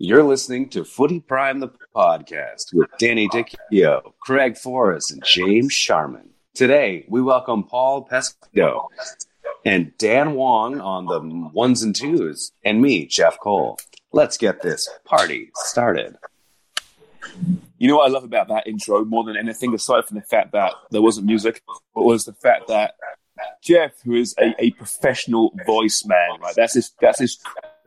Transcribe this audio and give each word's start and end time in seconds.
You're 0.00 0.22
listening 0.22 0.68
to 0.68 0.84
Footy 0.84 1.18
Prime, 1.18 1.58
the 1.58 1.70
podcast 1.92 2.72
with 2.72 2.88
Danny 3.00 3.28
Dichio, 3.30 4.12
Craig 4.20 4.56
Forrest, 4.56 5.10
and 5.10 5.24
James 5.24 5.72
Sharman. 5.72 6.28
Today, 6.54 7.04
we 7.08 7.20
welcome 7.20 7.64
Paul 7.64 8.06
Pesco 8.08 8.86
and 9.64 9.90
Dan 9.98 10.34
Wong 10.34 10.80
on 10.80 11.06
the 11.06 11.18
ones 11.52 11.82
and 11.82 11.96
twos, 11.96 12.52
and 12.64 12.80
me, 12.80 13.06
Jeff 13.06 13.40
Cole. 13.40 13.76
Let's 14.12 14.36
get 14.38 14.62
this 14.62 14.88
party 15.04 15.50
started. 15.54 16.16
You 17.78 17.88
know 17.88 17.96
what 17.96 18.08
I 18.08 18.12
love 18.12 18.22
about 18.22 18.46
that 18.50 18.68
intro 18.68 19.04
more 19.04 19.24
than 19.24 19.36
anything, 19.36 19.74
aside 19.74 20.04
from 20.04 20.18
the 20.18 20.22
fact 20.22 20.52
that 20.52 20.74
there 20.92 21.02
wasn't 21.02 21.26
music, 21.26 21.60
but 21.92 22.04
was 22.04 22.24
the 22.24 22.34
fact 22.34 22.68
that 22.68 22.94
Jeff, 23.62 24.00
who 24.04 24.14
is 24.14 24.32
a, 24.38 24.54
a 24.60 24.70
professional 24.72 25.52
voice 25.66 26.04
man, 26.04 26.40
right? 26.40 26.54
That's 26.54 26.74
his 26.74 26.92
that's 27.00 27.18
his 27.18 27.40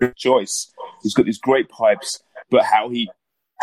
choice. 0.09 0.71
He's 1.03 1.13
got 1.13 1.25
these 1.25 1.39
great 1.39 1.69
pipes, 1.69 2.21
but 2.49 2.63
how 2.63 2.89
he 2.89 3.09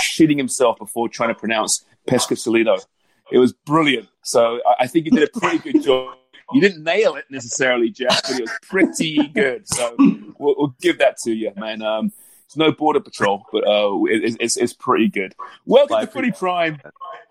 shitting 0.00 0.39
himself 0.39 0.78
before 0.78 1.08
trying 1.08 1.30
to 1.30 1.34
pronounce 1.34 1.84
Peschisolido. 2.08 2.84
It 3.30 3.39
was 3.39 3.53
brilliant. 3.53 4.08
So 4.22 4.61
I, 4.67 4.84
I 4.84 4.86
think 4.86 5.06
you 5.06 5.11
did 5.11 5.28
a 5.28 5.39
pretty 5.39 5.58
good 5.58 5.83
job. 5.83 6.17
You 6.53 6.61
didn't 6.61 6.83
nail 6.83 7.17
it 7.17 7.27
necessarily, 7.30 7.91
Jeff, 7.91 8.22
but 8.22 8.39
it 8.39 8.42
was 8.42 8.58
pretty 8.62 9.28
good. 9.28 9.69
So 9.69 9.95
we'll, 9.98 10.55
we'll 10.56 10.77
give 10.80 10.98
that 10.98 11.19
to 11.25 11.33
you, 11.33 11.53
man. 11.56 11.83
Um, 11.83 12.12
it's 12.47 12.56
no 12.56 12.73
border 12.73 13.00
patrol, 13.00 13.45
but 13.52 13.69
uh, 13.69 14.02
it, 14.05 14.39
it's, 14.41 14.56
it's 14.56 14.73
pretty 14.73 15.08
good. 15.08 15.34
Welcome 15.67 16.00
to 16.00 16.06
Footy 16.06 16.30
Prime, 16.30 16.80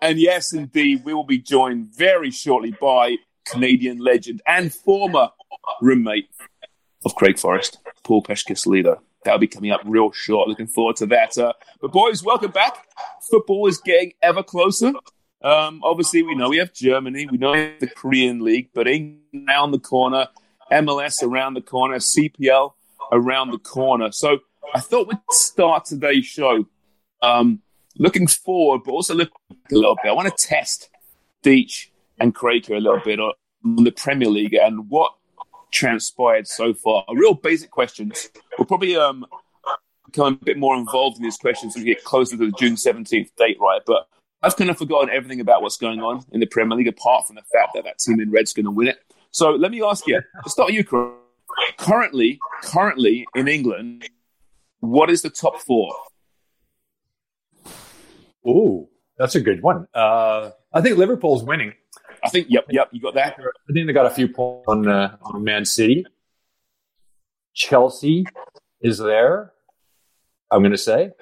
and 0.00 0.20
yes, 0.20 0.52
indeed, 0.52 1.04
we 1.04 1.12
will 1.12 1.24
be 1.24 1.38
joined 1.38 1.92
very 1.92 2.30
shortly 2.30 2.70
by 2.80 3.16
Canadian 3.44 3.98
legend 3.98 4.42
and 4.46 4.72
former 4.72 5.30
roommate 5.82 6.28
of 7.04 7.14
Craig 7.14 7.38
Forrest, 7.38 7.78
Paul 8.02 8.22
Peschisolido. 8.22 8.98
That'll 9.24 9.38
be 9.38 9.48
coming 9.48 9.70
up 9.70 9.80
real 9.84 10.12
short. 10.12 10.48
Looking 10.48 10.66
forward 10.66 10.96
to 10.96 11.06
that. 11.06 11.36
Uh, 11.36 11.52
but 11.80 11.92
boys, 11.92 12.22
welcome 12.22 12.50
back. 12.50 12.88
Football 13.30 13.66
is 13.66 13.78
getting 13.78 14.12
ever 14.22 14.42
closer. 14.42 14.92
Um, 15.42 15.80
obviously, 15.84 16.22
we 16.22 16.34
know 16.34 16.48
we 16.48 16.56
have 16.58 16.72
Germany, 16.72 17.26
we 17.30 17.38
know 17.38 17.52
we 17.52 17.58
have 17.58 17.80
the 17.80 17.86
Korean 17.88 18.40
League, 18.40 18.70
but 18.74 18.88
England 18.88 19.48
around 19.48 19.70
the 19.70 19.78
corner, 19.78 20.28
MLS 20.72 21.22
around 21.22 21.54
the 21.54 21.60
corner, 21.60 21.96
CPL 21.96 22.72
around 23.12 23.52
the 23.52 23.58
corner. 23.58 24.10
So 24.10 24.38
I 24.74 24.80
thought 24.80 25.08
we'd 25.08 25.18
start 25.30 25.84
today's 25.84 26.26
show 26.26 26.66
um, 27.22 27.62
looking 27.96 28.26
forward, 28.26 28.82
but 28.84 28.92
also 28.92 29.14
back 29.14 29.28
a 29.50 29.74
little 29.74 29.96
bit. 30.02 30.10
I 30.10 30.12
want 30.12 30.36
to 30.36 30.46
test 30.46 30.90
Deech 31.42 31.88
and 32.18 32.34
Craig 32.34 32.66
here 32.66 32.76
a 32.76 32.80
little 32.80 33.00
bit 33.04 33.20
on 33.20 33.34
the 33.64 33.92
Premier 33.92 34.28
League 34.28 34.54
and 34.54 34.88
what 34.88 35.12
transpired 35.70 36.46
so 36.46 36.74
far. 36.74 37.04
Real 37.12 37.34
basic 37.34 37.70
questions. 37.70 38.30
We'll 38.58 38.66
probably 38.66 38.96
um, 38.96 39.26
become 40.06 40.34
a 40.34 40.44
bit 40.44 40.58
more 40.58 40.76
involved 40.76 41.18
in 41.18 41.22
these 41.22 41.36
questions 41.36 41.76
as 41.76 41.82
we 41.82 41.86
get 41.86 42.04
closer 42.04 42.36
to 42.36 42.46
the 42.46 42.56
June 42.58 42.74
17th 42.74 43.34
date, 43.36 43.58
right? 43.60 43.80
But 43.86 44.08
I've 44.42 44.56
kind 44.56 44.70
of 44.70 44.78
forgotten 44.78 45.10
everything 45.10 45.40
about 45.40 45.62
what's 45.62 45.76
going 45.76 46.00
on 46.00 46.24
in 46.32 46.40
the 46.40 46.46
Premier 46.46 46.76
League 46.76 46.88
apart 46.88 47.26
from 47.26 47.36
the 47.36 47.42
fact 47.52 47.72
that 47.74 47.84
that 47.84 47.98
team 47.98 48.20
in 48.20 48.30
red's 48.30 48.52
going 48.52 48.64
to 48.64 48.70
win 48.70 48.88
it. 48.88 48.98
So 49.30 49.50
let 49.50 49.70
me 49.70 49.82
ask 49.82 50.06
you, 50.06 50.20
to 50.44 50.50
start 50.50 50.72
you. 50.72 50.84
Currently, 51.76 52.38
currently 52.62 53.26
in 53.34 53.48
England, 53.48 54.08
what 54.80 55.10
is 55.10 55.22
the 55.22 55.30
top 55.30 55.60
four? 55.60 55.94
Oh, 58.46 58.88
that's 59.18 59.34
a 59.34 59.40
good 59.40 59.62
one. 59.62 59.86
Uh, 59.92 60.50
I 60.72 60.80
think 60.80 60.98
Liverpool's 60.98 61.42
winning. 61.42 61.74
I 62.22 62.28
think, 62.28 62.48
yep, 62.50 62.66
yep, 62.70 62.88
you 62.92 63.00
got 63.00 63.14
that. 63.14 63.36
I 63.38 63.72
think 63.72 63.86
they 63.86 63.92
got 63.92 64.06
a 64.06 64.10
few 64.10 64.28
points 64.28 64.66
on, 64.68 64.88
uh, 64.88 65.16
on 65.22 65.44
Man 65.44 65.64
City. 65.64 66.04
Chelsea 67.54 68.26
is 68.80 68.98
there. 68.98 69.52
I'm 70.50 70.60
going 70.60 70.72
to 70.72 70.78
say 70.78 71.12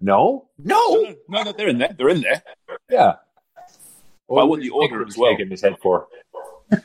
no, 0.00 0.48
no, 0.58 1.14
no, 1.28 1.42
no, 1.42 1.52
they're 1.52 1.68
in 1.68 1.78
there. 1.78 1.94
They're 1.96 2.08
in 2.10 2.20
there. 2.20 2.42
Yeah. 2.90 3.14
Well, 4.28 4.42
I 4.44 4.46
want 4.46 4.62
the 4.62 4.70
order 4.70 5.06
as 5.06 5.16
well. 5.16 5.36
In 5.38 5.50
his 5.50 5.62
head 5.62 5.76
for. 5.82 6.06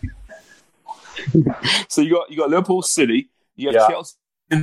so 1.88 2.02
you 2.02 2.12
got 2.12 2.32
you 2.32 2.38
got 2.38 2.50
Liverpool 2.50 2.82
City, 2.82 3.30
you 3.56 3.72
got 3.72 3.82
Yeah. 3.82 3.88
Chelsea, 3.88 4.16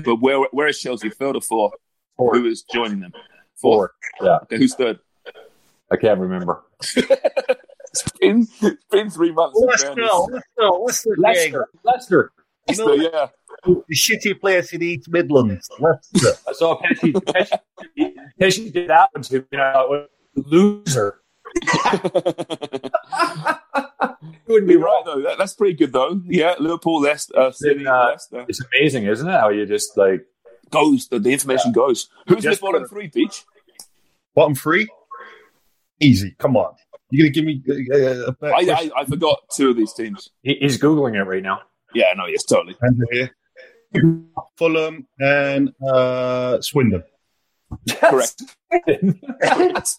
but 0.04 0.16
where 0.16 0.40
where 0.52 0.68
is 0.68 0.78
Chelsea? 0.78 1.10
Third 1.10 1.36
or 1.36 1.40
fourth? 1.42 1.74
Four. 2.16 2.34
Who 2.36 2.46
is 2.46 2.62
joining 2.62 3.00
them? 3.00 3.12
Four. 3.56 3.92
Yeah, 4.20 4.38
Okay, 4.42 4.58
who's 4.58 4.74
third? 4.74 4.98
I 5.90 5.96
can't 5.96 6.18
remember. 6.20 6.64
It's 8.04 8.18
been, 8.20 8.46
it's 8.62 8.84
been 8.90 9.10
three 9.10 9.32
months. 9.32 9.60
in 9.60 9.66
Let's 9.66 9.82
fairness. 9.82 10.08
go. 10.08 10.28
Let's 10.32 10.46
go. 10.58 10.82
Leicester. 10.84 11.16
Leicester. 11.18 11.68
Leicester. 11.84 12.32
You 12.68 12.76
know, 12.84 12.94
yeah. 12.94 13.28
the 13.64 13.94
shitty 13.94 14.40
place 14.40 14.72
in 14.72 14.82
East 14.82 15.08
Midlands. 15.08 15.68
Leicester. 15.78 16.32
I 16.48 16.52
saw 16.52 16.80
Pesci. 16.82 17.12
Pesci, 17.12 17.58
Pesci 18.40 18.72
did 18.72 18.90
that 18.90 19.08
one 19.12 19.22
to 19.22 19.38
me. 19.38 19.44
You 19.52 19.58
know, 19.58 20.06
loser. 20.34 21.20
you 21.54 21.62
Wouldn't 24.48 24.68
be 24.68 24.74
You're 24.74 24.82
right 24.82 25.02
though. 25.04 25.22
That, 25.22 25.38
that's 25.38 25.54
pretty 25.54 25.74
good 25.74 25.92
though. 25.92 26.20
Yeah, 26.26 26.54
Liverpool, 26.58 27.00
Leicester, 27.02 27.38
uh, 27.38 27.52
City, 27.52 27.86
uh, 27.86 28.08
Leicester 28.10 28.44
It's 28.48 28.60
amazing, 28.72 29.06
isn't 29.06 29.28
it? 29.28 29.32
How 29.32 29.48
you 29.50 29.64
just 29.66 29.96
like 29.96 30.26
goes. 30.70 31.08
The, 31.08 31.18
the 31.18 31.32
information 31.32 31.72
goes. 31.72 32.08
Who's 32.26 32.42
Just 32.42 32.60
the 32.60 32.66
bottom 32.66 32.82
for- 32.82 32.88
three, 32.88 33.08
Deech? 33.10 33.44
Bottom 34.34 34.54
three. 34.54 34.88
Easy. 36.00 36.34
Come 36.38 36.56
on. 36.56 36.74
You're 37.10 37.28
gonna 37.28 37.32
give 37.32 37.44
me 37.44 37.62
uh, 37.92 38.32
I, 38.42 38.70
I, 38.70 38.90
I 39.02 39.04
forgot 39.04 39.38
two 39.54 39.70
of 39.70 39.76
these 39.76 39.92
teams. 39.92 40.30
he, 40.42 40.56
he's 40.60 40.78
googling 40.78 41.14
it 41.14 41.22
right 41.24 41.42
now. 41.42 41.60
Yeah, 41.94 42.12
no, 42.16 42.26
yes, 42.26 42.44
totally. 42.44 42.76
Hands 42.82 43.00
here. 43.12 43.30
Fulham 44.58 45.06
and 45.18 45.72
uh, 45.88 46.60
Swindon. 46.60 47.04
Correct. 47.88 48.42
the 48.70 49.94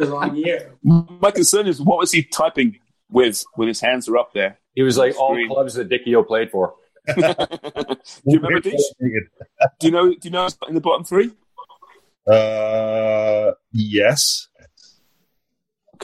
wrong 0.00 0.36
year. 0.36 0.74
My 0.82 1.30
concern 1.30 1.66
is 1.66 1.80
what 1.80 1.98
was 1.98 2.12
he 2.12 2.22
typing 2.22 2.78
with 3.10 3.44
when 3.54 3.68
his 3.68 3.80
hands 3.80 4.08
are 4.08 4.16
up 4.16 4.32
there? 4.32 4.58
He 4.74 4.82
was 4.82 4.96
like 4.96 5.18
all 5.18 5.34
Screen. 5.34 5.48
clubs 5.48 5.74
that 5.74 5.88
Dichio 5.88 6.26
played 6.26 6.50
for. 6.50 6.74
Do 7.16 7.22
you 8.26 8.38
remember 8.40 8.60
these? 8.60 8.94
Do 9.00 9.86
you 9.86 9.90
know? 9.90 10.10
Do 10.10 10.18
you 10.22 10.30
know 10.30 10.48
in 10.68 10.74
the 10.74 10.80
bottom 10.80 11.04
three? 11.04 11.32
Uh, 12.26 13.52
yes. 13.72 14.47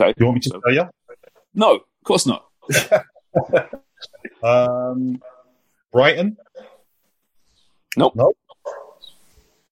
Okay. 0.01 0.13
Do 0.13 0.15
you 0.21 0.27
want 0.27 0.35
me 0.37 0.41
to 0.41 0.49
So- 0.51 0.61
tell 0.61 0.73
you? 0.75 0.89
No, 1.55 1.75
of 1.77 1.81
course 2.05 2.27
not. 2.27 2.47
Um, 4.43 5.23
Brighton. 5.93 6.37
Nope. 7.97 8.13
Nope. 8.15 8.37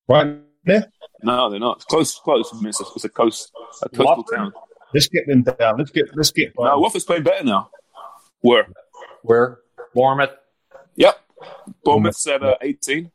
Brighton. 0.09 0.45
Yeah. 0.67 0.85
No, 1.23 1.51
they're 1.51 1.61
not. 1.61 1.77
It's 1.77 1.85
close, 1.85 2.19
close. 2.19 2.51
I 2.53 2.57
mean, 2.57 2.69
It's 2.69 2.81
a, 2.81 2.85
it's 2.95 3.05
a 3.05 3.09
coast, 3.11 3.53
a 3.83 3.89
coastal 3.91 4.05
Watford? 4.07 4.37
town. 4.37 4.53
Let's 4.95 5.09
get 5.09 5.27
them 5.27 5.43
down. 5.43 5.77
Let's 5.79 5.91
get. 5.91 6.07
Let's 6.17 6.31
get. 6.31 6.53
No, 6.59 6.79
Watford's 6.79 7.05
playing 7.05 7.23
better 7.25 7.45
now. 7.45 7.69
Where? 8.41 8.67
Where? 9.23 9.59
Bournemouth. 9.95 10.31
Yep. 10.97 11.19
Bournemouth's 11.85 12.27
at 12.27 12.43
uh, 12.43 12.57
18. 12.63 13.11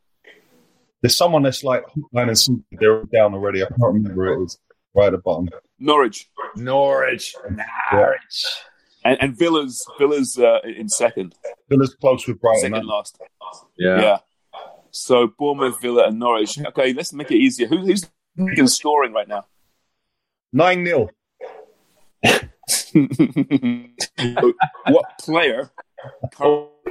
There's 1.02 1.18
someone 1.18 1.44
that's 1.44 1.64
like 1.64 1.84
hook, 1.96 2.10
and. 2.14 2.66
They're 2.80 3.04
down 3.06 3.34
already. 3.34 3.64
I 3.64 3.68
can't 3.68 3.80
remember 3.82 4.14
who 4.36 4.42
it 4.42 4.46
is. 4.46 4.60
Right 4.96 5.08
at 5.08 5.12
the 5.14 5.18
bottom. 5.20 5.50
Norwich. 5.80 6.30
Norwich. 6.56 7.36
Norwich. 7.92 8.46
And, 9.04 9.18
and 9.22 9.38
Villa's 9.38 9.86
Villa's 9.98 10.38
uh, 10.38 10.60
in 10.64 10.90
second, 10.90 11.36
Villa's 11.70 11.96
close 11.96 12.28
with 12.28 12.42
Brighton. 12.42 12.62
second 12.62 12.76
aren't 12.76 12.88
last. 12.88 13.22
Yeah. 13.78 14.02
Yeah. 14.02 14.18
So 14.92 15.28
Bournemouth, 15.28 15.80
Villa, 15.82 16.08
and 16.08 16.20
Norwich. 16.20 16.60
Okay, 16.60 16.94
let's 16.94 17.14
make 17.14 17.32
it 17.32 17.38
easier. 17.38 17.68
Who, 17.68 17.78
who's 17.78 18.10
who's 18.36 18.76
scoring 18.76 19.14
right 19.14 19.28
now? 19.28 19.46
9 20.54 20.86
0. 20.86 21.10
what 24.88 25.06
player? 25.20 25.72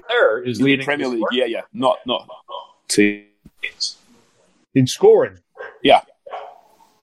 There 0.09 0.43
is 0.43 0.59
in 0.59 0.65
the 0.65 0.71
leading 0.71 0.85
Premier 0.85 1.09
League. 1.09 1.19
score. 1.19 1.29
Yeah, 1.33 1.47
yeah. 1.47 1.63
Not 1.73 1.99
not 2.07 2.29
team. 2.89 3.27
In 4.75 4.87
scoring. 4.87 5.39
Yeah. 5.83 6.03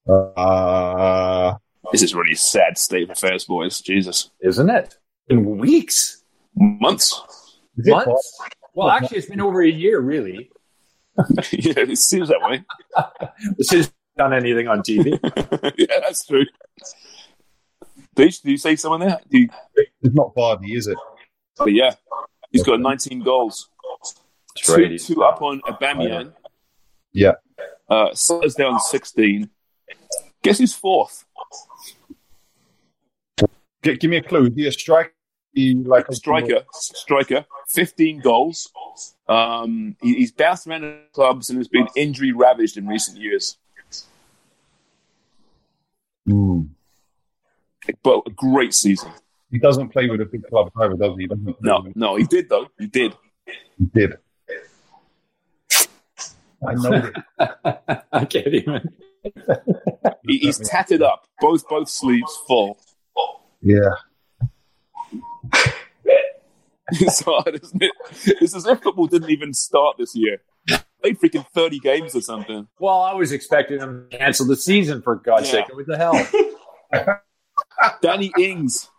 Uh, 0.07 1.55
This 1.93 2.01
is 2.01 2.15
really 2.15 2.33
sad 2.33 2.79
state 2.79 3.03
of 3.03 3.11
affairs, 3.11 3.45
boys. 3.45 3.79
Jesus. 3.79 4.31
isn't 4.41 4.67
it? 4.67 4.97
In 5.29 5.57
weeks, 5.59 6.23
Months. 6.55 7.21
months. 7.77 8.39
Well, 8.73 8.89
actually, 8.89 9.19
it's 9.19 9.29
been 9.29 9.39
over 9.39 9.61
a 9.61 9.69
year, 9.69 9.99
really. 9.99 10.49
yeah, 11.51 11.73
it 11.77 11.97
seems 11.99 12.29
that 12.29 12.41
way. 12.41 12.63
This 13.57 13.69
has 13.69 13.93
done 14.17 14.33
anything 14.33 14.67
on 14.67 14.79
TV. 14.79 15.19
yeah, 15.77 15.99
that's 15.99 16.25
true. 16.25 16.45
Did 18.15 18.25
you, 18.25 18.31
did 18.43 18.51
you 18.51 18.57
say 18.57 18.75
someone 18.75 19.01
there? 19.01 19.19
Do 19.29 19.39
you, 19.41 19.49
It's 19.75 20.15
not 20.15 20.33
Vardy, 20.33 20.75
is 20.75 20.87
it? 20.87 20.97
but 21.57 21.73
yeah, 21.73 21.93
he's 22.51 22.63
got 22.63 22.79
19 22.79 23.19
goals. 23.21 23.69
That's 23.99 24.65
Two, 24.65 24.97
two 24.97 25.23
up 25.23 25.43
on 25.43 25.61
Aubameyang. 25.61 26.33
Yeah. 27.11 27.33
Uh, 27.87 28.15
Salah's 28.15 28.55
down 28.55 28.79
16. 28.79 29.47
Guess 30.41 30.57
who's 30.57 30.73
fourth? 30.73 31.25
G- 33.83 33.95
give 33.97 34.09
me 34.09 34.17
a 34.17 34.21
clue. 34.23 34.45
Is 34.47 34.55
he 34.55 34.67
a 34.67 34.71
striker? 34.71 35.11
He 35.53 35.75
like 35.75 36.07
a 36.09 36.15
Striker. 36.15 36.63
Striker. 36.71 37.45
15 37.69 38.21
goals. 38.21 38.71
Um, 39.27 39.95
he, 40.01 40.15
he's 40.15 40.31
bounced 40.31 40.65
around 40.67 40.83
in 40.83 40.99
clubs 41.13 41.49
and 41.49 41.57
has 41.59 41.67
been 41.67 41.87
injury 41.95 42.31
ravaged 42.31 42.75
in 42.77 42.87
recent 42.87 43.17
years. 43.19 43.57
Hmm. 46.25 46.61
But 48.01 48.23
a 48.25 48.29
great 48.31 48.73
season. 48.73 49.11
He 49.51 49.59
doesn't 49.59 49.89
play 49.89 50.09
with 50.09 50.21
a 50.21 50.25
big 50.25 50.47
club 50.47 50.71
either, 50.79 50.95
does 50.95 51.15
he? 51.17 51.23
he 51.23 51.27
doesn't 51.27 51.61
No, 51.61 51.81
with- 51.83 51.95
no, 51.95 52.15
he 52.15 52.23
did 52.23 52.49
though. 52.49 52.67
He 52.79 52.87
did. 52.87 53.13
He 53.77 53.85
did. 53.93 54.17
I 56.65 56.73
know 56.75 56.93
it. 57.39 58.03
I 58.11 58.25
can't 58.25 58.47
even. 58.47 58.89
He, 60.27 60.37
he's 60.39 60.57
tatted 60.59 61.01
up, 61.01 61.27
both 61.39 61.67
both 61.67 61.89
sleeves 61.89 62.37
full. 62.47 62.77
Yeah. 63.61 63.95
It's 66.91 67.21
hard, 67.21 67.59
isn't 67.63 67.81
it? 67.81 67.91
It's 68.41 68.53
as 68.55 68.67
if 68.67 68.81
football 68.81 69.07
didn't 69.07 69.31
even 69.31 69.53
start 69.53 69.95
this 69.97 70.13
year. 70.15 70.39
Played 71.01 71.19
freaking 71.19 71.47
30 71.53 71.79
games 71.79 72.13
or 72.15 72.21
something. 72.21 72.67
Well, 72.77 73.01
I 73.01 73.13
was 73.13 73.31
expecting 73.31 73.79
them 73.79 74.07
to 74.11 74.17
cancel 74.17 74.45
the 74.45 74.57
season 74.57 75.01
for 75.01 75.15
God's 75.15 75.47
Yeah. 75.51 75.65
sake. 75.65 75.75
What 75.75 75.87
the 75.87 75.97
hell? 75.97 77.21
Danny 78.01 78.31
Ings, 78.37 78.89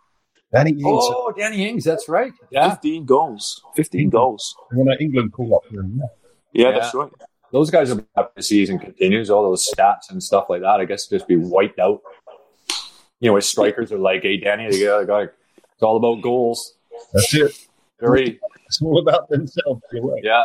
Danny 0.51 0.71
Ings. 0.71 0.81
oh, 0.83 1.31
Danny 1.37 1.69
Ings. 1.69 1.83
That's 1.85 2.09
right. 2.09 2.33
Yeah, 2.49 2.71
15 2.71 3.05
goals. 3.05 3.61
15 3.75 4.09
goals. 4.09 4.55
When 4.71 4.87
England 4.99 5.31
call 5.31 5.55
up 5.55 5.61
for 5.69 5.79
him, 5.79 5.99
yeah. 6.01 6.05
Yeah, 6.53 6.69
Yeah. 6.71 6.79
that's 6.79 6.93
right. 6.95 7.11
Those 7.51 7.69
guys 7.69 7.91
are 7.91 7.99
if 7.99 8.27
the 8.35 8.43
season 8.43 8.79
continues. 8.79 9.29
All 9.29 9.43
those 9.43 9.69
stats 9.69 10.09
and 10.09 10.21
stuff 10.21 10.45
like 10.49 10.61
that. 10.61 10.79
I 10.79 10.85
guess 10.85 11.07
just 11.07 11.27
be 11.27 11.37
wiped 11.37 11.79
out. 11.79 12.01
You 13.19 13.31
know, 13.31 13.37
as 13.37 13.47
strikers 13.47 13.91
are 13.91 13.97
like, 13.97 14.23
"Hey, 14.23 14.37
Danny, 14.37 14.69
they 14.69 14.83
got, 14.83 15.07
got 15.07 15.23
it's 15.73 15.83
all 15.83 15.97
about 15.97 16.21
goals." 16.21 16.75
That's 17.13 17.33
it. 17.33 17.67
Very, 17.99 18.39
It's 18.65 18.81
all 18.81 18.99
about 18.99 19.29
themselves. 19.29 19.81
Right. 19.93 20.23
yeah. 20.23 20.43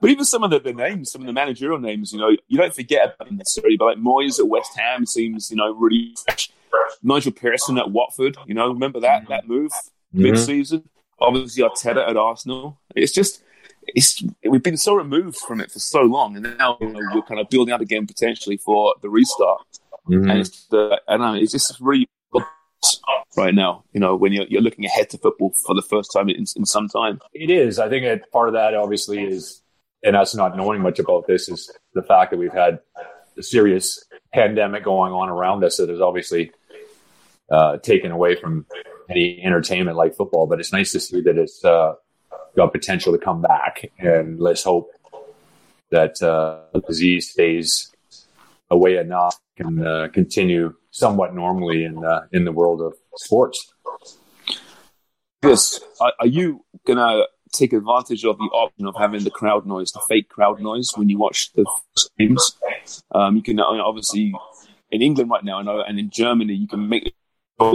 But 0.00 0.10
even 0.10 0.24
some 0.24 0.44
of 0.44 0.50
the, 0.50 0.60
the 0.60 0.72
names, 0.72 1.10
some 1.10 1.22
of 1.22 1.26
the 1.26 1.32
managerial 1.32 1.78
names, 1.78 2.12
you 2.12 2.18
know, 2.18 2.30
you 2.48 2.58
don't 2.58 2.74
forget 2.74 3.14
about 3.14 3.28
them 3.28 3.38
necessarily. 3.38 3.76
But 3.76 3.84
like 3.84 3.98
Moyes 3.98 4.38
at 4.38 4.48
West 4.48 4.76
Ham 4.76 5.06
seems, 5.06 5.50
you 5.50 5.56
know, 5.56 5.72
really 5.72 6.14
fresh. 6.24 6.50
Nigel 7.02 7.32
Pearson 7.32 7.78
at 7.78 7.90
Watford, 7.90 8.36
you 8.46 8.54
know, 8.54 8.68
remember 8.68 9.00
that 9.00 9.22
mm-hmm. 9.22 9.32
that 9.32 9.48
move 9.48 9.72
mm-hmm. 9.72 10.22
mid 10.22 10.38
season? 10.38 10.88
Obviously 11.18 11.62
Arteta 11.62 12.08
at 12.08 12.16
Arsenal. 12.16 12.78
It's 12.94 13.12
just 13.12 13.42
it's 13.94 14.22
we've 14.48 14.62
been 14.62 14.76
so 14.76 14.94
removed 14.94 15.36
from 15.36 15.60
it 15.60 15.70
for 15.70 15.78
so 15.78 16.02
long, 16.02 16.36
and 16.36 16.58
now 16.58 16.78
you 16.80 16.88
know, 16.88 17.00
we're 17.14 17.22
kind 17.22 17.40
of 17.40 17.48
building 17.48 17.72
up 17.72 17.80
again 17.80 18.06
potentially 18.06 18.56
for 18.56 18.94
the 19.02 19.08
restart. 19.08 19.66
Mm-hmm. 20.08 20.30
And 20.30 20.40
it's 20.40 20.66
the 20.66 21.00
I 21.08 21.16
know, 21.16 21.34
it's 21.34 21.52
just 21.52 21.78
really 21.80 22.08
right 23.36 23.54
now. 23.54 23.84
You 23.92 24.00
know, 24.00 24.16
when 24.16 24.32
you're 24.32 24.46
you're 24.48 24.62
looking 24.62 24.84
ahead 24.84 25.10
to 25.10 25.18
football 25.18 25.54
for 25.66 25.74
the 25.74 25.82
first 25.82 26.12
time 26.12 26.28
in, 26.28 26.44
in 26.56 26.66
some 26.66 26.88
time. 26.88 27.20
It 27.32 27.50
is. 27.50 27.78
I 27.78 27.88
think 27.88 28.04
that 28.04 28.30
part 28.32 28.48
of 28.48 28.54
that 28.54 28.74
obviously 28.74 29.22
is, 29.22 29.62
and 30.02 30.16
us 30.16 30.34
not 30.34 30.56
knowing 30.56 30.82
much 30.82 30.98
about 30.98 31.26
this 31.26 31.48
is 31.48 31.70
the 31.94 32.02
fact 32.02 32.30
that 32.30 32.38
we've 32.38 32.52
had 32.52 32.80
a 33.38 33.42
serious 33.42 34.04
pandemic 34.32 34.84
going 34.84 35.12
on 35.12 35.28
around 35.28 35.64
us 35.64 35.76
that 35.76 35.88
has 35.88 36.00
obviously 36.00 36.52
uh, 37.50 37.78
taken 37.78 38.10
away 38.10 38.36
from 38.36 38.66
any 39.10 39.40
entertainment 39.44 39.96
like 39.96 40.14
football. 40.14 40.46
But 40.46 40.60
it's 40.60 40.72
nice 40.72 40.92
to 40.92 41.00
see 41.00 41.20
that 41.22 41.38
it's 41.38 41.64
uh, 41.64 41.94
got 42.56 42.72
potential 42.72 43.12
to 43.12 43.18
come 43.18 43.42
back, 43.42 43.90
and 43.98 44.40
let's 44.40 44.62
hope 44.62 44.90
that 45.90 46.22
uh, 46.22 46.60
the 46.72 46.80
disease 46.80 47.30
stays 47.30 47.90
away 48.70 48.96
enough 48.96 49.38
and 49.58 49.86
uh, 49.86 50.08
continue 50.08 50.74
somewhat 50.90 51.34
normally 51.34 51.84
in 51.84 52.02
in 52.32 52.44
the 52.44 52.52
world 52.52 52.80
of 52.80 52.94
sports. 53.16 53.72
This 55.42 55.80
are, 56.00 56.26
you 56.26 56.64
gonna 56.86 57.24
take 57.52 57.72
advantage 57.72 58.24
of 58.24 58.38
the 58.38 58.44
option 58.44 58.86
of 58.86 58.94
having 58.96 59.24
the 59.24 59.30
crowd 59.30 59.66
noise, 59.66 59.92
the 59.92 60.00
fake 60.08 60.28
crowd 60.28 60.60
noise, 60.60 60.90
when 60.94 61.08
you 61.08 61.18
watch 61.18 61.52
the 61.52 61.64
games? 62.18 62.56
Um, 63.12 63.36
you 63.36 63.42
can 63.42 63.60
obviously 63.60 64.34
in 64.92 65.02
England 65.02 65.30
right 65.30 65.42
now, 65.42 65.58
I 65.58 65.62
know, 65.62 65.80
and 65.80 65.98
in 65.98 66.10
Germany, 66.10 66.54
you 66.54 66.68
can 66.68 66.88
make 66.88 67.14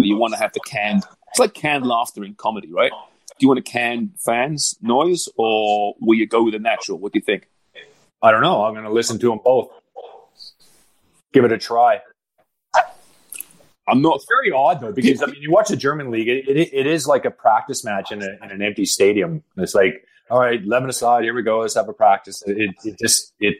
you 0.01 0.17
want 0.17 0.33
to 0.33 0.39
have 0.39 0.53
the 0.53 0.59
canned. 0.61 1.03
It's 1.29 1.39
like 1.39 1.53
canned 1.53 1.85
laughter 1.85 2.23
in 2.23 2.35
comedy, 2.35 2.71
right? 2.71 2.91
Do 3.39 3.45
you 3.45 3.49
want 3.49 3.63
to 3.63 3.71
can 3.71 4.11
fans 4.17 4.77
noise, 4.81 5.27
or 5.37 5.95
will 5.99 6.17
you 6.17 6.27
go 6.27 6.43
with 6.43 6.53
the 6.53 6.59
natural? 6.59 6.97
What 6.97 7.13
do 7.13 7.19
you 7.19 7.23
think? 7.23 7.47
I 8.21 8.31
don't 8.31 8.41
know. 8.41 8.63
I'm 8.63 8.73
going 8.73 8.85
to 8.85 8.91
listen 8.91 9.19
to 9.19 9.29
them 9.29 9.39
both. 9.43 9.69
Give 11.33 11.45
it 11.45 11.51
a 11.51 11.57
try. 11.57 12.01
I'm 13.87 14.01
not. 14.01 14.15
It's 14.15 14.25
very 14.27 14.51
odd 14.51 14.81
though 14.81 14.91
because 14.91 15.21
I 15.21 15.27
mean, 15.27 15.41
you 15.41 15.51
watch 15.51 15.69
the 15.69 15.77
German 15.77 16.11
league. 16.11 16.27
It, 16.27 16.47
it, 16.49 16.73
it 16.73 16.87
is 16.87 17.07
like 17.07 17.25
a 17.25 17.31
practice 17.31 17.85
match 17.85 18.11
in, 18.11 18.21
a, 18.21 18.27
in 18.43 18.51
an 18.51 18.61
empty 18.61 18.85
stadium. 18.85 19.43
It's 19.55 19.75
like, 19.75 20.03
all 20.29 20.39
right, 20.39 20.61
eleven 20.61 20.89
aside, 20.89 21.23
here 21.23 21.33
we 21.33 21.43
go. 21.43 21.59
Let's 21.59 21.75
have 21.75 21.87
a 21.87 21.93
practice. 21.93 22.43
It, 22.45 22.75
it 22.83 22.99
just 22.99 23.33
it 23.39 23.55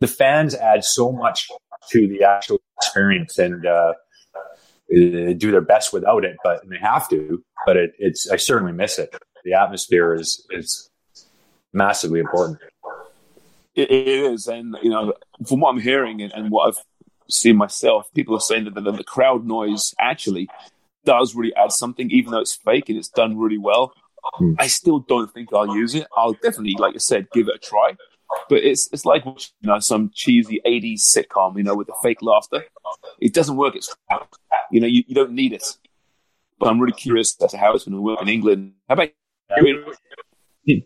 the 0.00 0.08
fans 0.08 0.54
add 0.54 0.84
so 0.84 1.12
much 1.12 1.48
to 1.90 2.08
the 2.08 2.24
actual 2.24 2.60
experience 2.78 3.38
and 3.38 3.64
uh, 3.64 3.92
do 4.88 5.50
their 5.50 5.60
best 5.60 5.92
without 5.92 6.24
it, 6.24 6.36
but 6.44 6.62
and 6.62 6.70
they 6.70 6.78
have 6.78 7.08
to. 7.10 7.42
But 7.64 7.76
it, 7.76 7.92
it's 7.98 8.30
I 8.30 8.36
certainly 8.36 8.72
miss 8.72 8.98
it. 8.98 9.14
The 9.44 9.54
atmosphere 9.54 10.14
is 10.14 10.46
is 10.50 10.90
massively 11.72 12.20
important. 12.20 12.58
It, 13.74 13.90
it 13.90 14.08
is, 14.08 14.46
and 14.46 14.76
you 14.82 14.90
know, 14.90 15.12
from 15.46 15.60
what 15.60 15.70
I'm 15.70 15.80
hearing 15.80 16.22
and, 16.22 16.32
and 16.32 16.50
what 16.50 16.68
I've 16.68 16.82
seen 17.28 17.56
myself, 17.56 18.12
people 18.14 18.36
are 18.36 18.40
saying 18.40 18.64
that 18.64 18.74
the, 18.74 18.92
the 18.92 19.04
crowd 19.04 19.44
noise 19.44 19.94
actually 19.98 20.48
does 21.04 21.34
really 21.34 21.54
add 21.54 21.72
something, 21.72 22.10
even 22.10 22.32
though 22.32 22.40
it's 22.40 22.54
fake 22.54 22.88
and 22.88 22.98
it's 22.98 23.08
done 23.08 23.38
really 23.38 23.58
well. 23.58 23.92
Hmm. 24.34 24.54
I 24.58 24.66
still 24.66 25.00
don't 25.00 25.32
think 25.32 25.52
I'll 25.52 25.74
use 25.76 25.94
it. 25.94 26.06
I'll 26.16 26.32
definitely, 26.32 26.74
like 26.78 26.94
I 26.94 26.98
said, 26.98 27.28
give 27.32 27.48
it 27.48 27.54
a 27.54 27.58
try. 27.58 27.96
But 28.48 28.58
it's 28.64 28.88
it's 28.92 29.04
like 29.04 29.24
watching, 29.24 29.52
you 29.60 29.68
know 29.68 29.78
some 29.80 30.10
cheesy 30.14 30.60
'80s 30.66 31.00
sitcom, 31.00 31.56
you 31.56 31.62
know, 31.64 31.74
with 31.74 31.86
the 31.86 31.94
fake 32.02 32.22
laughter. 32.22 32.64
It 33.20 33.32
doesn't 33.34 33.56
work. 33.56 33.76
It's 33.76 33.94
you 34.70 34.80
know 34.80 34.86
you, 34.86 35.04
you 35.06 35.14
don't 35.14 35.32
need 35.32 35.52
it. 35.52 35.76
But 36.58 36.68
I'm 36.70 36.80
really 36.80 36.96
curious 36.96 37.36
as 37.42 37.50
to 37.52 37.58
how 37.58 37.74
it's 37.74 37.84
going 37.84 37.94
to 37.96 38.00
work 38.00 38.20
in 38.22 38.28
England. 38.28 38.72
How 38.88 38.94
about 38.94 39.10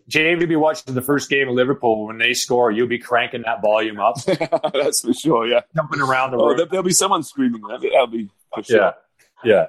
James, 0.07 0.39
you'll 0.39 0.47
be 0.47 0.55
watching 0.55 0.93
the 0.93 1.01
first 1.01 1.29
game 1.29 1.47
of 1.49 1.55
Liverpool 1.55 2.05
when 2.05 2.19
they 2.19 2.33
score. 2.33 2.69
You'll 2.69 2.87
be 2.87 2.99
cranking 2.99 3.41
that 3.45 3.61
volume 3.63 3.99
up, 3.99 4.15
That's 4.73 5.01
for 5.01 5.13
sure. 5.13 5.47
Yeah. 5.47 5.61
jumping 5.75 6.01
around 6.01 6.31
the 6.31 6.37
Oh, 6.37 6.49
room. 6.49 6.57
there, 6.57 6.65
there'll 6.67 6.83
be 6.83 6.93
someone 6.93 7.23
screaming. 7.23 7.61
That'll 7.61 7.79
be, 7.79 7.89
that'll 7.89 8.07
be 8.07 8.29
for 8.53 8.63
sure. 8.63 8.93
Yeah, 9.43 9.67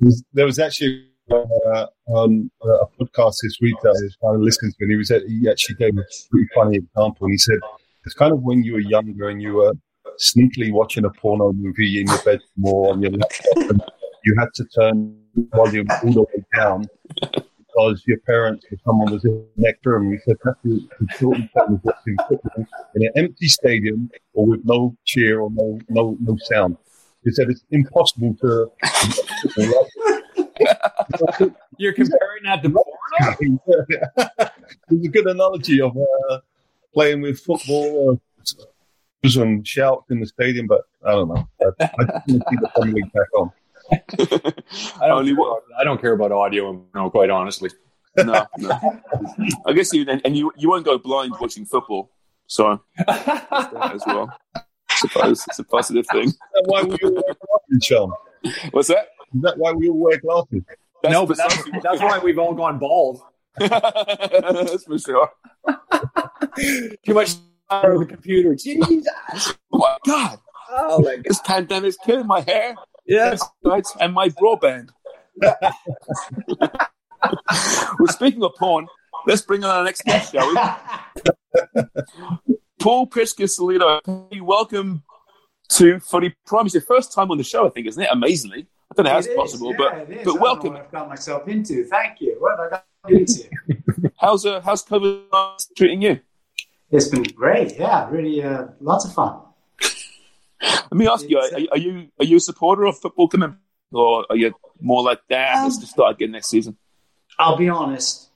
yeah. 0.00 0.12
There 0.32 0.46
was 0.46 0.58
actually 0.60 1.08
uh, 1.30 1.86
on 2.08 2.50
a 2.62 2.86
podcast 2.98 3.36
this 3.42 3.58
week 3.60 3.74
that 3.82 3.90
I 3.90 4.02
was 4.02 4.16
kind 4.22 4.36
of 4.36 4.42
listening 4.42 4.72
to, 4.72 4.76
and 4.80 4.90
he 4.90 4.96
was 4.96 5.08
he 5.08 5.48
actually 5.48 5.76
gave 5.76 5.96
a 5.96 6.04
pretty 6.30 6.48
funny 6.54 6.76
example. 6.78 7.28
He 7.28 7.38
said 7.38 7.58
it's 8.04 8.14
kind 8.14 8.32
of 8.32 8.42
when 8.42 8.64
you 8.64 8.74
were 8.74 8.80
younger 8.80 9.28
and 9.28 9.40
you 9.40 9.54
were 9.54 9.72
sneakily 10.18 10.72
watching 10.72 11.04
a 11.04 11.10
porno 11.10 11.52
movie 11.52 12.00
in 12.00 12.06
your 12.06 12.18
bedroom 12.18 12.64
or 12.64 12.92
on 12.92 13.02
your 13.02 13.12
laptop, 13.12 13.70
and 13.70 13.82
you 14.24 14.34
had 14.38 14.48
to 14.54 14.64
turn 14.76 15.16
the 15.34 15.48
volume 15.54 15.86
all 16.04 16.12
the 16.12 16.22
way 16.22 16.44
down 16.54 16.86
because 17.20 18.02
your 18.06 18.18
parents 18.26 18.66
or 18.70 18.78
someone 18.84 19.12
was 19.12 19.24
in 19.24 19.32
the 19.56 19.62
next 19.62 19.86
room. 19.86 20.12
He 20.12 20.18
said 20.26 20.36
that's 20.44 20.58
the 20.64 20.86
important 21.00 21.50
watching 21.84 22.16
football 22.28 22.66
in 22.94 23.06
an 23.06 23.12
empty 23.16 23.48
stadium 23.48 24.10
or 24.34 24.46
with 24.46 24.60
no 24.64 24.96
cheer 25.04 25.40
or 25.40 25.50
no 25.52 25.78
no 25.88 26.16
no 26.20 26.36
sound. 26.42 26.76
He 27.24 27.30
said 27.30 27.48
it's 27.50 27.64
impossible 27.70 28.36
to. 28.42 28.70
You're 31.76 31.92
comparing 31.92 32.44
that 32.44 32.62
to 32.62 32.70
porno? 32.70 33.58
it's 34.90 35.06
a 35.06 35.08
good 35.08 35.26
analogy 35.26 35.80
of 35.80 35.96
uh, 35.96 36.38
playing 36.94 37.20
with 37.20 37.40
football 37.40 38.20
or 38.44 38.48
some 39.28 39.62
shouts 39.64 40.10
in 40.10 40.20
the 40.20 40.26
stadium, 40.26 40.66
but 40.66 40.82
I 41.06 41.12
don't 41.12 41.28
know. 41.28 41.48
I, 41.60 41.66
I 41.80 41.86
just 41.86 41.98
want 41.98 42.10
to 42.10 42.32
see 42.32 42.56
the 42.60 42.70
Premier 42.74 42.94
League 42.94 43.12
back 43.12 43.28
on. 43.36 43.52
I 45.00 45.08
don't, 45.08 45.24
care 45.24 45.34
about, 45.34 45.62
I 45.78 45.84
don't 45.84 46.00
care 46.00 46.12
about 46.12 46.32
audio, 46.32 46.84
no, 46.94 47.10
quite 47.10 47.30
honestly. 47.30 47.70
no, 48.16 48.46
no. 48.58 49.02
I 49.66 49.72
guess 49.72 49.92
you 49.92 50.04
and, 50.08 50.20
and 50.24 50.36
you 50.36 50.52
you 50.56 50.68
won't 50.68 50.84
go 50.84 50.98
blind 50.98 51.34
watching 51.40 51.64
football, 51.64 52.10
so 52.46 52.82
as 53.08 54.02
well. 54.06 54.30
I 54.54 54.60
suppose 54.96 55.44
it's 55.48 55.58
a 55.58 55.64
positive 55.64 56.06
thing. 56.12 56.32
Why 56.66 56.82
we 56.82 56.96
all 57.02 57.12
wear 57.12 57.22
glasses, 57.22 57.84
Sean? 57.84 58.12
What's 58.72 58.88
that? 58.88 59.08
Is 59.34 59.42
that 59.42 59.58
why 59.58 59.72
we 59.72 59.88
all 59.88 59.98
wear 59.98 60.18
glasses? 60.18 60.62
That's 61.02 61.12
no, 61.12 61.26
but 61.26 61.36
that's, 61.36 61.56
that's 61.82 62.00
why 62.00 62.18
we've 62.18 62.38
all 62.38 62.54
gone 62.54 62.78
bald. 62.78 63.20
that's 63.58 64.84
for 64.84 64.98
sure. 64.98 65.30
Too 67.04 67.14
much 67.14 67.34
time 67.70 67.92
on 67.92 68.00
the 68.00 68.06
computer. 68.06 68.54
Jesus. 68.54 69.08
Oh 69.72 69.78
my 69.78 69.96
god, 70.06 70.38
Oh 70.70 71.00
my 71.00 71.16
god. 71.16 71.24
this 71.24 71.40
pandemic's 71.40 71.96
killing 72.04 72.26
my 72.26 72.40
hair, 72.40 72.74
Yes. 73.06 73.42
right, 73.64 73.86
and 74.00 74.12
my 74.14 74.28
broadband. 74.28 74.90
well, 75.40 75.72
speaking 78.08 78.42
of 78.44 78.52
porn, 78.58 78.86
let's 79.26 79.42
bring 79.42 79.64
on 79.64 79.70
our 79.70 79.84
next 79.84 80.04
guest, 80.04 80.32
shall 80.32 80.54
we? 81.74 81.82
Paul 82.80 83.06
Prisca 83.06 83.48
welcome 84.40 85.02
to 85.70 86.00
Footy 86.00 86.34
Prime. 86.46 86.66
It's 86.66 86.74
your 86.74 86.82
first 86.82 87.12
time 87.12 87.30
on 87.30 87.38
the 87.38 87.44
show, 87.44 87.66
I 87.66 87.70
think, 87.70 87.86
isn't 87.86 88.02
it? 88.02 88.08
Amazingly. 88.12 88.66
I 88.92 88.94
don't 88.94 89.04
know 89.04 89.10
how 89.12 89.18
it's 89.18 89.26
It 89.26 89.30
is, 89.30 89.36
possible, 89.36 89.70
yeah, 89.70 89.76
but 89.78 89.98
it 89.98 90.10
is. 90.10 90.14
I 90.14 90.16
but 90.16 90.24
don't 90.24 90.34
know 90.36 90.42
welcome. 90.42 90.72
What 90.74 90.82
I've 90.82 90.92
got 90.92 91.08
myself 91.08 91.48
into. 91.48 91.84
Thank 91.84 92.20
you. 92.20 92.36
What 92.38 92.58
have 92.58 92.66
I 92.66 92.70
got 92.70 92.84
into? 93.10 93.48
How's 94.18 94.44
uh, 94.46 94.60
how's 94.60 94.84
COVID 94.84 95.24
treating 95.76 96.02
you? 96.02 96.20
it's 96.90 97.08
been 97.08 97.22
great. 97.22 97.78
Yeah, 97.78 98.08
really, 98.10 98.42
uh, 98.44 98.66
lots 98.80 99.04
of 99.06 99.12
fun. 99.14 99.40
Let 100.62 100.92
me 100.92 101.08
ask 101.08 101.28
you: 101.28 101.38
are, 101.38 101.44
uh, 101.58 101.64
are 101.72 101.78
you 101.78 102.08
are 102.20 102.24
you 102.24 102.36
a 102.36 102.40
supporter 102.40 102.84
of 102.84 102.98
football 102.98 103.28
coming, 103.28 103.56
or 103.92 104.26
are 104.30 104.36
you 104.36 104.52
more 104.80 105.02
like, 105.02 105.20
"Damn, 105.28 105.64
let's 105.64 105.76
Um, 105.76 105.80
just 105.80 105.92
start 105.92 106.14
again 106.14 106.32
next 106.32 106.48
season"? 106.48 106.76
I'll 107.38 107.56
be 107.56 107.68
honest. 107.68 108.28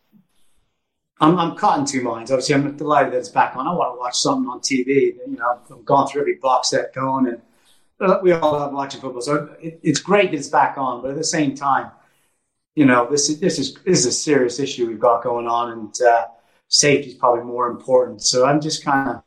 I'm, 1.21 1.39
I'm 1.39 1.57
caught 1.57 1.79
in 1.79 1.87
two 1.87 2.03
minds. 2.03 2.31
Obviously, 2.31 2.55
I'm 2.57 2.77
delighted 2.77 3.13
that 3.13 3.19
it's 3.19 3.29
back 3.29 3.57
on. 3.57 3.67
I 3.67 3.73
want 3.73 3.95
to 3.95 3.99
watch 3.99 4.17
something 4.19 4.51
on 4.51 4.61
TV. 4.61 5.17
You 5.27 5.37
know, 5.37 5.61
I've 5.71 5.85
gone 5.85 6.09
through 6.09 6.23
every 6.23 6.37
box 6.37 6.71
set 6.71 6.93
going, 6.95 7.27
and 7.29 7.41
we 8.23 8.33
all 8.33 8.53
love 8.53 8.73
watching 8.73 9.01
football. 9.01 9.23
So 9.23 9.57
it, 9.61 9.81
it's 9.83 10.01
great 10.01 10.31
that 10.31 10.37
it's 10.37 10.49
back 10.49 10.77
on. 10.79 11.03
But 11.03 11.13
at 11.13 11.17
the 11.17 11.25
same 11.25 11.55
time, 11.55 11.91
you 12.75 12.85
know, 12.85 13.09
this 13.11 13.29
is 13.29 13.41
this 13.41 13.59
is 13.59 13.75
this 13.85 14.01
is 14.01 14.07
a 14.07 14.13
serious 14.13 14.59
issue 14.59 14.87
we've 14.87 15.01
got 15.01 15.23
going 15.23 15.47
on, 15.47 15.73
and 15.73 15.95
uh, 16.03 16.27
safety 16.69 17.11
is 17.11 17.15
probably 17.15 17.45
more 17.45 17.69
important. 17.69 18.23
So 18.23 18.47
I'm 18.47 18.61
just 18.61 18.85
kind 18.85 19.09
of 19.11 19.23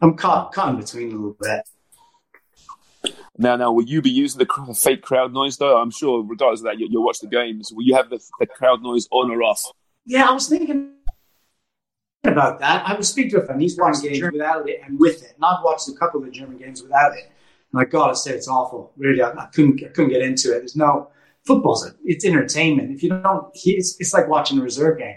I'm 0.00 0.14
caught 0.16 0.52
caught 0.52 0.70
in 0.70 0.80
between 0.80 1.12
a 1.12 1.14
little 1.14 1.36
bit. 1.40 1.62
Now, 3.38 3.56
now, 3.56 3.72
will 3.72 3.84
you 3.84 4.02
be 4.02 4.10
using 4.10 4.38
the 4.38 4.74
fake 4.74 5.02
crowd 5.02 5.32
noise 5.32 5.56
though? 5.56 5.80
I'm 5.80 5.90
sure, 5.90 6.22
regardless 6.22 6.60
of 6.60 6.64
that, 6.64 6.78
you, 6.78 6.88
you'll 6.90 7.04
watch 7.04 7.20
the 7.20 7.26
games. 7.26 7.72
Will 7.72 7.84
you 7.84 7.94
have 7.94 8.10
the, 8.10 8.20
the 8.38 8.46
crowd 8.46 8.82
noise 8.82 9.08
on 9.10 9.30
or 9.30 9.42
off? 9.42 9.62
Yeah, 10.04 10.28
I 10.28 10.32
was 10.32 10.46
thinking 10.46 10.92
about 12.24 12.60
that. 12.60 12.86
I 12.86 12.94
was 12.94 13.08
speak 13.08 13.30
to 13.30 13.40
a 13.40 13.46
friend. 13.46 13.62
He's 13.62 13.78
watched 13.78 14.02
games 14.02 14.20
without 14.20 14.68
it 14.68 14.80
and 14.84 14.98
with 14.98 15.22
it. 15.22 15.32
And 15.36 15.44
I've 15.44 15.64
watched 15.64 15.88
a 15.88 15.92
couple 15.92 16.20
of 16.20 16.26
the 16.26 16.32
German 16.32 16.58
games 16.58 16.82
without 16.82 17.14
it. 17.14 17.30
And 17.72 17.80
I 17.80 17.84
gotta 17.84 18.16
say, 18.16 18.32
it's 18.32 18.48
awful. 18.48 18.92
Really, 18.96 19.22
I, 19.22 19.30
I 19.30 19.46
couldn't, 19.46 19.82
I 19.84 19.88
couldn't 19.88 20.10
get 20.10 20.22
into 20.22 20.54
it. 20.54 20.60
There's 20.60 20.76
no 20.76 21.10
football's. 21.44 21.86
A, 21.86 21.94
it's 22.04 22.24
entertainment. 22.24 22.90
If 22.90 23.02
you 23.02 23.10
don't, 23.10 23.48
it's, 23.54 23.96
it's 24.00 24.12
like 24.12 24.28
watching 24.28 24.58
a 24.58 24.62
reserve 24.62 24.98
game. 24.98 25.16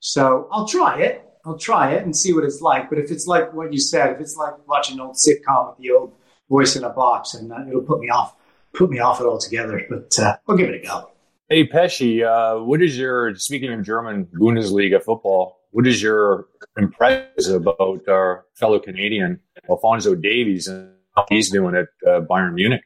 So 0.00 0.48
I'll 0.52 0.66
try 0.66 1.00
it. 1.00 1.24
I'll 1.46 1.58
try 1.58 1.92
it 1.92 2.02
and 2.02 2.16
see 2.16 2.32
what 2.32 2.44
it's 2.44 2.60
like. 2.60 2.88
But 2.88 2.98
if 2.98 3.10
it's 3.10 3.26
like 3.26 3.52
what 3.52 3.72
you 3.72 3.78
said, 3.78 4.12
if 4.12 4.20
it's 4.20 4.36
like 4.36 4.54
watching 4.66 4.94
an 4.96 5.00
old 5.00 5.16
sitcom 5.16 5.70
with 5.70 5.78
the 5.78 5.90
old 5.90 6.14
voice 6.48 6.76
in 6.76 6.84
a 6.84 6.90
box, 6.90 7.34
and 7.34 7.52
uh, 7.52 7.64
it'll 7.68 7.82
put 7.82 8.00
me 8.00 8.08
off, 8.08 8.34
put 8.72 8.90
me 8.90 8.98
off 8.98 9.20
it 9.20 9.26
altogether. 9.26 9.82
But 9.88 10.18
uh, 10.18 10.36
I'll 10.48 10.56
give 10.56 10.68
it 10.68 10.82
a 10.82 10.86
go. 10.86 11.10
Hey 11.50 11.66
Pesci, 11.68 12.24
uh, 12.24 12.64
what 12.64 12.80
is 12.80 12.98
your 12.98 13.34
speaking 13.36 13.72
of 13.72 13.82
German 13.82 14.26
Bundesliga 14.26 15.02
football? 15.02 15.60
What 15.72 15.86
is 15.86 16.00
your 16.00 16.46
impression 16.78 17.56
about 17.56 18.08
our 18.08 18.46
fellow 18.54 18.78
Canadian 18.78 19.40
Alfonso 19.68 20.14
Davies 20.14 20.68
and 20.68 20.93
he's 21.28 21.50
doing 21.50 21.74
at 21.74 21.86
uh, 22.06 22.20
Bayern 22.22 22.54
Munich? 22.54 22.82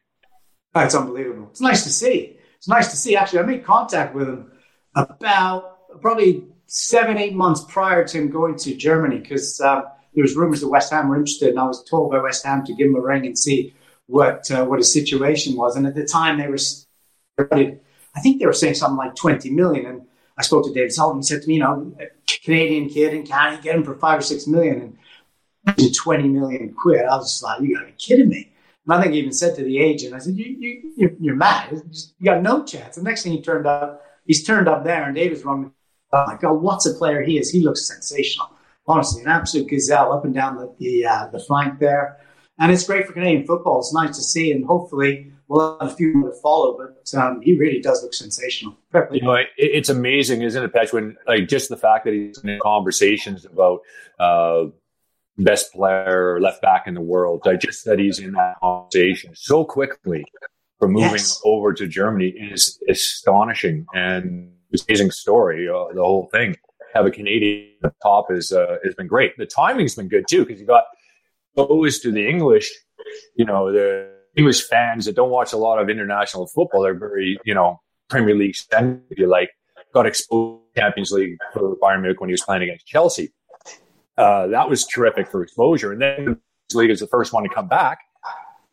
Oh, 0.75 0.81
it's 0.81 0.95
unbelievable. 0.95 1.49
It's 1.51 1.61
nice 1.61 1.85
to 1.85 1.91
see. 1.91 2.39
It's 2.57 2.69
nice 2.69 2.91
to 2.91 2.97
see. 2.97 3.17
Actually, 3.17 3.41
I 3.41 3.43
made 3.43 3.65
contact 3.65 4.15
with 4.15 4.29
him 4.29 4.53
about 4.95 6.01
probably 6.01 6.45
seven, 6.67 7.17
eight 7.19 7.35
months 7.35 7.65
prior 7.69 8.07
to 8.07 8.19
him 8.19 8.31
going 8.31 8.57
to 8.57 8.75
Germany 8.75 9.19
because 9.19 9.61
uh, 9.61 9.83
there 10.15 10.23
was 10.23 10.37
rumors 10.37 10.61
that 10.61 10.69
West 10.69 10.93
Ham 10.93 11.09
were 11.09 11.17
interested, 11.17 11.51
and 11.51 11.59
I 11.59 11.65
was 11.65 11.85
told 11.85 12.11
by 12.11 12.19
West 12.19 12.45
Ham 12.45 12.65
to 12.67 12.75
give 12.75 12.89
him 12.89 12.97
a 12.97 13.01
ring 13.01 13.27
and 13.27 13.39
see 13.39 13.75
what 14.07 14.51
uh, 14.51 14.65
what 14.65 14.79
his 14.79 14.93
situation 14.93 15.57
was. 15.57 15.77
And 15.77 15.87
at 15.87 15.95
the 15.95 16.05
time, 16.05 16.39
they 16.39 16.49
were, 16.49 16.59
started, 16.59 17.81
I 18.15 18.21
think 18.21 18.39
they 18.39 18.47
were 18.47 18.53
saying 18.53 18.75
something 18.75 18.99
like 18.99 19.15
twenty 19.15 19.51
million. 19.51 19.87
And 19.87 20.03
I 20.37 20.43
spoke 20.43 20.65
to 20.67 20.73
David 20.73 20.93
Sullivan. 20.93 21.21
He 21.21 21.27
said 21.27 21.43
to 21.43 21.49
me, 21.49 21.55
you 21.55 21.61
know, 21.61 21.97
Canadian 22.45 22.89
kid 22.89 23.15
in 23.15 23.27
Canada, 23.27 23.63
get 23.63 23.77
him 23.77 23.85
for 23.85 23.95
five 23.95 24.19
or 24.19 24.23
six 24.23 24.47
million, 24.47 24.81
and 24.81 24.99
twenty 25.95 26.29
million 26.29 26.73
quid. 26.75 27.05
I 27.05 27.17
was 27.17 27.33
just 27.33 27.43
like, 27.43 27.61
you 27.61 27.75
got 27.75 27.81
to 27.81 27.87
be 27.87 27.93
kidding 27.93 28.29
me. 28.29 28.53
And 28.85 28.95
I 28.95 29.03
think 29.03 29.13
he 29.13 29.19
even 29.19 29.33
said 29.33 29.55
to 29.57 29.63
the 29.63 29.79
agent, 29.79 30.15
I 30.15 30.19
said, 30.19 30.35
you, 30.35 30.47
you, 30.97 31.17
you're, 31.21 31.37
mad. 31.37 31.83
You 32.19 32.25
got 32.25 32.43
no 32.43 32.65
chance. 32.65 32.97
The 32.97 33.03
next 33.03 33.23
thing 33.23 33.33
he 33.33 33.43
turned 33.43 33.67
up, 33.67 34.03
he's 34.25 34.47
turned 34.47 34.67
up 34.67 34.85
there, 34.85 35.05
and 35.05 35.15
David's 35.15 35.45
wrong. 35.45 35.73
Oh 36.13 36.25
my 36.27 36.37
God, 36.37 36.55
what's 36.55 36.87
a 36.87 36.95
player 36.95 37.23
he 37.23 37.39
is? 37.39 37.51
He 37.51 37.61
looks 37.61 37.87
sensational. 37.87 38.51
Honestly, 38.87 39.21
an 39.21 39.29
absolute 39.29 39.69
gazelle 39.69 40.13
up 40.13 40.25
and 40.25 40.33
down 40.33 40.57
the 40.57 40.75
the, 40.79 41.05
uh, 41.05 41.27
the 41.29 41.39
flank 41.39 41.79
there. 41.79 42.19
And 42.59 42.73
it's 42.73 42.87
great 42.87 43.07
for 43.07 43.13
Canadian 43.13 43.47
football. 43.47 43.81
It's 43.81 43.93
nice 43.93 44.17
to 44.17 44.23
see, 44.23 44.51
and 44.53 44.65
hopefully 44.65 45.33
we'll 45.49 45.79
have 45.79 45.93
a 45.93 45.95
few 45.95 46.15
more 46.15 46.31
to 46.31 46.37
follow. 46.41 46.79
But 46.79 47.15
um, 47.21 47.43
he 47.43 47.59
really 47.59 47.81
does 47.81 48.03
look 48.03 48.15
sensational. 48.15 48.75
You 49.13 49.21
know, 49.21 49.35
it, 49.35 49.49
it's 49.59 49.91
amazing, 49.91 50.41
isn't 50.41 50.65
it, 50.65 50.73
Petch? 50.73 50.95
When 50.95 51.17
like 51.27 51.47
just 51.47 51.69
the 51.69 51.77
fact 51.77 52.07
that 52.07 52.15
he's 52.15 52.39
in 52.43 52.59
conversations 52.63 53.45
about 53.45 53.83
uh, 54.19 54.65
best 55.39 55.73
player 55.73 56.35
or 56.35 56.41
left 56.41 56.61
back 56.63 56.87
in 56.87 56.95
the 56.95 57.01
world, 57.01 57.43
like 57.45 57.61
just 57.61 57.85
that 57.85 57.99
he's 57.99 58.19
in 58.19 58.33
that 58.33 58.57
conversation 58.61 59.33
so 59.35 59.65
quickly 59.65 60.25
from 60.79 60.93
moving 60.93 61.13
Yes. 61.13 61.41
over 61.45 61.73
to 61.73 61.87
Germany 61.87 62.29
is 62.29 62.79
astonishing 62.89 63.87
and 63.95 64.53
amazing 64.89 65.11
story. 65.11 65.69
Uh, 65.69 65.93
the 65.95 66.03
whole 66.03 66.29
thing. 66.33 66.57
Have 66.95 67.05
a 67.05 67.11
Canadian 67.11 67.75
at 67.85 67.93
the 67.93 67.97
top 68.03 68.33
is 68.33 68.51
uh, 68.51 68.77
has 68.83 68.95
been 68.95 69.07
great. 69.07 69.37
The 69.37 69.45
timing's 69.45 69.95
been 69.95 70.09
good 70.09 70.25
too 70.29 70.45
because 70.45 70.59
you 70.59 70.67
got 70.67 70.85
exposed 71.55 72.03
to 72.03 72.11
the 72.11 72.27
English. 72.27 72.69
You 73.37 73.45
know 73.45 73.71
the 73.71 74.11
English 74.37 74.67
fans 74.69 75.05
that 75.05 75.15
don't 75.15 75.31
watch 75.31 75.53
a 75.53 75.59
lot 75.59 75.79
of 75.81 75.91
international 75.91 76.47
football. 76.47 76.83
They're 76.83 76.95
very 76.99 77.39
you 77.45 77.55
know 77.55 77.81
Premier 78.09 78.35
League 78.35 78.57
standard, 78.57 79.03
you 79.11 79.27
like, 79.27 79.51
got 79.93 80.07
exposed 80.07 80.63
to 80.75 80.81
Champions 80.81 81.13
League 81.13 81.37
for 81.53 81.77
Bayern 81.77 82.01
Munich 82.01 82.21
when 82.21 82.31
he 82.31 82.33
was 82.33 82.43
playing 82.43 82.63
against 82.63 82.87
Chelsea. 82.87 83.33
Uh, 84.19 84.49
that 84.49 84.69
was 84.69 84.85
terrific 84.85 85.31
for 85.31 85.43
exposure. 85.43 85.93
And 85.93 86.03
then 86.03 86.41
the 86.71 86.79
league 86.79 86.91
is 86.91 86.99
the 86.99 87.07
first 87.07 87.33
one 87.33 87.45
to 87.45 87.49
come 87.49 87.69
back. 87.69 87.99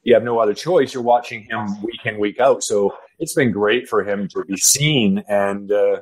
You 0.01 0.15
have 0.15 0.23
no 0.23 0.39
other 0.39 0.55
choice. 0.55 0.93
You're 0.93 1.03
watching 1.03 1.43
him 1.43 1.81
week 1.83 2.05
in, 2.05 2.19
week 2.19 2.39
out. 2.39 2.63
So 2.63 2.95
it's 3.19 3.35
been 3.35 3.51
great 3.51 3.87
for 3.87 4.03
him 4.03 4.27
to 4.29 4.43
be 4.43 4.57
seen. 4.57 5.23
And 5.29 5.71
uh, 5.71 6.01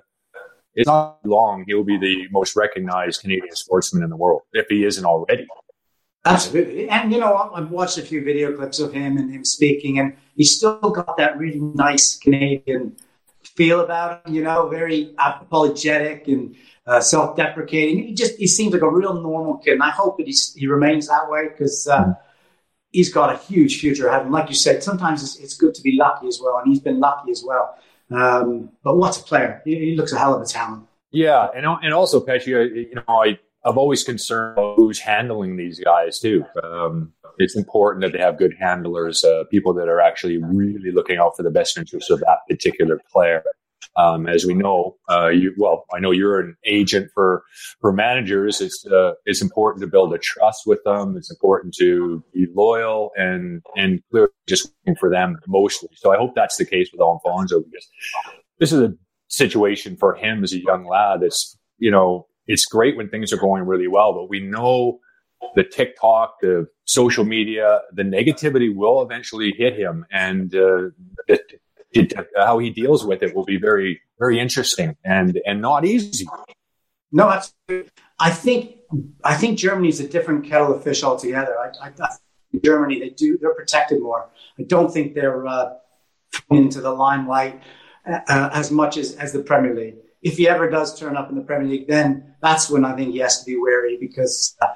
it's 0.75 0.87
not 0.87 1.19
long. 1.25 1.65
He'll 1.67 1.83
be 1.83 1.97
the 1.97 2.27
most 2.31 2.55
recognized 2.55 3.21
Canadian 3.21 3.55
sportsman 3.55 4.01
in 4.01 4.09
the 4.09 4.15
world, 4.15 4.41
if 4.53 4.65
he 4.69 4.85
isn't 4.85 5.05
already. 5.05 5.45
Absolutely. 6.25 6.89
And, 6.89 7.11
you 7.11 7.19
know, 7.19 7.51
I've 7.53 7.69
watched 7.69 7.97
a 7.97 8.01
few 8.01 8.23
video 8.23 8.55
clips 8.55 8.79
of 8.79 8.93
him 8.93 9.17
and 9.17 9.29
him 9.29 9.43
speaking, 9.43 9.99
and 9.99 10.15
he's 10.37 10.55
still 10.55 10.79
got 10.79 11.17
that 11.17 11.37
really 11.37 11.59
nice 11.59 12.15
Canadian 12.17 12.95
feel 13.55 13.81
about 13.81 14.25
him, 14.25 14.33
you 14.33 14.43
know, 14.43 14.67
very 14.67 15.13
apologetic 15.17 16.27
and 16.27 16.55
uh, 16.85 16.99
self 16.99 17.35
deprecating. 17.35 18.03
He 18.03 18.13
just, 18.13 18.35
he 18.37 18.47
seems 18.47 18.73
like 18.73 18.81
a 18.81 18.89
real 18.89 19.13
normal 19.13 19.57
kid. 19.57 19.73
And 19.73 19.83
I 19.83 19.89
hope 19.89 20.17
that 20.17 20.27
he's, 20.27 20.53
he 20.53 20.67
remains 20.67 21.07
that 21.07 21.29
way 21.29 21.49
because 21.49 21.87
uh, 21.87 22.13
he's 22.91 23.13
got 23.13 23.33
a 23.33 23.37
huge 23.37 23.79
future 23.79 24.07
ahead. 24.07 24.23
And 24.23 24.31
like 24.31 24.49
you 24.49 24.55
said, 24.55 24.83
sometimes 24.83 25.23
it's, 25.23 25.37
it's 25.37 25.55
good 25.55 25.73
to 25.75 25.81
be 25.81 25.97
lucky 25.97 26.27
as 26.27 26.39
well. 26.41 26.57
And 26.57 26.67
he's 26.67 26.81
been 26.81 26.99
lucky 26.99 27.31
as 27.31 27.43
well. 27.45 27.77
Um, 28.11 28.69
but 28.83 28.97
what 28.97 29.17
a 29.17 29.23
player? 29.23 29.61
He, 29.65 29.75
he 29.77 29.95
looks 29.95 30.13
a 30.13 30.19
hell 30.19 30.35
of 30.35 30.41
a 30.41 30.45
talent. 30.45 30.87
Yeah, 31.11 31.47
and 31.55 31.65
and 31.65 31.93
also 31.93 32.25
Pesci, 32.25 32.47
you 32.47 32.95
know, 32.95 33.03
I 33.07 33.37
I'm 33.65 33.77
always 33.77 34.03
concerned 34.03 34.57
who's 34.75 34.99
handling 34.99 35.55
these 35.55 35.79
guys 35.79 36.19
too. 36.19 36.45
Um, 36.61 37.13
it's 37.37 37.55
important 37.55 38.03
that 38.03 38.11
they 38.11 38.23
have 38.23 38.37
good 38.37 38.53
handlers, 38.59 39.23
uh, 39.23 39.45
people 39.49 39.73
that 39.75 39.87
are 39.87 40.01
actually 40.01 40.37
really 40.37 40.91
looking 40.91 41.17
out 41.17 41.35
for 41.35 41.43
the 41.43 41.49
best 41.49 41.77
interests 41.77 42.09
of 42.09 42.19
that 42.19 42.39
particular 42.49 42.99
player. 43.11 43.43
Um, 43.95 44.27
as 44.27 44.45
we 44.45 44.53
know, 44.53 44.95
uh, 45.09 45.27
you 45.27 45.53
well, 45.57 45.85
I 45.93 45.99
know 45.99 46.11
you're 46.11 46.39
an 46.39 46.55
agent 46.65 47.11
for 47.13 47.43
for 47.79 47.93
managers. 47.93 48.59
It's 48.59 48.85
uh, 48.87 49.13
it's 49.25 49.41
important 49.41 49.81
to 49.81 49.87
build 49.87 50.13
a 50.13 50.17
trust 50.17 50.63
with 50.65 50.83
them. 50.83 51.15
It's 51.17 51.31
important 51.31 51.75
to 51.79 52.23
be 52.33 52.47
loyal 52.55 53.11
and 53.15 53.61
and 53.75 54.01
clearly 54.09 54.31
just 54.47 54.71
working 54.85 54.97
for 54.99 55.09
them 55.09 55.37
mostly. 55.47 55.89
So 55.95 56.11
I 56.11 56.17
hope 56.17 56.33
that's 56.33 56.57
the 56.57 56.65
case 56.65 56.89
with 56.91 57.01
Alfonso 57.01 57.59
because 57.59 57.87
this 58.59 58.71
is 58.71 58.79
a 58.79 58.93
situation 59.27 59.95
for 59.97 60.15
him 60.15 60.43
as 60.43 60.53
a 60.53 60.63
young 60.63 60.87
lad. 60.87 61.21
That's 61.21 61.57
you 61.77 61.91
know 61.91 62.27
it's 62.47 62.65
great 62.65 62.97
when 62.97 63.09
things 63.09 63.31
are 63.31 63.37
going 63.37 63.63
really 63.63 63.87
well, 63.87 64.13
but 64.13 64.29
we 64.29 64.39
know 64.39 64.99
the 65.55 65.63
TikTok, 65.63 66.39
the 66.41 66.67
social 66.85 67.25
media, 67.25 67.81
the 67.93 68.03
negativity 68.03 68.73
will 68.73 69.01
eventually 69.01 69.53
hit 69.57 69.75
him, 69.75 70.05
and 70.11 70.55
uh, 70.55 70.89
it, 71.27 71.61
it, 71.91 72.13
how 72.37 72.59
he 72.59 72.69
deals 72.69 73.05
with 73.05 73.21
it 73.23 73.35
will 73.35 73.45
be 73.45 73.57
very, 73.57 74.01
very 74.19 74.39
interesting 74.39 74.95
and 75.03 75.39
and 75.45 75.61
not 75.61 75.85
easy. 75.85 76.25
No. 77.11 77.39
I 78.19 78.29
think 78.29 78.77
I 79.23 79.35
think 79.35 79.57
Germany 79.57 79.89
is 79.89 79.99
a 79.99 80.07
different 80.07 80.45
kettle 80.45 80.73
of 80.73 80.83
fish 80.83 81.03
altogether. 81.03 81.55
I, 81.59 81.87
I, 81.87 82.07
Germany, 82.63 82.99
they 82.99 83.09
do 83.09 83.37
they're 83.39 83.53
protected 83.53 84.01
more. 84.01 84.29
I 84.59 84.63
don't 84.63 84.91
think 84.91 85.13
they're 85.13 85.45
uh, 85.45 85.73
into 86.49 86.81
the 86.81 86.91
limelight 86.91 87.61
uh, 88.05 88.49
as 88.53 88.71
much 88.71 88.97
as 88.97 89.15
as 89.15 89.33
the 89.33 89.41
Premier 89.41 89.75
League. 89.75 89.95
If 90.23 90.37
he 90.37 90.47
ever 90.47 90.69
does 90.69 90.97
turn 90.97 91.15
up 91.17 91.29
in 91.29 91.35
the 91.35 91.43
Premier 91.43 91.67
League, 91.67 91.87
then 91.87 92.35
that's 92.41 92.69
when 92.69 92.85
I 92.85 92.95
think 92.95 93.11
he 93.11 93.19
has 93.19 93.39
to 93.39 93.45
be 93.45 93.57
wary 93.57 93.97
because 93.99 94.55
uh, 94.61 94.67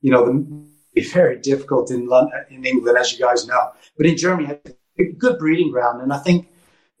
you 0.00 0.10
know 0.12 0.26
the, 0.26 0.64
it's 0.94 1.12
very 1.12 1.38
difficult 1.38 1.90
in 1.90 2.06
London, 2.06 2.44
in 2.50 2.64
England, 2.64 2.98
as 2.98 3.12
you 3.12 3.24
guys 3.24 3.46
know. 3.46 3.72
But 3.96 4.06
in 4.06 4.16
Germany, 4.16 4.58
a 4.98 5.04
good 5.12 5.38
breeding 5.38 5.70
ground, 5.72 6.02
and 6.02 6.12
I 6.12 6.18
think 6.18 6.48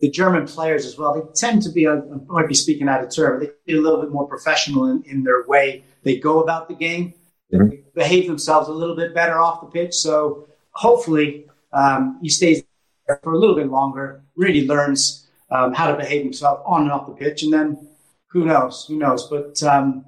the 0.00 0.10
German 0.10 0.46
players 0.46 0.86
as 0.86 0.98
well. 0.98 1.14
They 1.14 1.20
tend 1.34 1.62
to 1.62 1.70
be, 1.70 1.86
I 1.86 2.00
might 2.26 2.48
be 2.48 2.54
speaking 2.54 2.88
out 2.88 3.04
of 3.04 3.14
turn, 3.14 3.38
but 3.38 3.46
they 3.46 3.72
be 3.72 3.78
a 3.78 3.82
little 3.82 4.00
bit 4.00 4.10
more 4.10 4.26
professional 4.26 4.90
in, 4.90 5.02
in 5.04 5.22
their 5.24 5.44
way 5.46 5.84
they 6.02 6.18
go 6.18 6.40
about 6.40 6.68
the 6.68 6.74
game. 6.74 7.14
Mm-hmm. 7.52 7.68
They 7.68 7.82
behave 7.94 8.26
themselves 8.26 8.68
a 8.68 8.72
little 8.72 8.96
bit 8.96 9.14
better 9.14 9.38
off 9.38 9.60
the 9.60 9.66
pitch. 9.66 9.94
So 9.94 10.48
hopefully 10.70 11.46
um, 11.72 12.18
he 12.22 12.28
stays 12.28 12.62
there 13.06 13.20
for 13.22 13.32
a 13.32 13.38
little 13.38 13.56
bit 13.56 13.68
longer, 13.68 14.22
really 14.36 14.66
learns 14.66 15.28
um, 15.50 15.74
how 15.74 15.90
to 15.90 15.96
behave 15.96 16.22
himself 16.22 16.62
on 16.64 16.82
and 16.82 16.92
off 16.92 17.06
the 17.06 17.12
pitch, 17.12 17.42
and 17.42 17.52
then 17.52 17.88
who 18.30 18.44
knows? 18.44 18.86
Who 18.86 18.96
knows? 18.96 19.28
But 19.28 19.62
um, 19.62 20.04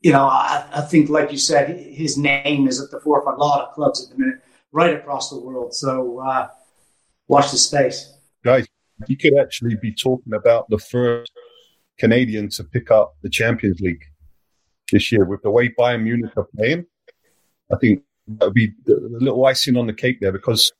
you 0.00 0.12
know, 0.12 0.24
I, 0.24 0.66
I, 0.72 0.80
think, 0.82 1.08
like 1.08 1.32
you 1.32 1.38
said, 1.38 1.78
his 1.78 2.16
name 2.16 2.68
is 2.68 2.80
at 2.80 2.90
the 2.90 3.00
forefront. 3.00 3.38
A 3.38 3.42
lot 3.42 3.66
of 3.66 3.74
clubs 3.74 4.04
at 4.04 4.10
the 4.10 4.22
minute, 4.22 4.42
right 4.72 4.94
across 4.94 5.30
the 5.30 5.40
world. 5.40 5.74
So 5.74 6.20
uh, 6.20 6.48
watch 7.28 7.50
the 7.50 7.56
space, 7.56 8.12
guys 8.44 8.66
you 9.06 9.16
could 9.16 9.36
actually 9.38 9.76
be 9.76 9.92
talking 9.92 10.32
about 10.32 10.68
the 10.70 10.78
first 10.78 11.30
Canadian 11.98 12.48
to 12.50 12.64
pick 12.64 12.90
up 12.90 13.14
the 13.22 13.28
Champions 13.28 13.80
League 13.80 14.04
this 14.90 15.10
year 15.12 15.24
with 15.24 15.42
the 15.42 15.50
way 15.50 15.68
Bayern 15.68 16.02
Munich 16.02 16.32
are 16.36 16.48
playing. 16.56 16.86
I 17.72 17.76
think 17.76 18.02
that 18.28 18.46
would 18.46 18.54
be 18.54 18.72
a 18.88 18.92
little 18.92 19.44
icing 19.44 19.76
on 19.76 19.86
the 19.86 19.92
cake 19.92 20.20
there 20.20 20.32
because 20.32 20.72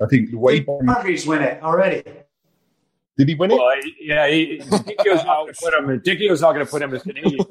I 0.00 0.06
think 0.06 0.30
the 0.30 0.38
way 0.38 0.60
Bayern 0.60 0.82
Munich 0.82 1.26
win 1.26 1.42
it 1.42 1.62
already. 1.62 2.02
Did 3.22 3.28
he 3.28 3.34
win 3.36 3.52
it? 3.52 3.54
Well, 3.54 3.76
yeah, 4.00 4.26
he, 4.26 4.58
Dichio's 4.64 5.24
not 5.24 5.44
going 5.44 5.54
to 5.54 5.60
put 5.62 5.74
him. 5.74 6.00
Dichio's 6.00 6.40
not 6.40 6.54
going 6.54 6.66
to 6.66 6.70
put 6.70 6.82
him 6.82 6.92
as 6.92 7.02
Canadian. 7.04 7.46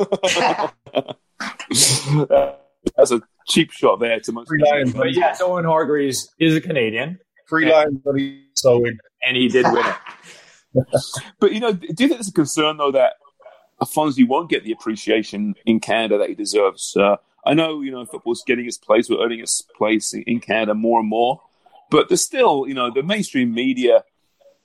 That's 2.97 3.11
a 3.11 3.21
cheap 3.47 3.71
shot 3.71 4.01
there 4.01 4.19
to 4.19 4.31
most. 4.33 4.49
Free 4.49 4.61
Lions, 4.61 4.91
but 4.91 5.13
yes, 5.13 5.39
Owen 5.39 5.63
Hargreaves 5.63 6.29
is 6.39 6.57
a 6.57 6.59
Canadian. 6.59 7.19
Free 7.47 7.71
Lions, 7.71 7.99
but 8.03 8.15
he's 8.15 8.41
so 8.55 8.83
in 8.83 8.99
and 9.25 9.37
he 9.37 9.47
did 9.47 9.65
win 9.71 9.85
it. 9.85 10.85
but 11.39 11.53
you 11.53 11.61
know, 11.61 11.71
do 11.71 11.87
you 11.87 11.95
think 11.95 12.11
there's 12.11 12.27
a 12.27 12.33
concern 12.33 12.75
though 12.75 12.91
that 12.91 13.13
Fonzie 13.81 14.27
won't 14.27 14.49
get 14.49 14.65
the 14.65 14.73
appreciation 14.73 15.55
in 15.65 15.79
Canada 15.79 16.17
that 16.17 16.27
he 16.27 16.35
deserves? 16.35 16.97
Uh, 16.97 17.15
I 17.45 17.53
know 17.53 17.79
you 17.79 17.91
know 17.91 18.05
football's 18.05 18.43
getting 18.45 18.65
its 18.65 18.77
place, 18.77 19.09
we're 19.09 19.23
earning 19.23 19.39
its 19.39 19.61
place 19.61 20.13
in 20.13 20.41
Canada 20.41 20.73
more 20.73 20.99
and 20.99 21.07
more, 21.07 21.41
but 21.89 22.09
there's 22.09 22.25
still 22.25 22.67
you 22.67 22.73
know 22.73 22.91
the 22.93 23.03
mainstream 23.03 23.53
media 23.53 24.03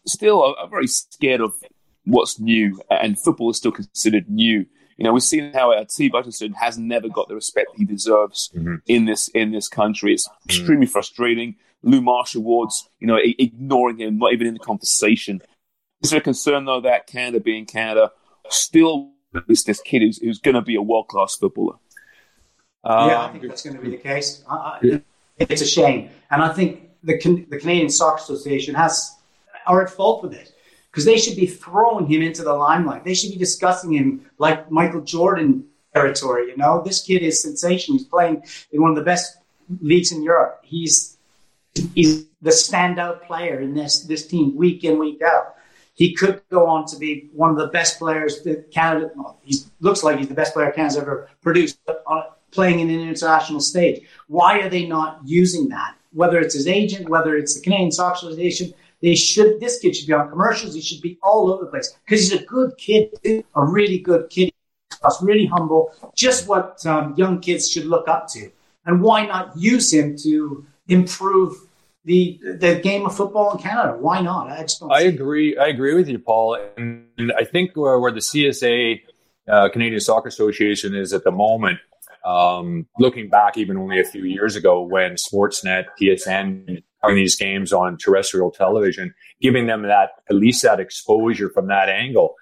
still 0.07 0.43
are, 0.43 0.57
are 0.59 0.69
very 0.69 0.87
scared 0.87 1.41
of 1.41 1.55
what's 2.05 2.39
new, 2.39 2.81
and 2.91 3.19
football 3.19 3.51
is 3.51 3.57
still 3.57 3.73
considered 3.73 4.29
new. 4.29 4.67
You 4.97 5.05
know, 5.05 5.13
we've 5.13 5.23
seen 5.23 5.53
how 5.53 5.73
uh, 5.73 5.83
Atiba 5.83 6.19
Hutchinson 6.19 6.53
has 6.55 6.79
never 6.79 7.09
got 7.09 7.29
the 7.29 7.35
respect 7.35 7.71
he 7.77 7.85
deserves 7.85 8.51
mm-hmm. 8.55 8.77
in 8.87 9.05
this 9.05 9.29
in 9.29 9.53
this 9.53 9.69
country. 9.69 10.15
It's 10.15 10.29
mm-hmm. 10.29 10.49
extremely 10.49 10.87
frustrating. 10.87 11.57
Lou 11.83 12.01
Marsh 12.01 12.35
Awards, 12.35 12.89
you 12.99 13.07
know, 13.07 13.19
ignoring 13.23 13.99
him, 13.99 14.19
not 14.19 14.33
even 14.33 14.47
in 14.47 14.55
the 14.55 14.61
conversation. 14.61 15.41
Is 16.03 16.11
there 16.11 16.19
a 16.19 16.23
concern, 16.23 16.65
though, 16.65 16.81
that 16.81 17.07
Canada, 17.07 17.39
being 17.39 17.65
Canada, 17.65 18.11
still 18.49 19.13
is 19.49 19.65
this 19.65 19.81
kid 19.81 20.03
who's, 20.03 20.19
who's 20.19 20.39
going 20.39 20.55
to 20.55 20.63
be 20.63 20.75
a 20.77 20.83
world 20.83 21.09
class 21.09 21.37
footballer? 21.37 21.75
Um, 22.85 23.11
yeah, 23.11 23.23
I 23.23 23.29
think 23.31 23.47
that's 23.47 23.63
going 23.63 23.77
to 23.77 23.83
be 23.83 23.91
the 23.91 23.97
case. 23.97 24.43
it's 25.39 25.63
a 25.63 25.67
shame. 25.67 26.11
And 26.31 26.43
I 26.43 26.53
think 26.53 26.91
the, 27.03 27.19
the 27.51 27.59
Canadian 27.59 27.91
Soccer 27.91 28.19
Association 28.19 28.75
has 28.75 29.17
are 29.67 29.83
at 29.83 29.91
fault 29.91 30.23
with 30.23 30.33
it 30.33 30.53
because 30.91 31.05
they 31.05 31.19
should 31.19 31.37
be 31.37 31.47
throwing 31.47 32.07
him 32.07 32.23
into 32.23 32.43
the 32.43 32.55
limelight. 32.55 33.05
They 33.05 33.15
should 33.15 33.31
be 33.31 33.37
discussing 33.37 33.93
him 33.93 34.31
like 34.39 34.71
Michael 34.71 35.03
Jordan 35.03 35.67
territory. 35.93 36.49
You 36.49 36.57
know, 36.57 36.83
this 36.83 37.03
kid 37.03 37.23
is 37.23 37.43
sensation. 37.43 37.95
He's 37.95 38.05
playing 38.05 38.43
in 38.73 38.81
one 38.81 38.91
of 38.91 38.97
the 38.97 39.03
best 39.03 39.37
leagues 39.81 40.13
in 40.13 40.23
Europe. 40.23 40.61
He's 40.63 41.17
he's 41.95 42.27
the 42.41 42.51
standout 42.51 43.23
player 43.27 43.61
in 43.61 43.75
this 43.75 44.01
this 44.05 44.27
team 44.27 44.57
week 44.57 44.85
in 44.85 44.99
week 44.99 45.21
out. 45.23 45.55
He 45.95 46.15
could 46.15 46.43
go 46.51 46.67
on 46.67 46.87
to 46.89 46.97
be 46.99 47.31
one 47.33 47.51
of 47.51 47.57
the 47.57 47.69
best 47.69 47.99
players 47.99 48.43
that 48.43 48.71
Canada. 48.71 49.11
Well, 49.15 49.39
he 49.45 49.57
looks 49.81 50.03
like 50.03 50.19
he's 50.19 50.29
the 50.29 50.35
best 50.35 50.53
player 50.53 50.71
Canada's 50.71 50.99
ever 50.99 51.31
produced, 51.41 51.79
on, 52.07 52.25
playing 52.51 52.81
in 52.81 52.91
an 52.91 53.01
international 53.09 53.61
stage. 53.61 54.07
Why 54.29 54.61
are 54.61 54.69
they 54.69 54.87
not 54.87 55.21
using 55.25 55.69
that? 55.71 55.95
Whether 56.13 56.39
it's 56.39 56.55
his 56.55 56.67
agent, 56.67 57.09
whether 57.09 57.37
it's 57.37 57.55
the 57.55 57.63
Canadian 57.63 57.93
Soccer 57.93 58.27
Association, 58.27 58.75
they 59.07 59.15
should. 59.15 59.61
This 59.61 59.79
kid 59.79 59.95
should 59.95 60.09
be 60.09 60.13
on 60.13 60.29
commercials. 60.29 60.75
He 60.75 60.81
should 60.81 61.01
be 61.01 61.17
all 61.23 61.53
over 61.53 61.65
the 61.65 61.71
place 61.71 61.97
because 62.05 62.23
he's 62.23 62.41
a 62.41 62.45
good 62.45 62.77
kid, 62.77 63.15
a 63.25 63.65
really 63.65 64.01
good 64.01 64.29
kid. 64.31 64.51
He's 64.91 65.19
really 65.23 65.47
humble, 65.47 65.93
just 66.17 66.49
what 66.49 66.85
um, 66.85 67.15
young 67.17 67.39
kids 67.39 67.71
should 67.71 67.87
look 67.87 68.09
up 68.09 68.27
to. 68.33 68.51
And 68.85 69.01
why 69.01 69.25
not 69.27 69.57
use 69.57 69.93
him 69.93 70.17
to 70.25 70.67
improve 70.89 71.55
the 72.05 72.41
the 72.59 72.81
game 72.83 73.07
of 73.07 73.17
football 73.17 73.53
in 73.53 73.59
Canada. 73.59 73.97
Why 73.97 74.21
not? 74.23 74.51
I 74.51 74.63
just 74.63 74.81
don't. 74.81 74.93
I 74.93 75.03
agree. 75.03 75.53
It. 75.53 75.59
I 75.59 75.69
agree 75.69 75.95
with 75.95 76.09
you, 76.09 76.19
Paul. 76.19 76.59
And 76.77 77.33
I 77.39 77.45
think 77.45 77.77
where, 77.77 78.01
where 78.01 78.13
the 78.13 78.21
CSA, 78.21 79.03
uh, 79.49 79.69
Canadian 79.69 80.01
Soccer 80.01 80.29
Association, 80.29 80.97
is 80.97 81.13
at 81.13 81.23
the 81.23 81.33
moment, 81.33 81.79
um, 82.25 82.87
looking 82.99 83.29
back 83.29 83.57
even 83.57 83.77
only 83.77 84.01
a 84.01 84.05
few 84.05 84.25
years 84.25 84.57
ago 84.57 84.83
when 84.83 85.15
Sportsnet, 85.15 85.85
TSN, 86.01 86.83
these 87.15 87.37
games 87.37 87.73
on 87.73 87.97
terrestrial 87.99 88.51
television, 88.51 89.15
giving 89.41 89.67
them 89.67 89.83
that 89.83 90.11
at 90.29 90.37
least 90.37 90.63
that 90.63 90.81
exposure 90.81 91.51
from 91.51 91.69
that 91.69 91.89
angle. 91.89 92.35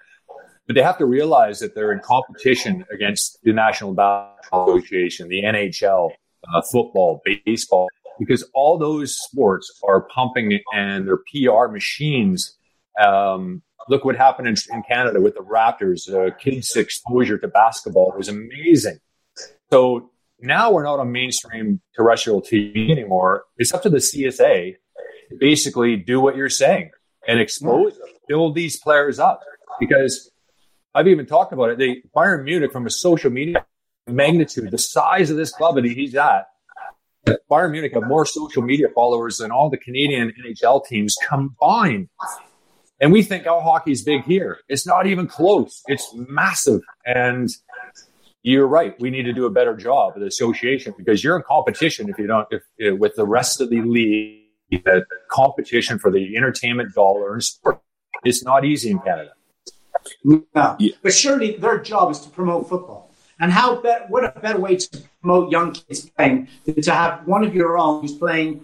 But 0.67 0.75
they 0.75 0.81
have 0.81 0.97
to 0.97 1.05
realize 1.05 1.59
that 1.59 1.75
they're 1.75 1.91
in 1.91 1.99
competition 1.99 2.85
against 2.91 3.39
the 3.43 3.53
National 3.53 3.93
Basketball 3.93 4.77
Association, 4.77 5.29
the 5.29 5.43
NHL, 5.43 6.11
uh, 6.53 6.61
football, 6.71 7.21
baseball, 7.45 7.87
because 8.19 8.43
all 8.53 8.77
those 8.77 9.15
sports 9.15 9.79
are 9.87 10.01
pumping 10.01 10.59
and 10.73 11.07
their 11.07 11.17
PR 11.17 11.71
machines. 11.71 12.57
Um, 13.03 13.61
look 13.89 14.05
what 14.05 14.15
happened 14.15 14.47
in, 14.47 14.55
in, 14.71 14.83
Canada 14.83 15.21
with 15.21 15.35
the 15.35 15.41
Raptors. 15.41 16.11
Uh, 16.11 16.33
kids' 16.35 16.75
exposure 16.75 17.37
to 17.37 17.47
basketball 17.47 18.13
was 18.17 18.29
amazing. 18.29 18.99
So 19.71 20.11
now 20.39 20.71
we're 20.71 20.83
not 20.83 20.99
on 20.99 21.11
mainstream 21.11 21.81
terrestrial 21.95 22.41
TV 22.41 22.89
anymore. 22.89 23.45
It's 23.57 23.73
up 23.73 23.83
to 23.83 23.89
the 23.89 23.97
CSA 23.97 24.75
to 25.29 25.37
basically 25.39 25.95
do 25.95 26.19
what 26.19 26.35
you're 26.35 26.49
saying 26.49 26.91
and 27.27 27.39
expose 27.39 27.97
them, 27.97 28.07
build 28.27 28.55
these 28.55 28.79
players 28.79 29.19
up. 29.19 29.41
Because 29.79 30.31
I've 30.93 31.07
even 31.07 31.25
talked 31.25 31.53
about 31.53 31.69
it. 31.71 31.77
They 31.77 32.03
Bayern 32.15 32.43
Munich 32.43 32.71
from 32.71 32.85
a 32.85 32.89
social 32.89 33.31
media 33.31 33.65
magnitude, 34.07 34.71
the 34.71 34.77
size 34.77 35.29
of 35.29 35.37
this 35.37 35.51
club 35.51 35.75
that 35.75 35.85
he's 35.85 36.15
at, 36.15 36.45
Bayern 37.49 37.71
Munich 37.71 37.93
have 37.93 38.03
more 38.07 38.25
social 38.25 38.61
media 38.61 38.87
followers 38.93 39.37
than 39.37 39.51
all 39.51 39.69
the 39.69 39.77
Canadian 39.77 40.31
NHL 40.45 40.85
teams 40.85 41.15
combined. 41.27 42.09
And 43.01 43.11
we 43.11 43.23
think, 43.23 43.45
oh, 43.47 43.59
hockey's 43.61 44.03
big 44.03 44.23
here. 44.23 44.59
It's 44.69 44.87
not 44.87 45.07
even 45.07 45.27
close. 45.27 45.81
It's 45.87 46.07
massive. 46.13 46.81
And 47.05 47.49
you're 48.45 48.67
right. 48.67 48.99
We 48.99 49.09
need 49.09 49.23
to 49.23 49.33
do 49.33 49.47
a 49.47 49.49
better 49.49 49.75
job 49.75 50.13
of 50.15 50.21
the 50.21 50.27
association 50.27 50.93
because 50.95 51.23
you're 51.23 51.35
in 51.35 51.43
competition 51.47 52.09
if 52.09 52.19
you 52.19 52.27
don't, 52.27 52.47
if, 52.51 52.61
if 52.77 52.99
with 52.99 53.15
the 53.15 53.25
rest 53.25 53.59
of 53.59 53.71
the 53.71 53.81
league, 53.81 54.43
the 54.69 55.03
competition 55.31 55.97
for 55.97 56.11
the 56.11 56.37
entertainment 56.37 56.93
dollar 56.93 57.33
and 57.33 57.43
sport. 57.43 57.81
It's 58.23 58.43
not 58.43 58.63
easy 58.63 58.91
in 58.91 58.99
Canada. 58.99 59.31
No, 60.23 60.75
yeah. 60.77 60.93
but 61.01 61.13
surely 61.13 61.57
their 61.57 61.79
job 61.79 62.11
is 62.11 62.19
to 62.19 62.29
promote 62.29 62.69
football. 62.69 63.11
And 63.39 63.51
how 63.51 63.81
be- 63.81 64.05
what 64.09 64.23
a 64.23 64.39
better 64.39 64.59
way 64.59 64.75
to 64.75 65.01
promote 65.21 65.51
young 65.51 65.73
kids 65.73 66.07
playing 66.11 66.47
than 66.65 66.81
to 66.81 66.91
have 66.91 67.25
one 67.25 67.43
of 67.43 67.55
your 67.55 67.79
own 67.79 68.01
who's 68.01 68.13
playing 68.13 68.63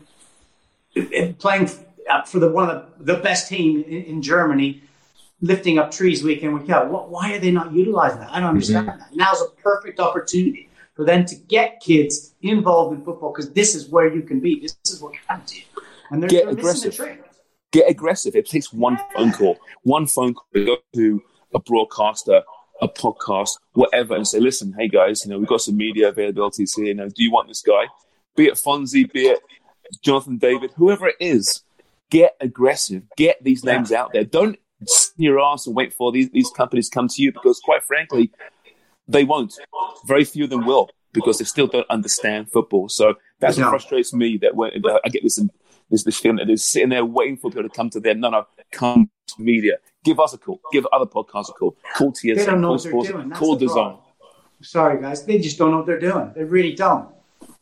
eh, 0.96 1.34
playing 1.40 1.70
eh, 2.08 2.22
for 2.28 2.38
the 2.38 2.50
one 2.50 2.70
of 2.70 2.86
the, 3.00 3.16
the 3.16 3.20
best 3.20 3.50
team 3.50 3.84
in, 3.84 4.04
in, 4.04 4.22
Germany, 4.22 4.84
lifting 5.42 5.78
up 5.78 5.92
trees 5.92 6.24
week 6.24 6.44
in 6.44 6.58
week 6.58 6.70
out. 6.70 6.90
What, 6.90 7.10
why 7.10 7.34
are 7.34 7.40
they 7.40 7.52
not 7.52 7.74
utilizing 7.74 8.20
that? 8.20 8.32
I 8.32 8.40
don't 8.40 8.50
understand 8.50 8.88
mm-hmm. 8.88 9.00
that. 9.00 9.16
Now's 9.16 9.42
a 9.42 9.50
perfect 9.62 10.00
opportunity 10.00 10.70
for 10.94 11.06
them 11.06 11.26
to 11.26 11.36
get 11.36 11.80
kids 11.80 12.34
involved 12.42 12.96
in 12.96 13.04
football 13.04 13.32
because 13.32 13.52
this 13.54 13.76
is 13.76 13.90
where 13.90 14.14
you 14.14 14.22
can 14.22 14.40
be. 14.40 14.60
This 14.60 14.78
is 14.86 15.02
what 15.02 15.14
can 15.28 15.42
do. 15.46 15.58
And 16.12 16.22
they're, 16.22 16.30
get 16.30 16.46
they're 16.46 16.54
aggressive. 16.54 17.00
Get 17.72 17.90
aggressive. 17.90 18.36
It 18.36 18.48
takes 18.48 18.74
one 18.74 19.00
phone 19.16 19.32
call. 19.32 19.58
One 19.84 20.06
phone 20.06 20.34
call 20.34 20.48
to 20.54 20.66
go 20.66 20.78
to 20.96 21.24
a 21.54 21.60
broadcaster 21.60 22.44
a 22.82 22.88
podcast, 22.88 23.52
whatever, 23.74 24.16
and 24.16 24.28
say, 24.28 24.40
listen, 24.40 24.74
hey 24.78 24.88
guys, 24.88 25.24
you 25.24 25.32
know, 25.32 25.38
we've 25.38 25.48
got 25.48 25.62
some 25.62 25.78
media 25.78 26.12
availabilities 26.12 26.76
here. 26.76 26.86
You 26.86 26.96
know, 26.96 27.08
do 27.08 27.24
you 27.24 27.32
want 27.32 27.48
this 27.48 27.62
guy? 27.62 27.86
Be 28.36 28.48
it 28.48 28.56
Fonzie, 28.56 29.12
be 29.12 29.28
it 29.28 29.40
Jonathan 30.02 30.38
David, 30.38 30.72
whoever 30.76 31.08
it 31.08 31.16
is, 31.20 31.64
get 32.10 32.36
aggressive, 32.42 33.04
get 33.18 33.44
these 33.44 33.64
names 33.64 33.92
out 33.92 34.14
there. 34.14 34.24
Don't 34.24 34.58
sit 34.86 35.14
your 35.18 35.40
ass 35.40 35.68
and 35.68 35.76
wait 35.76 35.94
for 35.94 36.12
these, 36.12 36.30
these 36.32 36.50
companies 36.52 36.90
come 36.90 37.08
to 37.08 37.22
you 37.22 37.32
because, 37.32 37.60
quite 37.60 37.84
frankly, 37.84 38.32
they 39.08 39.24
won't. 39.24 39.54
Very 40.06 40.24
few 40.24 40.46
of 40.46 40.50
them 40.50 40.66
will 40.66 40.90
because 41.14 41.38
they 41.40 41.46
still 41.46 41.68
don't 41.68 41.90
understand 41.90 42.50
football. 42.52 42.90
So 42.90 43.16
that's 43.40 43.58
what 43.58 43.70
frustrates 43.70 44.14
me 44.14 44.38
that 44.38 44.56
when 44.56 44.72
I 45.04 45.10
get 45.10 45.24
this 45.24 45.40
this, 45.90 46.04
this 46.04 46.18
feeling 46.18 46.38
that 46.38 46.48
they're 46.48 46.58
sitting 46.58 46.90
there 46.90 47.04
waiting 47.04 47.36
for 47.36 47.52
people 47.52 47.64
to 47.64 47.70
come 47.70 47.90
to 47.90 48.00
them. 48.00 48.22
No, 48.22 48.30
no, 48.30 48.48
come 48.72 49.10
to 49.28 49.42
media. 49.42 49.78
Give 50.04 50.20
us 50.20 50.34
a 50.34 50.38
call. 50.38 50.62
Give 50.72 50.88
other 50.94 51.06
podcasts 51.06 51.50
a 51.50 51.54
call. 51.54 51.76
Call 51.96 52.14
TSN. 52.14 52.36
They 52.38 52.46
don't 52.46 52.62
know 52.62 52.68
call 52.68 52.76
what 52.76 52.84
they're 52.84 52.92
sports, 52.92 53.10
doing. 53.10 53.30
That's 53.30 53.40
Call 53.40 53.56
the 53.56 53.66
Design. 53.68 53.98
Sorry, 54.62 55.02
guys. 55.02 55.26
They 55.26 55.40
just 55.40 55.58
don't 55.58 55.72
know 55.72 55.78
what 55.78 55.86
they're 55.86 56.00
doing. 56.00 56.32
They 56.34 56.46
really 56.46 56.74
don't. 56.74 57.10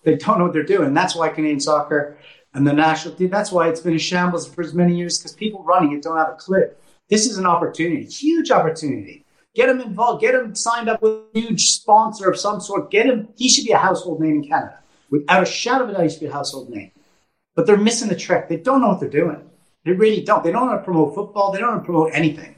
They 0.03 0.15
don't 0.15 0.37
know 0.37 0.45
what 0.45 0.53
they're 0.53 0.63
doing. 0.63 0.93
That's 0.93 1.15
why 1.15 1.29
Canadian 1.29 1.59
soccer 1.59 2.17
and 2.53 2.65
the 2.65 2.73
national 2.73 3.15
team, 3.15 3.29
that's 3.29 3.51
why 3.51 3.69
it's 3.69 3.81
been 3.81 3.95
a 3.95 3.99
shambles 3.99 4.47
for 4.47 4.61
as 4.61 4.73
many 4.73 4.95
years 4.95 5.17
because 5.17 5.33
people 5.33 5.63
running 5.63 5.91
it 5.93 6.01
don't 6.01 6.17
have 6.17 6.29
a 6.29 6.35
clue. 6.35 6.69
This 7.09 7.25
is 7.25 7.37
an 7.37 7.45
opportunity, 7.45 8.05
huge 8.05 8.51
opportunity. 8.51 9.25
Get 9.55 9.69
him 9.69 9.81
involved. 9.81 10.21
Get 10.21 10.35
him 10.35 10.53
signed 10.55 10.89
up 10.89 11.01
with 11.01 11.13
a 11.13 11.39
huge 11.39 11.71
sponsor 11.71 12.29
of 12.29 12.39
some 12.39 12.61
sort. 12.61 12.91
Get 12.91 13.07
him. 13.07 13.29
He 13.35 13.49
should 13.49 13.65
be 13.65 13.71
a 13.71 13.77
household 13.77 14.21
name 14.21 14.43
in 14.43 14.47
Canada. 14.47 14.79
Without 15.09 15.43
a 15.43 15.45
shadow 15.45 15.85
of 15.85 15.89
a 15.89 15.93
doubt, 15.93 16.03
he 16.03 16.09
should 16.09 16.19
be 16.19 16.27
a 16.27 16.31
household 16.31 16.69
name. 16.69 16.91
But 17.55 17.65
they're 17.65 17.77
missing 17.77 18.09
the 18.09 18.15
trick. 18.15 18.47
They 18.47 18.57
don't 18.57 18.79
know 18.81 18.89
what 18.89 18.99
they're 18.99 19.09
doing. 19.09 19.49
They 19.83 19.91
really 19.91 20.21
don't. 20.21 20.43
They 20.43 20.51
don't 20.51 20.67
want 20.67 20.79
to 20.79 20.85
promote 20.85 21.15
football. 21.15 21.51
They 21.51 21.59
don't 21.59 21.69
want 21.69 21.81
to 21.81 21.85
promote 21.85 22.11
anything. 22.13 22.55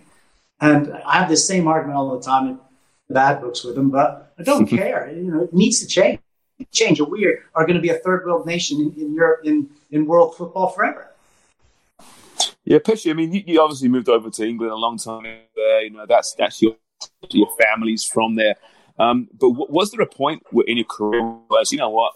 And 0.59 0.93
I 0.93 1.17
have 1.17 1.29
the 1.29 1.37
same 1.37 1.67
argument 1.67 1.97
all 1.97 2.15
the 2.15 2.23
time 2.23 2.47
in 2.47 2.59
the 3.07 3.13
bad 3.13 3.41
books 3.41 3.63
with 3.63 3.75
them, 3.75 3.89
but 3.89 4.33
I 4.37 4.43
don't 4.43 4.67
care. 4.67 5.11
You 5.11 5.23
know, 5.23 5.43
it 5.43 5.53
needs 5.53 5.79
to 5.79 5.87
change. 5.87 6.19
Change. 6.71 7.01
We 7.01 7.25
are, 7.25 7.43
are 7.55 7.65
going 7.65 7.77
to 7.77 7.81
be 7.81 7.89
a 7.89 7.95
third 7.95 8.25
world 8.25 8.45
nation 8.45 8.79
in, 8.79 9.01
in 9.01 9.15
Europe, 9.15 9.41
in, 9.43 9.69
in 9.89 10.05
world 10.05 10.35
football 10.35 10.67
forever. 10.67 11.10
Yeah, 12.71 12.77
Pesci. 12.77 13.11
I 13.11 13.13
mean, 13.13 13.33
you, 13.33 13.43
you 13.45 13.61
obviously 13.61 13.89
moved 13.89 14.07
over 14.07 14.29
to 14.29 14.47
England 14.47 14.71
a 14.71 14.77
long 14.77 14.97
time 14.97 15.23
there. 15.23 15.81
You 15.81 15.89
know, 15.89 16.05
that's 16.07 16.33
that's 16.35 16.61
your 16.61 16.77
your 17.29 17.49
family's 17.61 18.05
from 18.05 18.35
there. 18.35 18.55
Um, 18.97 19.27
but 19.33 19.49
w- 19.49 19.67
was 19.69 19.91
there 19.91 19.99
a 19.99 20.05
point 20.05 20.43
where 20.51 20.65
in 20.65 20.77
your 20.77 20.85
career 20.85 21.21
where 21.21 21.63
you 21.69 21.77
know 21.77 21.89
what? 21.89 22.13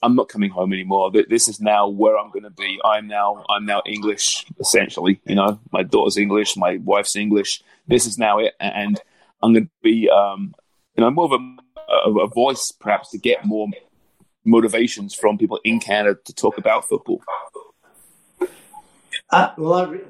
I'm 0.00 0.14
not 0.14 0.28
coming 0.28 0.50
home 0.50 0.72
anymore. 0.72 1.10
This 1.10 1.48
is 1.48 1.60
now 1.60 1.88
where 1.88 2.16
I'm 2.16 2.30
going 2.30 2.44
to 2.44 2.50
be. 2.50 2.78
I'm 2.84 3.08
now 3.08 3.44
I'm 3.50 3.66
now 3.66 3.82
English 3.84 4.46
essentially. 4.60 5.20
You 5.24 5.34
know, 5.34 5.58
my 5.72 5.82
daughter's 5.82 6.16
English, 6.16 6.56
my 6.56 6.76
wife's 6.84 7.16
English. 7.16 7.60
This 7.88 8.06
is 8.06 8.16
now 8.16 8.38
it, 8.38 8.54
and 8.60 9.00
I'm 9.42 9.52
going 9.54 9.64
to 9.64 9.70
be 9.82 10.08
um, 10.08 10.54
you 10.96 11.02
know 11.02 11.10
more 11.10 11.24
of 11.24 11.32
a, 11.32 11.90
a, 12.06 12.26
a 12.26 12.28
voice 12.28 12.70
perhaps 12.78 13.10
to 13.10 13.18
get 13.18 13.44
more 13.44 13.66
motivations 14.44 15.16
from 15.16 15.36
people 15.36 15.58
in 15.64 15.80
Canada 15.80 16.16
to 16.26 16.32
talk 16.32 16.58
about 16.58 16.88
football. 16.88 17.20
Uh, 19.30 19.52
well, 19.56 19.74
I 19.74 19.84
re- 19.84 20.00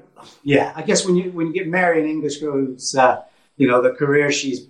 yeah, 0.42 0.72
I 0.74 0.82
guess 0.82 1.04
when 1.04 1.16
you 1.16 1.30
when 1.32 1.48
you 1.48 1.52
get 1.52 1.68
married, 1.68 2.04
an 2.04 2.10
English 2.10 2.38
girl 2.38 2.52
who's 2.52 2.94
uh, 2.94 3.22
you 3.56 3.66
know 3.66 3.82
the 3.82 3.90
career 3.90 4.30
she's 4.30 4.68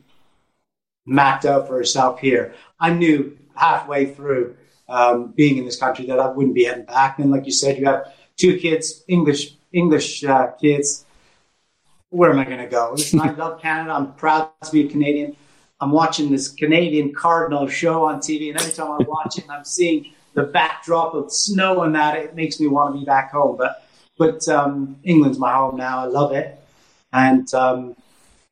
mapped 1.07 1.45
out 1.45 1.67
for 1.67 1.77
herself 1.77 2.21
here, 2.21 2.55
I 2.81 2.91
knew 2.91 3.39
halfway 3.55 4.07
through 4.07 4.57
um, 4.89 5.33
being 5.37 5.59
in 5.59 5.65
this 5.65 5.79
country 5.79 6.07
that 6.07 6.19
I 6.19 6.29
wouldn't 6.29 6.55
be 6.55 6.65
heading 6.65 6.85
back. 6.85 7.19
And 7.19 7.31
like 7.31 7.47
you 7.47 7.53
said, 7.53 7.79
you 7.79 7.87
have 7.87 8.13
two 8.37 8.59
kids, 8.59 9.05
English 9.09 9.55
English 9.73 10.25
uh, 10.25 10.49
kids. 10.53 11.05
Where 12.11 12.31
am 12.31 12.39
I 12.39 12.45
going 12.45 12.59
to 12.59 12.67
go? 12.67 12.93
Listen, 12.97 13.21
I 13.21 13.33
love 13.33 13.61
Canada. 13.63 13.93
I'm 13.93 14.15
proud 14.15 14.51
to 14.63 14.73
be 14.73 14.87
a 14.87 14.89
Canadian. 14.89 15.37
I'm 15.81 15.93
watching 15.93 16.31
this 16.31 16.49
Canadian 16.49 17.15
Cardinal 17.15 17.69
show 17.69 18.05
on 18.05 18.19
TV, 18.19 18.49
and 18.51 18.59
every 18.59 18.73
time 18.73 18.91
I 18.91 19.05
watch 19.05 19.39
it, 19.39 19.45
I'm 19.49 19.65
seeing 19.65 20.13
the 20.35 20.45
backdrop 20.45 21.15
of 21.15 21.33
snow 21.33 21.83
and 21.83 21.95
that, 21.95 22.17
it 22.17 22.35
makes 22.35 22.61
me 22.61 22.67
want 22.67 22.95
to 22.95 22.99
be 22.99 23.05
back 23.05 23.31
home. 23.33 23.57
But 23.57 23.85
but 24.19 24.47
um, 24.49 24.97
England's 25.05 25.39
my 25.39 25.55
home 25.55 25.77
now. 25.77 26.01
I 26.01 26.05
love 26.05 26.33
it, 26.33 26.59
and 27.13 27.53
um, 27.55 27.97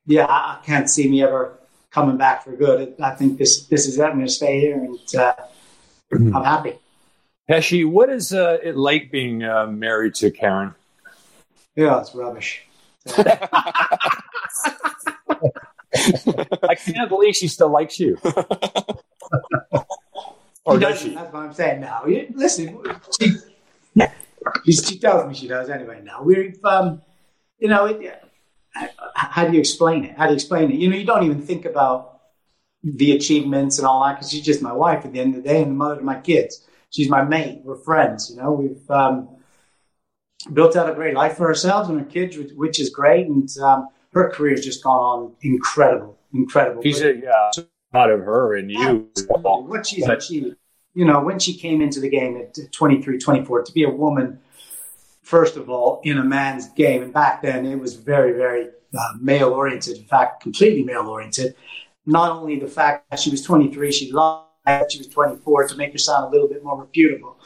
yeah, 0.05 0.25
I, 0.25 0.57
I 0.59 0.65
can't 0.65 0.89
see 0.89 1.09
me 1.09 1.21
ever 1.21 1.53
coming 1.91 2.17
back 2.17 2.43
for 2.43 2.51
good. 2.53 2.95
I 3.01 3.11
think 3.11 3.37
this 3.37 3.65
this 3.67 3.87
is 3.87 3.99
it. 3.99 4.03
I'm 4.03 4.13
going 4.13 4.25
to 4.25 4.31
stay 4.31 4.59
here, 4.59 4.75
and 4.75 5.15
uh, 5.15 5.33
I'm 6.11 6.43
happy. 6.43 6.73
Pesci, 7.49 7.89
what 7.89 8.09
is 8.09 8.33
uh, 8.33 8.57
it 8.63 8.75
like 8.75 9.11
being 9.11 9.43
uh, 9.43 9.67
married 9.67 10.15
to 10.15 10.31
Karren? 10.31 10.73
Yeah, 11.75 12.01
it's 12.01 12.13
rubbish. 12.15 12.63
I 13.17 13.87
can't 16.75 17.09
believe 17.09 17.35
she 17.35 17.47
still 17.47 17.69
likes 17.69 17.99
you. 17.99 18.17
or 20.65 20.77
does 20.77 21.01
she? 21.01 21.15
That's 21.15 21.33
what 21.33 21.43
I'm 21.43 21.53
saying 21.53 21.81
now. 21.81 22.05
You- 22.05 22.27
Listen, 22.35 22.77
she, 23.19 23.37
she, 24.65 24.73
she 24.73 24.99
tells 24.99 25.27
me 25.27 25.33
she 25.33 25.47
does 25.47 25.69
anyway. 25.69 26.01
Now 26.03 26.23
we've, 26.23 26.63
um, 26.63 27.01
you 27.59 27.67
know, 27.67 27.85
it, 27.85 28.23
how 29.15 29.45
do 29.47 29.53
you 29.53 29.59
explain 29.59 30.05
it? 30.05 30.17
How 30.17 30.25
do 30.25 30.31
you 30.31 30.35
explain 30.35 30.71
it? 30.71 30.75
You 30.75 30.89
know, 30.89 30.95
you 30.95 31.05
don't 31.05 31.23
even 31.23 31.41
think 31.41 31.65
about 31.65 32.19
the 32.83 33.13
achievements 33.13 33.79
and 33.79 33.87
all 33.87 34.03
that 34.05 34.15
because 34.15 34.31
she's 34.31 34.45
just 34.45 34.61
my 34.61 34.73
wife 34.73 35.05
at 35.05 35.13
the 35.13 35.19
end 35.19 35.35
of 35.35 35.43
the 35.43 35.49
day 35.49 35.61
and 35.61 35.71
the 35.71 35.75
mother 35.75 35.95
of 35.95 36.03
my 36.03 36.19
kids. 36.19 36.63
She's 36.89 37.09
my 37.09 37.23
mate. 37.23 37.61
We're 37.63 37.75
friends. 37.75 38.29
You 38.29 38.37
know, 38.41 38.51
we've 38.51 38.89
um, 38.91 39.29
built 40.53 40.75
out 40.75 40.89
a 40.89 40.93
great 40.93 41.15
life 41.15 41.37
for 41.37 41.47
ourselves 41.47 41.89
and 41.89 41.99
our 41.99 42.05
kids, 42.05 42.37
which, 42.37 42.51
which 42.55 42.79
is 42.79 42.89
great. 42.89 43.27
And 43.27 43.49
um, 43.59 43.87
her 44.13 44.29
career's 44.29 44.63
just 44.63 44.83
gone 44.83 44.99
on 44.99 45.35
incredible, 45.41 46.17
incredible. 46.33 46.81
She's 46.81 47.01
a 47.01 47.15
yeah, 47.15 47.51
out 47.93 48.11
of 48.11 48.21
her 48.21 48.55
and 48.55 48.71
you. 48.71 49.09
What 49.29 49.87
she's 49.87 50.07
achieved. 50.07 50.55
You 50.97 51.05
know, 51.05 51.21
when 51.21 51.37
she 51.37 51.53
came 51.53 51.81
into 51.81 51.99
the 51.99 52.09
game 52.09 52.37
at 52.37 52.57
23, 52.71 53.19
24, 53.19 53.63
to 53.63 53.71
be 53.71 53.83
a 53.83 53.89
woman, 53.89 54.39
first 55.21 55.55
of 55.55 55.69
all, 55.69 56.01
in 56.03 56.17
a 56.17 56.23
man's 56.23 56.69
game, 56.69 57.03
and 57.03 57.13
back 57.13 57.41
then 57.41 57.65
it 57.65 57.79
was 57.79 57.93
very, 57.93 58.33
very 58.33 58.69
uh, 58.97 59.13
male 59.19 59.49
oriented, 59.49 59.97
in 59.97 60.05
fact, 60.05 60.41
completely 60.41 60.83
male 60.83 61.07
oriented. 61.07 61.55
Not 62.07 62.31
only 62.31 62.59
the 62.59 62.67
fact 62.67 63.09
that 63.11 63.19
she 63.19 63.29
was 63.29 63.43
23, 63.43 63.91
she 63.91 64.11
lied 64.11 64.47
she 64.89 64.97
was 64.97 65.07
24 65.07 65.67
to 65.67 65.75
make 65.75 65.91
her 65.91 65.97
sound 65.97 66.25
a 66.25 66.29
little 66.29 66.47
bit 66.47 66.63
more 66.63 66.79
reputable. 66.81 67.37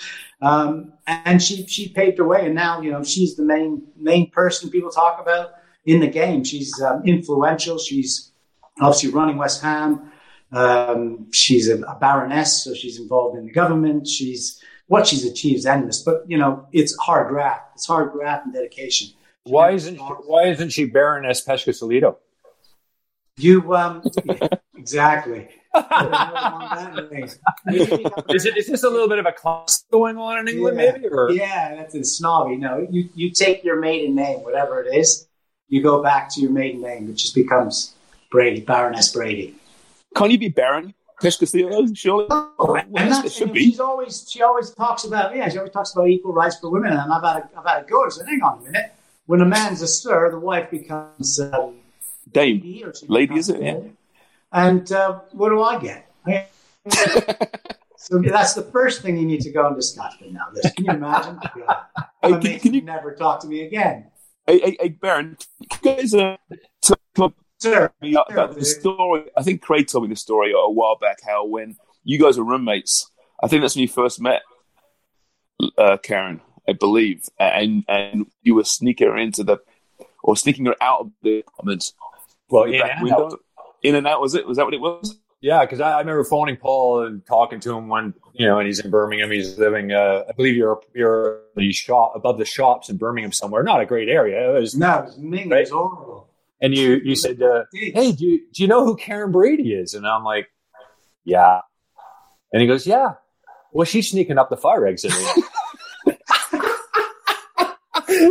Um, 0.41 0.93
and 1.07 1.41
she, 1.41 1.67
she 1.67 1.89
paved 1.89 2.17
her 2.17 2.27
way, 2.27 2.45
and 2.45 2.55
now, 2.55 2.81
you 2.81 2.91
know, 2.91 3.03
she's 3.03 3.35
the 3.35 3.43
main, 3.43 3.83
main 3.95 4.31
person 4.31 4.69
people 4.69 4.89
talk 4.89 5.21
about 5.21 5.51
in 5.85 5.99
the 5.99 6.07
game. 6.07 6.43
She's 6.43 6.81
um, 6.81 7.03
influential. 7.05 7.77
She's 7.77 8.31
obviously 8.79 9.11
running 9.11 9.37
West 9.37 9.61
Ham. 9.61 10.10
Um, 10.51 11.27
she's 11.31 11.69
a, 11.69 11.81
a 11.81 11.97
baroness, 11.99 12.63
so 12.63 12.73
she's 12.73 12.99
involved 12.99 13.37
in 13.37 13.45
the 13.45 13.51
government. 13.53 14.07
She's 14.07 14.61
what 14.87 15.07
she's 15.07 15.23
achieved 15.25 15.59
is 15.59 15.65
endless, 15.65 16.01
but 16.03 16.23
you 16.27 16.37
know 16.37 16.67
it's 16.73 16.95
hard 16.97 17.29
graft. 17.29 17.71
It's 17.75 17.87
hard 17.87 18.11
graft 18.11 18.45
and 18.45 18.53
dedication. 18.53 19.09
Why 19.43 19.71
isn't 19.71 19.95
she, 19.95 20.01
why 20.01 20.47
isn't 20.49 20.69
she 20.69 20.85
Baroness 20.85 21.45
Peschisolido? 21.45 22.17
You 23.37 23.73
um 23.75 24.03
yeah, 24.25 24.47
exactly. 24.77 25.47
Is 27.69 28.45
it 28.45 28.57
is 28.57 28.67
this 28.67 28.83
a 28.83 28.89
little 28.89 29.07
bit 29.07 29.19
of 29.19 29.25
a 29.25 29.31
class 29.31 29.85
going 29.89 30.17
on 30.17 30.39
in 30.39 30.49
England, 30.49 30.77
Yeah. 30.77 30.91
maybe? 30.91 31.07
Or 31.07 31.31
Yeah, 31.31 31.75
that's 31.75 31.95
in 31.95 32.03
snobby. 32.03 32.57
No, 32.57 32.85
you 32.89 33.07
you 33.15 33.31
take 33.31 33.63
your 33.63 33.79
maiden 33.79 34.13
name, 34.13 34.39
whatever 34.43 34.83
it 34.83 34.93
is, 34.93 35.27
you 35.69 35.81
go 35.81 36.03
back 36.03 36.29
to 36.33 36.41
your 36.41 36.51
maiden 36.51 36.81
name, 36.81 37.07
which 37.07 37.21
just 37.21 37.35
becomes 37.35 37.93
Brady, 38.29 38.59
Baroness 38.59 39.13
Brady. 39.13 39.55
Can't 40.15 40.31
you 40.31 40.37
be 40.37 40.49
Baron 40.49 40.93
Peschisolido? 41.21 41.95
Surely. 41.95 42.25
and, 42.29 42.91
Well, 42.91 43.25
it 43.25 43.31
should 43.31 43.53
be. 43.53 43.65
she's 43.65 43.79
always 43.79 44.29
she 44.29 44.41
always 44.41 44.71
talks 44.71 45.03
about 45.05 45.35
yeah 45.35 45.47
she 45.49 45.57
always 45.57 45.71
talks 45.73 45.93
about 45.93 46.07
equal 46.09 46.33
rights 46.33 46.57
for 46.59 46.69
women 46.69 46.91
and 46.93 47.11
I've 47.13 47.23
had 47.23 47.37
a, 47.43 47.49
I've 47.57 47.65
had 47.65 47.83
a 47.83 47.85
go. 47.87 48.07
Said, 48.09 48.27
hang 48.27 48.41
on 48.41 48.59
a 48.59 48.61
minute. 48.63 48.91
When 49.27 49.41
a 49.41 49.45
man's 49.45 49.81
a 49.81 49.87
sir, 49.87 50.29
the 50.31 50.39
wife 50.39 50.69
becomes 50.71 51.39
um, 51.39 51.75
Dame. 52.31 52.57
lady, 52.57 52.83
or 52.83 52.93
she 52.93 53.05
Lady, 53.07 53.35
is 53.37 53.49
it? 53.49 53.61
Yeah. 53.61 53.79
And 54.51 54.91
uh, 54.91 55.19
what 55.31 55.49
do 55.49 55.61
I 55.63 55.79
get? 55.79 56.11
I- 56.27 56.47
so 57.97 58.17
that's 58.19 58.55
the 58.55 58.63
first 58.63 59.03
thing 59.03 59.15
you 59.17 59.25
need 59.27 59.41
to 59.41 59.51
go 59.51 59.67
and 59.67 59.75
discuss. 59.75 60.15
But 60.19 60.31
now, 60.33 60.47
listen, 60.53 60.71
can 60.71 60.85
you 60.85 60.91
imagine? 60.91 61.39
Hey, 62.23 62.39
can- 62.39 62.59
can 62.59 62.73
you- 62.73 62.81
never 62.81 63.13
talk 63.15 63.39
to 63.41 63.47
me 63.47 63.61
again, 63.65 64.05
Hey, 64.47 64.59
hey, 64.59 64.77
hey 64.79 64.89
Baron, 64.89 65.37
you 65.59 65.67
guys 65.83 66.13
uh, 66.13 66.35
talk 67.15 67.33
sir. 67.61 67.91
me 68.01 68.15
up 68.15 68.27
the 68.29 68.65
story. 68.65 69.23
I 69.37 69.43
think 69.43 69.61
Craig 69.61 69.87
told 69.87 70.03
me 70.03 70.09
the 70.09 70.15
story 70.15 70.51
a 70.51 70.69
while 70.69 70.97
back. 70.97 71.19
How 71.25 71.45
when 71.45 71.77
you 72.03 72.19
guys 72.19 72.37
were 72.37 72.43
roommates, 72.43 73.09
I 73.41 73.47
think 73.47 73.61
that's 73.61 73.75
when 73.75 73.83
you 73.83 73.87
first 73.87 74.21
met 74.21 74.41
uh, 75.77 75.97
Karren, 76.03 76.41
I 76.67 76.73
believe, 76.73 77.23
and 77.39 77.83
and 77.87 78.25
you 78.41 78.55
were 78.55 78.63
sneaking 78.63 79.07
her 79.07 79.17
into 79.17 79.43
the 79.43 79.57
or 80.23 80.35
sneaking 80.35 80.65
her 80.65 80.75
out 80.81 81.01
of 81.01 81.11
the 81.23 81.39
apartment. 81.47 81.93
well, 82.49 82.65
the 82.65 82.73
in 82.73 82.81
back 82.81 82.91
and 82.95 83.03
window. 83.03 83.25
out. 83.25 83.39
In 83.83 83.95
and 83.95 84.05
out 84.07 84.21
was 84.21 84.35
it? 84.35 84.47
Was 84.47 84.57
that 84.57 84.65
what 84.65 84.73
it 84.73 84.81
was? 84.81 85.17
Yeah, 85.41 85.61
because 85.61 85.81
I, 85.81 85.93
I 85.93 85.99
remember 85.99 86.23
phoning 86.23 86.55
Paul 86.55 87.03
and 87.03 87.25
talking 87.25 87.59
to 87.61 87.75
him 87.75 87.87
when 87.87 88.13
you 88.33 88.47
know, 88.47 88.59
and 88.59 88.67
he's 88.67 88.79
in 88.79 88.91
Birmingham. 88.91 89.31
He's 89.31 89.57
living, 89.57 89.91
uh, 89.91 90.23
I 90.29 90.31
believe 90.33 90.55
you're 90.55 90.79
you're 90.93 91.41
the 91.55 91.71
shop 91.71 92.13
above 92.15 92.37
the 92.37 92.45
shops 92.45 92.89
in 92.89 92.97
Birmingham 92.97 93.31
somewhere. 93.31 93.63
Not 93.63 93.81
a 93.81 93.85
great 93.85 94.07
area. 94.07 94.55
It 94.55 94.59
was 94.59 94.75
No, 94.75 94.99
it 94.99 95.05
was 95.05 95.17
Ming. 95.17 95.51
It 95.51 95.59
was 95.61 95.69
horrible. 95.71 96.30
And 96.61 96.75
you 96.75 97.01
you 97.03 97.15
said, 97.15 97.41
uh, 97.41 97.63
"Hey, 97.73 98.11
do 98.11 98.25
you, 98.25 98.39
do 98.53 98.61
you 98.61 98.67
know 98.67 98.85
who 98.85 98.95
Karren 98.95 99.31
Brady 99.31 99.73
is?" 99.73 99.95
And 99.95 100.07
I'm 100.07 100.23
like, 100.23 100.47
"Yeah." 101.25 101.61
And 102.53 102.61
he 102.61 102.67
goes, 102.67 102.85
"Yeah." 102.85 103.15
Well, 103.73 103.85
she's 103.85 104.11
sneaking 104.11 104.37
up 104.37 104.49
the 104.49 104.57
fire 104.57 104.85
exit. 104.85 105.11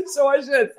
so 0.06 0.28
I 0.28 0.40
said, 0.42 0.70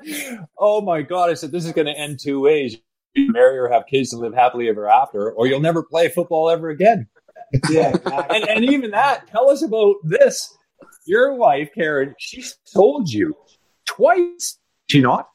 "Oh 0.58 0.80
my 0.80 1.02
god!" 1.02 1.28
I 1.28 1.34
said, 1.34 1.52
"This 1.52 1.66
is 1.66 1.72
going 1.72 1.86
to 1.86 1.92
end 1.98 2.20
two 2.20 2.40
ways: 2.40 2.78
you 3.14 3.30
marry 3.30 3.58
or 3.58 3.68
have 3.68 3.84
kids 3.86 4.14
and 4.14 4.22
live 4.22 4.32
happily 4.32 4.70
ever 4.70 4.88
after, 4.88 5.30
or 5.32 5.46
you'll 5.46 5.60
never 5.60 5.82
play 5.82 6.08
football 6.08 6.48
ever 6.48 6.70
again." 6.70 7.06
Yeah, 7.68 7.88
exactly. 7.94 8.36
and, 8.36 8.48
and 8.48 8.64
even 8.64 8.92
that, 8.92 9.26
tell 9.28 9.50
us 9.50 9.62
about 9.62 9.96
this. 10.04 10.56
Your 11.04 11.34
wife, 11.34 11.70
Karren, 11.76 12.14
she 12.18 12.44
told 12.72 13.10
you 13.10 13.36
twice. 13.84 14.58
She 14.88 15.00
not 15.00 15.31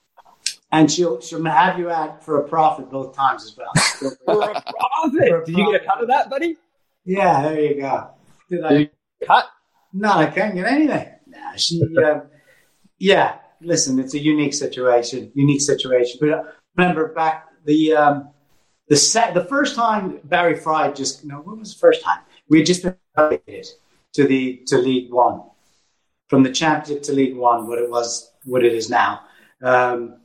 and 0.71 0.91
she'll 0.91 1.21
she'll 1.21 1.43
have 1.45 1.79
you 1.79 1.89
at 1.89 2.23
for 2.23 2.41
a 2.41 2.47
profit 2.47 2.89
both 2.89 3.15
times 3.15 3.45
as 3.45 3.57
well. 3.57 3.71
for 4.25 4.41
a 4.41 4.61
profit. 4.61 5.45
Did 5.45 5.57
you 5.57 5.71
get 5.71 5.81
a 5.81 5.85
cut 5.85 6.01
of 6.01 6.07
that, 6.07 6.29
buddy? 6.29 6.57
Yeah, 7.05 7.41
there 7.41 7.61
you 7.61 7.81
go. 7.81 8.09
Did 8.49 8.63
I 8.63 8.69
Did 8.69 8.79
you 8.81 9.27
cut? 9.27 9.45
No, 9.93 10.11
I 10.11 10.27
can't 10.27 10.53
get 10.53 10.67
anything. 10.67 11.09
Nah, 11.27 11.55
she, 11.55 11.81
um, 12.05 12.23
yeah. 12.99 13.37
Listen, 13.59 13.97
it's 13.99 14.13
a 14.13 14.19
unique 14.19 14.53
situation. 14.53 15.31
Unique 15.33 15.61
situation. 15.61 16.17
But 16.19 16.29
uh, 16.29 16.43
remember 16.75 17.13
back 17.13 17.47
the 17.65 17.93
um, 17.93 18.29
the 18.87 18.95
set 18.95 19.33
the 19.33 19.45
first 19.45 19.75
time 19.75 20.19
Barry 20.25 20.55
Fry 20.55 20.91
just 20.91 21.25
no, 21.25 21.37
when 21.41 21.59
was 21.59 21.73
the 21.73 21.79
first 21.79 22.03
time 22.03 22.19
we 22.49 22.59
had 22.59 22.67
just 22.67 22.83
been 22.83 22.95
elevated 23.17 23.67
to 24.13 24.25
the 24.25 24.61
to 24.67 24.77
League 24.77 25.11
One 25.11 25.43
from 26.27 26.43
the 26.43 26.51
Championship 26.51 27.03
to 27.03 27.13
League 27.13 27.35
One. 27.35 27.67
What 27.67 27.79
it 27.79 27.89
was, 27.89 28.31
what 28.43 28.63
it 28.63 28.73
is 28.73 28.89
now. 28.89 29.21
Um, 29.63 30.17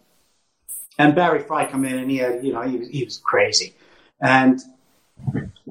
and 0.98 1.14
Barry 1.14 1.40
Fry 1.40 1.66
come 1.66 1.85
in 1.85 1.98
and 1.98 2.11
he 2.11 2.18
had, 2.18 2.44
you 2.44 2.52
know, 2.52 2.62
he 2.62 2.76
was, 2.76 2.88
he 2.88 3.05
was 3.05 3.18
crazy, 3.18 3.74
and 4.20 4.61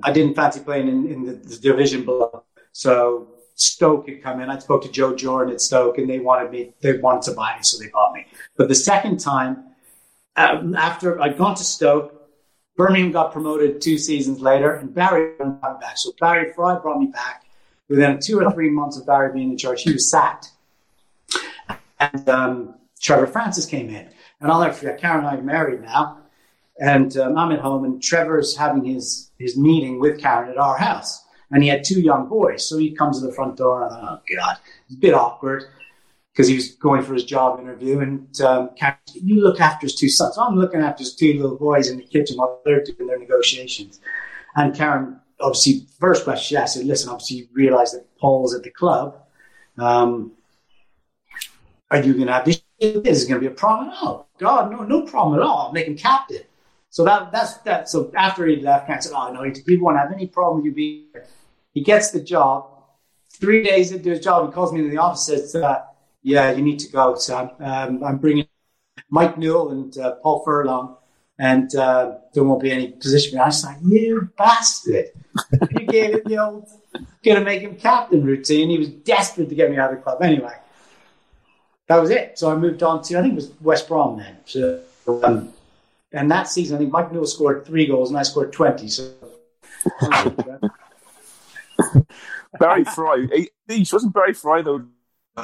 I 0.03 0.11
didn't 0.11 0.35
fancy 0.35 0.59
playing 0.61 0.87
in, 0.87 1.07
in 1.07 1.25
the, 1.25 1.33
the 1.33 1.57
division 1.57 2.05
below. 2.05 2.43
So 2.71 3.27
Stoke 3.55 4.09
had 4.09 4.23
come 4.23 4.41
in. 4.41 4.49
I 4.49 4.57
spoke 4.59 4.83
to 4.83 4.89
Joe 4.89 5.15
Jordan 5.15 5.53
at 5.53 5.61
Stoke, 5.61 5.97
and 5.97 6.09
they 6.09 6.19
wanted 6.19 6.51
me. 6.51 6.73
They 6.81 6.97
wanted 6.97 7.23
to 7.23 7.33
buy 7.33 7.55
me, 7.57 7.63
so 7.63 7.81
they 7.81 7.89
bought 7.89 8.13
me. 8.13 8.25
But 8.57 8.69
the 8.69 8.75
second 8.75 9.19
time, 9.19 9.65
um, 10.35 10.75
after 10.75 11.21
I'd 11.21 11.37
gone 11.37 11.55
to 11.55 11.63
Stoke, 11.63 12.17
Birmingham 12.77 13.11
got 13.11 13.31
promoted 13.31 13.81
two 13.81 13.97
seasons 13.97 14.39
later, 14.39 14.75
and 14.75 14.93
Barry 14.93 15.35
brought 15.37 15.73
me 15.73 15.79
back. 15.79 15.97
So 15.97 16.13
Barry 16.19 16.51
Fry 16.53 16.79
brought 16.79 16.99
me 16.99 17.07
back. 17.07 17.43
Within 17.89 18.19
two 18.19 18.39
or 18.39 18.49
three 18.51 18.69
months 18.69 18.97
of 18.97 19.05
Barry 19.05 19.33
being 19.33 19.51
in 19.51 19.57
charge, 19.57 19.83
he 19.83 19.91
was 19.91 20.09
sacked, 20.09 20.51
and 21.99 22.29
um, 22.29 22.75
Trevor 23.01 23.27
Francis 23.27 23.65
came 23.65 23.89
in. 23.89 24.09
And 24.41 24.51
I'll 24.51 24.71
forget. 24.73 24.99
Karren 24.99 25.19
and 25.19 25.27
I 25.27 25.35
are 25.35 25.41
married 25.41 25.81
now, 25.81 26.17
and 26.79 27.15
um, 27.17 27.37
I'm 27.37 27.51
at 27.51 27.59
home, 27.59 27.85
and 27.85 28.01
Trevor's 28.01 28.57
having 28.57 28.83
his 28.83 29.31
his 29.37 29.55
meeting 29.57 29.99
with 29.99 30.19
Karren 30.19 30.49
at 30.49 30.57
our 30.57 30.77
house 30.77 31.23
and 31.51 31.61
he 31.61 31.69
had 31.69 31.83
two 31.83 31.99
young 31.99 32.27
boys. 32.27 32.67
So 32.67 32.77
he 32.77 32.91
comes 32.91 33.19
to 33.19 33.27
the 33.27 33.33
front 33.33 33.57
door, 33.57 33.83
and 33.83 33.93
I 33.93 33.99
thought, 33.99 34.21
oh 34.23 34.35
god, 34.35 34.57
it's 34.85 34.95
a 34.95 34.99
bit 34.99 35.13
awkward 35.13 35.65
because 36.31 36.47
he 36.47 36.55
was 36.55 36.69
going 36.75 37.03
for 37.03 37.13
his 37.13 37.25
job 37.25 37.59
interview. 37.59 37.99
And 37.99 38.41
um, 38.41 38.69
Karren, 38.79 38.97
you 39.13 39.43
look 39.43 39.59
after 39.59 39.85
his 39.85 39.95
two 39.95 40.09
sons. 40.09 40.35
So 40.35 40.41
I'm 40.41 40.55
looking 40.55 40.79
after 40.79 41.03
his 41.03 41.13
two 41.13 41.33
little 41.33 41.57
boys 41.57 41.89
in 41.89 41.97
the 41.97 42.03
kitchen 42.03 42.37
while 42.37 42.61
they're 42.63 42.83
doing 42.83 43.07
their 43.07 43.19
negotiations. 43.19 43.99
And 44.55 44.73
Karren, 44.73 45.19
obviously, 45.41 45.87
first 45.99 46.23
question 46.23 46.43
she 46.43 46.55
asked, 46.55 46.75
said, 46.75 46.85
listen, 46.85 47.09
obviously 47.09 47.37
you 47.37 47.47
realise 47.51 47.91
that 47.91 48.05
Paul's 48.17 48.55
at 48.55 48.63
the 48.63 48.71
club. 48.71 49.17
Um, 49.77 50.31
are 51.89 52.01
you 52.01 52.13
going 52.13 52.27
to 52.27 52.33
have 52.33 52.45
this? 52.45 52.61
This 52.79 53.21
is 53.21 53.25
going 53.25 53.41
to 53.41 53.47
be 53.47 53.53
a 53.53 53.55
problem. 53.55 53.91
Oh 54.01 54.25
God, 54.41 54.71
no, 54.71 54.83
no 54.83 55.03
problem 55.03 55.39
at 55.39 55.45
all. 55.45 55.71
Make 55.71 55.87
him 55.87 55.95
captain. 55.95 56.43
So 56.89 57.05
that 57.05 57.31
that's 57.31 57.53
that. 57.59 57.87
So 57.87 58.11
after 58.17 58.45
he 58.47 58.57
left, 58.57 58.89
Karren 58.89 59.01
said, 59.01 59.13
"Oh 59.15 59.31
no, 59.31 59.43
he, 59.43 59.53
he 59.65 59.77
won't 59.77 59.97
have 59.97 60.11
any 60.11 60.27
problem 60.27 60.57
with 60.57 60.65
you 60.65 60.73
being." 60.73 61.07
He 61.73 61.81
gets 61.81 62.11
the 62.11 62.21
job. 62.21 62.67
Three 63.33 63.63
days 63.63 63.91
into 63.91 64.09
his 64.09 64.19
job, 64.19 64.47
he 64.47 64.53
calls 64.53 64.73
me 64.73 64.81
in 64.81 64.89
the 64.89 64.97
office 64.97 65.29
and 65.29 65.39
says, 65.39 65.55
uh, 65.55 65.83
Yeah, 66.21 66.51
you 66.51 66.61
need 66.61 66.79
to 66.79 66.91
go, 66.91 67.15
Sam. 67.15 67.51
Um, 67.59 68.03
I'm 68.03 68.17
bringing 68.17 68.47
Mike 69.09 69.37
Newell 69.37 69.71
and 69.71 69.97
uh, 69.97 70.15
Paul 70.15 70.43
Furlong, 70.43 70.97
and 71.39 71.73
uh, 71.75 72.17
there 72.33 72.43
won't 72.43 72.61
be 72.61 72.71
any 72.71 72.91
position. 72.91 73.39
I 73.39 73.45
was 73.45 73.63
like, 73.63 73.77
You 73.83 74.29
bastard. 74.37 75.07
you 75.71 75.85
gave 75.87 76.15
him 76.15 76.21
the 76.25 76.37
old, 76.37 76.67
to 77.23 77.41
make 77.41 77.61
him 77.61 77.75
captain 77.77 78.23
routine. 78.23 78.69
He 78.69 78.77
was 78.77 78.89
desperate 78.89 79.49
to 79.49 79.55
get 79.55 79.71
me 79.71 79.77
out 79.77 79.91
of 79.91 79.97
the 79.97 80.03
club. 80.03 80.21
Anyway, 80.21 80.53
that 81.91 81.99
was 81.99 82.09
it. 82.09 82.39
So 82.39 82.49
I 82.49 82.55
moved 82.55 82.83
on 82.83 83.03
to, 83.03 83.19
I 83.19 83.21
think 83.21 83.33
it 83.33 83.35
was 83.35 83.51
West 83.59 83.89
Brom 83.89 84.17
then. 84.17 84.37
So, 84.45 84.81
um, 85.23 85.51
and 86.13 86.31
that 86.31 86.47
season, 86.47 86.77
I 86.77 86.79
think 86.79 86.91
Mike 86.91 87.11
Newell 87.11 87.27
scored 87.27 87.65
three 87.65 87.85
goals 87.85 88.09
and 88.09 88.17
I 88.17 88.23
scored 88.23 88.53
20. 88.53 88.87
So 88.87 89.11
Barry 92.59 92.85
Fry. 92.85 93.27
He, 93.33 93.49
he 93.67 93.85
wasn't 93.91 94.13
Barry 94.13 94.33
Fry 94.33 94.61
though. 94.61 94.85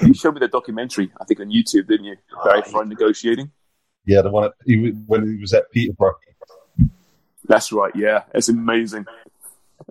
You 0.02 0.14
showed 0.14 0.36
me 0.36 0.40
the 0.40 0.48
documentary, 0.48 1.12
I 1.20 1.26
think, 1.26 1.42
on 1.42 1.48
YouTube, 1.48 1.88
didn't 1.88 2.06
you? 2.06 2.16
Barry 2.46 2.62
Fry 2.62 2.84
negotiating. 2.86 3.52
Yeah, 4.06 4.22
the 4.22 4.30
one 4.30 4.46
at, 4.46 4.54
he, 4.66 4.92
when 5.06 5.28
he 5.28 5.42
was 5.42 5.54
at 5.54 5.70
Peterborough. 5.72 6.16
That's 7.44 7.74
right. 7.74 7.94
Yeah, 7.94 8.24
it's 8.34 8.48
amazing. 8.48 9.06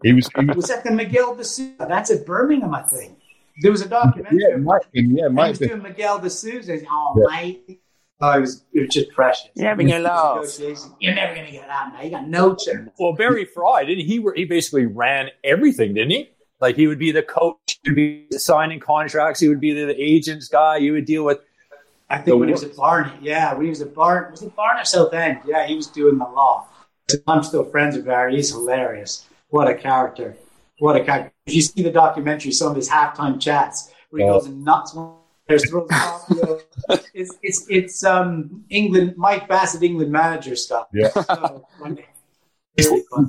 He 0.03 0.15
was, 0.15 0.29
he 0.39 0.45
was 0.47 0.57
was 0.57 0.69
that 0.69 0.85
the 0.85 0.91
Miguel 0.91 1.35
de 1.35 1.45
That's 1.87 2.11
at 2.11 2.25
Birmingham, 2.25 2.75
I 2.75 2.83
think. 2.83 3.19
There 3.63 3.71
was 3.71 3.83
a 3.83 3.89
documentary. 3.89 4.39
yeah, 4.43 4.55
it 4.55 4.61
might 4.61 4.83
have 4.83 4.93
been, 4.93 5.17
yeah, 5.17 5.25
it 5.25 5.27
I 5.27 5.29
might 5.31 5.49
was 5.51 5.59
have 5.61 5.69
been. 5.71 5.79
doing 5.81 5.91
Miguel 5.93 6.19
de 6.19 6.31
Souza. 6.31 6.79
Oh, 6.91 7.15
Yeah. 7.19 7.37
mate. 7.37 7.81
Oh, 8.21 8.31
it 8.33 8.41
was, 8.41 8.65
it 8.73 8.81
was 8.81 8.89
just 8.95 9.11
precious. 9.13 9.49
You're 9.55 9.69
having 9.69 9.93
a 9.93 9.99
laugh. 9.99 10.37
Negotiation. 10.37 10.93
You're 11.01 11.15
never 11.15 11.35
going 11.35 11.47
to 11.47 11.53
get 11.53 11.69
out, 11.69 11.93
mate. 11.93 12.05
You 12.07 12.11
got 12.13 12.27
no 12.29 12.55
chance. 12.55 12.91
Well, 12.99 13.13
Barry 13.13 13.45
Fry 13.45 13.85
didn't 13.85 14.07
he? 14.07 14.23
He 14.35 14.45
basically 14.47 14.87
ran 14.87 15.29
everything, 15.45 15.93
didn't 15.95 16.11
he? 16.13 16.31
Like 16.61 16.77
he 16.77 16.87
would 16.87 16.99
be 16.99 17.13
the 17.13 17.23
coach, 17.23 17.79
he 17.83 17.91
would 17.91 17.97
be 17.97 18.27
signing 18.31 18.81
contracts, 18.81 19.41
he 19.41 19.49
would 19.49 19.61
be 19.61 19.75
the 19.75 19.95
agents 20.03 20.49
guy. 20.49 20.79
You 20.79 20.93
would 20.95 21.05
deal 21.05 21.25
with. 21.25 21.41
I 22.09 22.17
think 22.19 22.39
when 22.39 22.49
he 22.49 22.53
was 22.53 22.63
at 22.65 22.75
Barnet, 22.77 23.13
yeah, 23.21 23.53
when 23.53 23.65
he 23.65 23.69
was 23.69 23.83
at 23.83 23.93
Barnet, 23.95 24.31
was 24.31 24.43
it 24.43 24.57
Barnet 24.57 24.87
South 24.87 25.13
End? 25.13 25.41
Yeah, 25.45 25.67
he 25.67 25.75
was 25.77 25.87
doing 25.89 26.17
the 26.17 26.25
law. 26.25 26.67
I'm 27.27 27.43
still 27.43 27.65
friends 27.65 27.97
with 27.97 28.07
Barry. 28.07 28.37
He's 28.37 28.51
hilarious. 28.51 29.27
What 29.51 29.69
a 29.69 29.75
character. 29.75 30.37
What 30.79 30.97
a 30.97 31.05
character. 31.05 31.33
If 31.47 31.55
you 31.55 31.63
see 31.63 31.83
the 31.83 31.91
documentary, 31.91 32.53
some 32.53 32.71
of 32.71 32.77
his 32.77 32.89
halftime 32.89 33.41
chats 33.41 33.93
where 34.11 34.21
he 34.21 34.27
Yeah. 34.27 34.33
goes 34.33 34.49
nuts 34.49 34.97
there's 35.49 35.69
throws 35.71 35.89
off, 35.93 36.25
you 36.29 36.43
know. 36.43 36.61
it's 37.15 37.39
it's 37.43 37.67
it's 37.69 38.05
um 38.05 38.65
England 38.69 39.15
Mike 39.17 39.49
Bassett 39.49 39.83
England 39.83 40.11
manager 40.11 40.57
stuff. 40.57 40.89
Yeah. 40.93 41.09
So. 41.11 41.65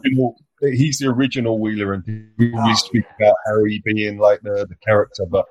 Really 0.04 0.34
he's 0.62 0.98
the 0.98 1.08
original 1.08 1.60
Wheeler, 1.60 1.94
and 1.94 2.30
we 2.38 2.54
always 2.54 2.80
speak 2.80 3.06
about 3.20 3.36
Harry 3.46 3.82
being 3.86 4.18
like 4.18 4.42
the, 4.42 4.66
the 4.68 4.76
character. 4.86 5.26
But 5.26 5.46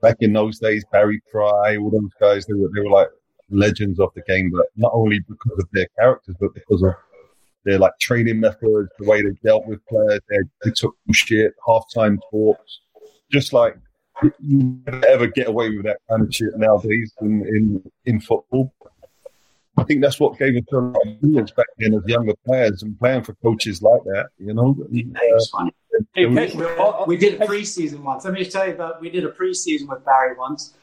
back 0.00 0.16
in 0.20 0.32
those 0.32 0.58
days, 0.58 0.84
Barry 0.90 1.20
Fry, 1.30 1.76
all 1.76 1.90
those 1.90 2.10
guys, 2.18 2.46
they 2.46 2.54
were 2.54 2.70
they 2.74 2.80
were 2.80 2.90
like 2.90 3.08
legends 3.50 4.00
of 4.00 4.10
the 4.14 4.22
game. 4.22 4.50
But 4.50 4.66
not 4.76 4.92
only 4.94 5.20
because 5.20 5.58
of 5.58 5.68
their 5.72 5.86
characters, 5.98 6.36
but 6.40 6.54
because 6.54 6.82
of 6.82 6.94
their 7.64 7.78
like 7.78 7.92
training 8.00 8.40
methods, 8.40 8.88
the 8.98 9.04
way 9.06 9.22
they 9.22 9.30
dealt 9.44 9.66
with 9.66 9.84
players. 9.86 10.20
They, 10.28 10.36
they 10.64 10.70
took 10.70 10.96
shit, 11.12 11.52
halftime 11.66 12.18
talks, 12.30 12.80
just 13.30 13.52
like 13.52 13.76
you 14.40 14.78
never 14.86 15.06
ever 15.06 15.26
get 15.26 15.48
away 15.48 15.70
with 15.70 15.84
that 15.84 15.98
kind 16.08 16.22
of 16.22 16.34
shit 16.34 16.56
nowadays 16.56 17.12
in 17.20 17.42
in, 17.46 17.92
in 18.06 18.20
football. 18.20 18.72
I 19.76 19.84
think 19.84 20.02
that's 20.02 20.20
what 20.20 20.38
gave 20.38 20.56
us 20.56 20.62
a 20.72 20.76
lot 20.76 20.96
of 21.06 21.20
brilliance 21.20 21.52
back 21.52 21.66
then 21.78 21.94
as 21.94 22.02
younger 22.06 22.34
players 22.46 22.82
and 22.82 22.98
playing 22.98 23.22
for 23.22 23.34
coaches 23.42 23.80
like 23.80 24.02
that, 24.04 24.26
you 24.38 24.52
know. 24.52 24.76
It 24.92 25.06
was 25.32 25.48
funny. 25.50 25.72
Hey, 26.14 26.26
we- 26.26 26.34
We, 26.34 26.64
uh, 26.64 27.04
we 27.06 27.16
did 27.16 27.40
a 27.40 27.46
preseason 27.46 28.00
once. 28.00 28.24
Let 28.24 28.34
me 28.34 28.40
just 28.40 28.52
tell 28.52 28.66
you 28.66 28.74
about. 28.74 29.00
We 29.00 29.08
did 29.10 29.24
a 29.24 29.30
preseason 29.30 29.88
with 29.88 30.04
Barry 30.04 30.36
once, 30.36 30.74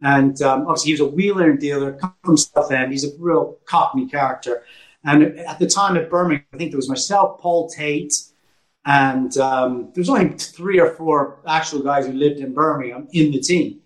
and 0.00 0.40
um, 0.42 0.62
obviously 0.62 0.88
he 0.88 0.92
was 0.94 1.00
a 1.00 1.06
wheeler 1.14 1.50
and 1.50 1.58
dealer, 1.60 1.92
come 1.94 2.14
from 2.24 2.36
Southend. 2.38 2.92
He's 2.92 3.04
a 3.04 3.10
real 3.18 3.58
Cockney 3.66 4.06
character. 4.06 4.64
And 5.06 5.38
at 5.38 5.58
the 5.58 5.68
time 5.68 5.96
at 5.96 6.10
Birmingham, 6.10 6.44
I 6.52 6.56
think 6.58 6.72
there 6.72 6.78
was 6.78 6.88
myself, 6.88 7.40
Paul 7.40 7.70
Tate, 7.70 8.12
and 8.84 9.36
um, 9.38 9.90
there 9.94 10.02
was 10.02 10.10
only 10.10 10.36
three 10.36 10.80
or 10.80 10.90
four 10.90 11.40
actual 11.46 11.80
guys 11.80 12.06
who 12.06 12.12
lived 12.12 12.40
in 12.40 12.52
Birmingham 12.52 13.08
in 13.12 13.30
the 13.30 13.40
team. 13.40 13.80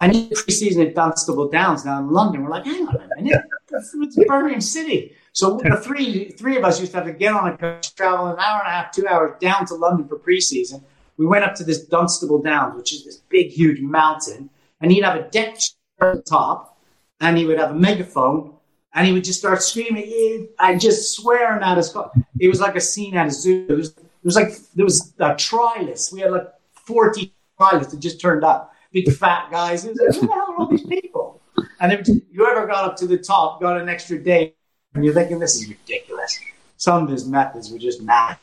And 0.00 0.14
in 0.14 0.28
preseason 0.28 0.86
at 0.86 0.94
Dunstable 0.94 1.48
Downs 1.50 1.84
down 1.84 2.04
in 2.04 2.10
London, 2.10 2.42
we're 2.42 2.50
like, 2.50 2.64
hang 2.64 2.86
on 2.86 2.96
a 2.96 3.22
minute, 3.22 3.42
it's 3.70 4.16
Birmingham 4.26 4.60
City. 4.60 5.14
So 5.32 5.58
the 5.62 5.76
three 5.76 6.30
three 6.30 6.56
of 6.56 6.64
us 6.64 6.80
used 6.80 6.92
to 6.92 6.98
have 6.98 7.06
to 7.06 7.12
get 7.12 7.32
on 7.34 7.48
a 7.48 7.56
coach, 7.56 7.94
travel 7.94 8.26
an 8.26 8.38
hour 8.38 8.60
and 8.60 8.68
a 8.68 8.70
half, 8.70 8.90
two 8.90 9.06
hours 9.06 9.36
down 9.38 9.66
to 9.66 9.74
London 9.74 10.08
for 10.08 10.18
preseason. 10.18 10.82
We 11.18 11.26
went 11.26 11.44
up 11.44 11.54
to 11.56 11.64
this 11.64 11.84
Dunstable 11.84 12.42
Downs, 12.42 12.76
which 12.76 12.92
is 12.94 13.04
this 13.04 13.18
big, 13.28 13.50
huge 13.50 13.80
mountain, 13.80 14.50
and 14.80 14.90
he'd 14.90 15.04
have 15.04 15.16
a 15.16 15.28
deck 15.30 15.58
chair 15.58 16.12
at 16.12 16.16
the 16.16 16.22
top, 16.22 16.78
and 17.20 17.36
he 17.36 17.44
would 17.44 17.58
have 17.58 17.72
a 17.72 17.74
megaphone, 17.74 18.55
and 18.96 19.06
he 19.06 19.12
would 19.12 19.24
just 19.24 19.38
start 19.38 19.62
screaming 19.62 20.48
and 20.58 20.80
just 20.80 21.14
swearing 21.14 21.62
at 21.62 21.76
his. 21.76 21.94
us. 21.94 22.10
It 22.40 22.48
was 22.48 22.60
like 22.60 22.74
a 22.74 22.80
scene 22.80 23.16
at 23.16 23.26
a 23.26 23.30
zoo. 23.30 23.66
It 23.68 23.74
was, 23.74 23.90
it 23.90 24.24
was 24.24 24.34
like 24.34 24.48
there 24.74 24.84
was 24.84 25.12
a 25.18 25.34
trialist. 25.34 26.12
We 26.12 26.20
had 26.20 26.32
like 26.32 26.48
forty 26.86 27.32
trialists 27.60 27.90
that 27.90 28.00
just 28.00 28.20
turned 28.20 28.42
up, 28.42 28.74
big 28.92 29.12
fat 29.12 29.50
guys. 29.50 29.84
It 29.84 29.90
was 29.90 30.00
like, 30.00 30.14
who 30.14 30.26
the 30.26 30.32
hell 30.32 30.46
are 30.48 30.56
all 30.56 30.66
these 30.66 30.86
people? 30.86 31.42
And 31.78 31.92
then 31.92 32.22
whoever 32.34 32.66
got 32.66 32.84
up 32.84 32.96
to 32.96 33.06
the 33.06 33.18
top 33.18 33.60
got 33.60 33.78
an 33.78 33.88
extra 33.88 34.18
day 34.22 34.54
and 34.94 35.04
you're 35.04 35.14
thinking 35.14 35.38
this 35.38 35.56
is 35.56 35.68
ridiculous. 35.68 36.40
Some 36.78 37.04
of 37.04 37.10
his 37.10 37.26
methods 37.26 37.70
were 37.70 37.78
just 37.78 38.02
mad, 38.02 38.38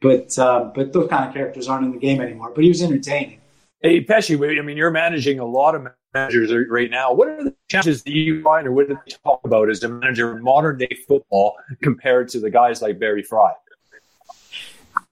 but 0.00 0.38
um, 0.38 0.72
but 0.74 0.92
those 0.94 1.08
kind 1.08 1.28
of 1.28 1.34
characters 1.34 1.68
aren't 1.68 1.84
in 1.84 1.92
the 1.92 1.98
game 1.98 2.20
anymore. 2.20 2.50
But 2.54 2.64
he 2.64 2.68
was 2.68 2.82
entertaining. 2.82 3.40
Hey, 3.82 4.02
Pesci, 4.04 4.58
I 4.58 4.62
mean, 4.62 4.76
you're 4.76 4.90
managing 4.90 5.38
a 5.38 5.44
lot 5.44 5.74
of 5.74 5.86
managers 6.14 6.52
right 6.68 6.90
now. 6.90 7.12
What 7.12 7.28
are 7.28 7.44
the 7.44 7.54
challenges 7.68 8.02
that 8.02 8.12
you 8.12 8.42
find, 8.42 8.66
or 8.66 8.72
what 8.72 8.88
do 8.88 8.98
they 9.04 9.12
talk 9.24 9.40
about 9.44 9.68
as 9.68 9.82
a 9.82 9.88
manager 9.88 10.36
in 10.36 10.42
modern 10.42 10.78
day 10.78 10.96
football 11.06 11.56
compared 11.82 12.28
to 12.30 12.40
the 12.40 12.50
guys 12.50 12.82
like 12.82 12.98
Barry 12.98 13.22
Fry? 13.22 13.52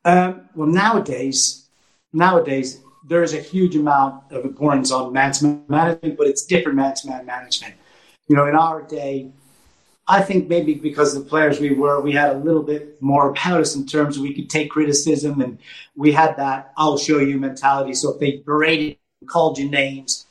Um, 0.04 0.48
well, 0.54 0.68
nowadays, 0.68 1.68
nowadays 2.12 2.80
there 3.08 3.22
is 3.22 3.34
a 3.34 3.40
huge 3.40 3.76
amount 3.76 4.32
of 4.32 4.44
importance 4.44 4.90
on 4.90 5.12
man-to-man 5.12 5.64
management, 5.68 6.18
but 6.18 6.26
it's 6.26 6.44
different 6.44 6.76
man-to-man 6.76 7.24
management. 7.26 7.74
You 8.28 8.36
know, 8.36 8.46
in 8.46 8.56
our 8.56 8.82
day, 8.82 9.30
I 10.08 10.22
think 10.22 10.48
maybe 10.48 10.74
because 10.74 11.14
the 11.14 11.20
players 11.20 11.60
we 11.60 11.72
were, 11.72 12.00
we 12.00 12.12
had 12.12 12.30
a 12.30 12.38
little 12.38 12.62
bit 12.62 13.00
more 13.02 13.30
about 13.30 13.60
us 13.60 13.74
in 13.74 13.86
terms 13.86 14.16
of 14.16 14.22
we 14.22 14.34
could 14.34 14.48
take 14.48 14.70
criticism 14.70 15.40
and 15.40 15.58
we 15.96 16.12
had 16.12 16.36
that 16.36 16.72
"I'll 16.76 16.98
show 16.98 17.18
you" 17.18 17.38
mentality. 17.38 17.94
So 17.94 18.14
if 18.14 18.20
they 18.20 18.38
berated, 18.38 18.98
and 19.20 19.28
called 19.28 19.58
you 19.58 19.68
names, 19.68 20.26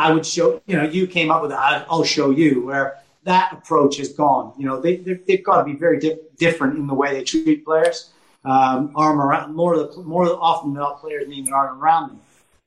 I 0.00 0.12
would 0.12 0.24
show. 0.24 0.62
You 0.66 0.76
know, 0.76 0.84
you 0.84 1.06
came 1.06 1.30
up 1.30 1.42
with 1.42 1.52
"I'll 1.52 2.04
show 2.04 2.30
you," 2.30 2.64
where 2.64 2.98
that 3.24 3.52
approach 3.52 3.98
has 3.98 4.10
gone. 4.24 4.54
You 4.58 4.66
know, 4.66 4.80
they 4.80 4.96
they've 4.96 5.44
got 5.44 5.58
to 5.58 5.64
be 5.64 5.74
very 5.74 5.98
di- 5.98 6.18
different 6.38 6.78
in 6.78 6.86
the 6.86 6.94
way 6.94 7.12
they 7.12 7.24
treat 7.24 7.64
players. 7.64 8.10
Um, 8.44 8.92
arm 8.96 9.20
around 9.20 9.54
more 9.54 9.76
the 9.76 10.02
more 10.02 10.24
often 10.40 10.72
than 10.72 10.80
not, 10.82 11.00
players 11.02 11.28
need 11.28 11.46
an 11.46 11.52
arm 11.52 11.82
around 11.82 12.08
them. 12.10 12.20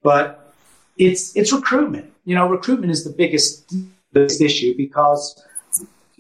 But 0.04 0.54
it's 0.98 1.36
it's 1.36 1.52
recruitment. 1.52 2.14
You 2.26 2.36
know, 2.36 2.48
recruitment 2.48 2.92
is 2.92 3.04
the 3.04 3.10
biggest 3.10 3.74
biggest 4.12 4.40
issue 4.42 4.78
because 4.78 5.42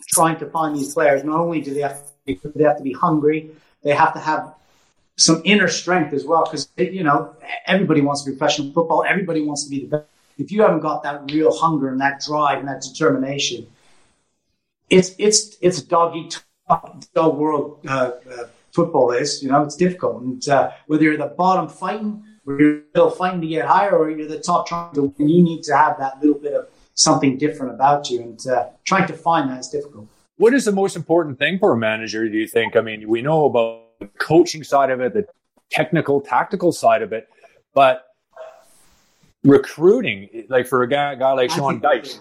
trying 0.08 0.38
to 0.40 0.48
find 0.48 0.76
these 0.76 0.94
players, 0.96 1.24
not 1.24 1.40
only 1.40 1.62
do 1.62 1.74
they 1.76 1.82
have 1.82 2.00
to 2.08 2.12
be, 2.26 2.40
they 2.56 2.64
have 2.64 2.78
to 2.78 2.84
be 2.84 2.94
hungry, 2.94 3.52
they 3.84 3.94
have 3.94 4.14
to 4.14 4.20
have 4.20 4.56
some 5.16 5.42
inner 5.46 5.68
strength 5.68 6.12
as 6.14 6.26
well. 6.26 6.44
Because 6.46 6.68
you 6.78 7.04
know 7.04 7.36
everybody 7.68 8.02
wants 8.02 8.24
to 8.24 8.32
be 8.32 8.36
professional 8.36 8.72
football. 8.74 9.06
Everybody 9.08 9.42
wants 9.42 9.64
to 9.66 9.70
be 9.70 9.82
the 9.82 9.90
best. 9.94 10.13
If 10.38 10.52
you 10.52 10.62
haven't 10.62 10.82
got 10.82 11.04
that 11.04 11.32
real 11.32 11.56
hunger 11.56 11.90
and 11.90 12.00
that 12.02 12.22
drive 12.22 12.60
and 12.60 12.68
that 12.68 12.82
determination, 12.82 13.68
it's 14.90 15.12
it's 15.18 15.58
it's 15.62 15.82
dog 15.82 16.16
dog 17.14 17.38
world. 17.38 17.80
Uh, 17.88 18.12
uh, 18.32 18.48
football 18.74 19.12
is, 19.12 19.42
you 19.44 19.50
know, 19.50 19.64
it's 19.64 19.76
difficult. 19.76 20.22
And 20.24 20.50
uh, 20.50 20.72
whether 20.88 21.04
you're 21.04 21.18
the 21.18 21.28
bottom 21.28 21.70
fighting, 21.70 22.24
or 22.46 22.60
you're 22.60 22.82
still 22.90 23.10
fighting 23.10 23.42
to 23.42 23.48
get 23.48 23.66
higher, 23.66 23.96
or 23.96 24.10
you're 24.10 24.28
the 24.28 24.40
top 24.40 24.68
trying 24.68 24.94
to 24.96 25.14
win, 25.18 25.30
you 25.30 25.44
need 25.44 25.64
to 25.64 25.78
have 25.78 25.98
that 26.00 26.20
little 26.20 26.40
bit 26.40 26.54
of 26.54 26.68
something 26.96 27.38
different 27.38 27.74
about 27.74 28.10
you. 28.10 28.22
And 28.22 28.48
uh, 28.48 28.70
trying 28.84 29.08
to 29.08 29.14
find 29.14 29.50
that 29.50 29.60
is 29.60 29.70
difficult. 29.70 30.08
What 30.38 30.54
is 30.54 30.66
the 30.66 30.72
most 30.72 30.96
important 30.96 31.38
thing 31.38 31.60
for 31.60 31.72
a 31.72 31.78
manager, 31.78 32.28
do 32.28 32.38
you 32.38 32.48
think? 32.48 32.76
I 32.76 32.82
mean, 32.82 33.08
we 33.08 33.22
know 33.22 33.46
about 33.46 34.00
the 34.00 34.08
coaching 34.20 34.64
side 34.64 34.90
of 34.90 35.00
it, 35.00 35.14
the 35.14 35.26
technical, 35.70 36.22
tactical 36.22 36.72
side 36.72 37.04
of 37.04 37.14
it, 37.14 37.30
but 37.74 38.08
recruiting, 39.44 40.46
like 40.50 40.68
for 40.68 40.84
a 40.84 40.88
guy, 40.88 41.16
guy 41.16 41.34
like 41.34 41.52
Sean 41.52 41.80
Dyche, 41.82 42.20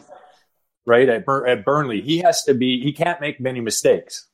right, 0.87 1.09
at, 1.09 1.25
Bur- 1.25 1.47
at 1.47 1.65
Burnley, 1.65 2.01
he 2.01 2.19
has 2.19 2.43
to 2.45 2.55
be, 2.55 2.81
he 2.83 2.93
can't 2.93 3.21
make 3.21 3.41
many 3.41 3.61
mistakes. 3.61 4.29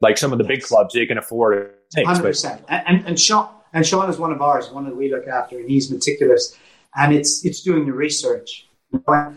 Like 0.00 0.18
some 0.18 0.32
of 0.32 0.38
the 0.38 0.44
yes. 0.44 0.48
big 0.48 0.62
clubs, 0.62 0.94
they 0.94 1.06
can 1.06 1.18
afford. 1.18 1.72
Hundred 1.96 2.22
percent. 2.22 2.62
And, 2.68 3.06
and 3.06 3.18
Sean 3.18 3.48
and 3.72 3.86
Sean 3.86 4.10
is 4.10 4.18
one 4.18 4.32
of 4.32 4.42
ours, 4.42 4.70
one 4.70 4.84
that 4.84 4.96
we 4.96 5.10
look 5.10 5.26
after, 5.26 5.58
and 5.58 5.68
he's 5.68 5.90
meticulous. 5.90 6.56
And 6.94 7.14
it's 7.14 7.44
it's 7.44 7.62
doing 7.62 7.86
the 7.86 7.92
research. 7.92 8.68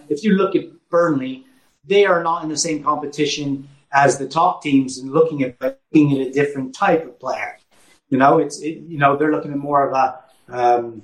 If 0.10 0.24
you 0.24 0.34
look 0.34 0.56
at 0.56 0.63
Burnley, 0.89 1.46
they 1.86 2.06
are 2.06 2.24
not 2.24 2.44
in 2.44 2.50
the 2.50 2.58
same 2.58 2.84
competition 2.84 3.68
as 3.92 4.18
the 4.18 4.28
top 4.28 4.62
teams 4.62 4.98
and 4.98 5.12
looking 5.12 5.44
at 5.44 5.60
looking 5.62 6.20
at 6.20 6.28
a 6.28 6.32
different 6.32 6.76
type 6.76 7.06
of 7.06 7.20
player. 7.20 7.58
You 8.10 8.18
know, 8.18 8.39
it's 8.39 8.60
it, 8.62 8.84
you 8.88 8.98
know 8.98 9.18
they're 9.18 9.32
looking 9.32 9.52
at 9.52 9.58
more 9.58 9.89
of 9.89 9.94
a 9.94 10.20
um, 10.58 11.04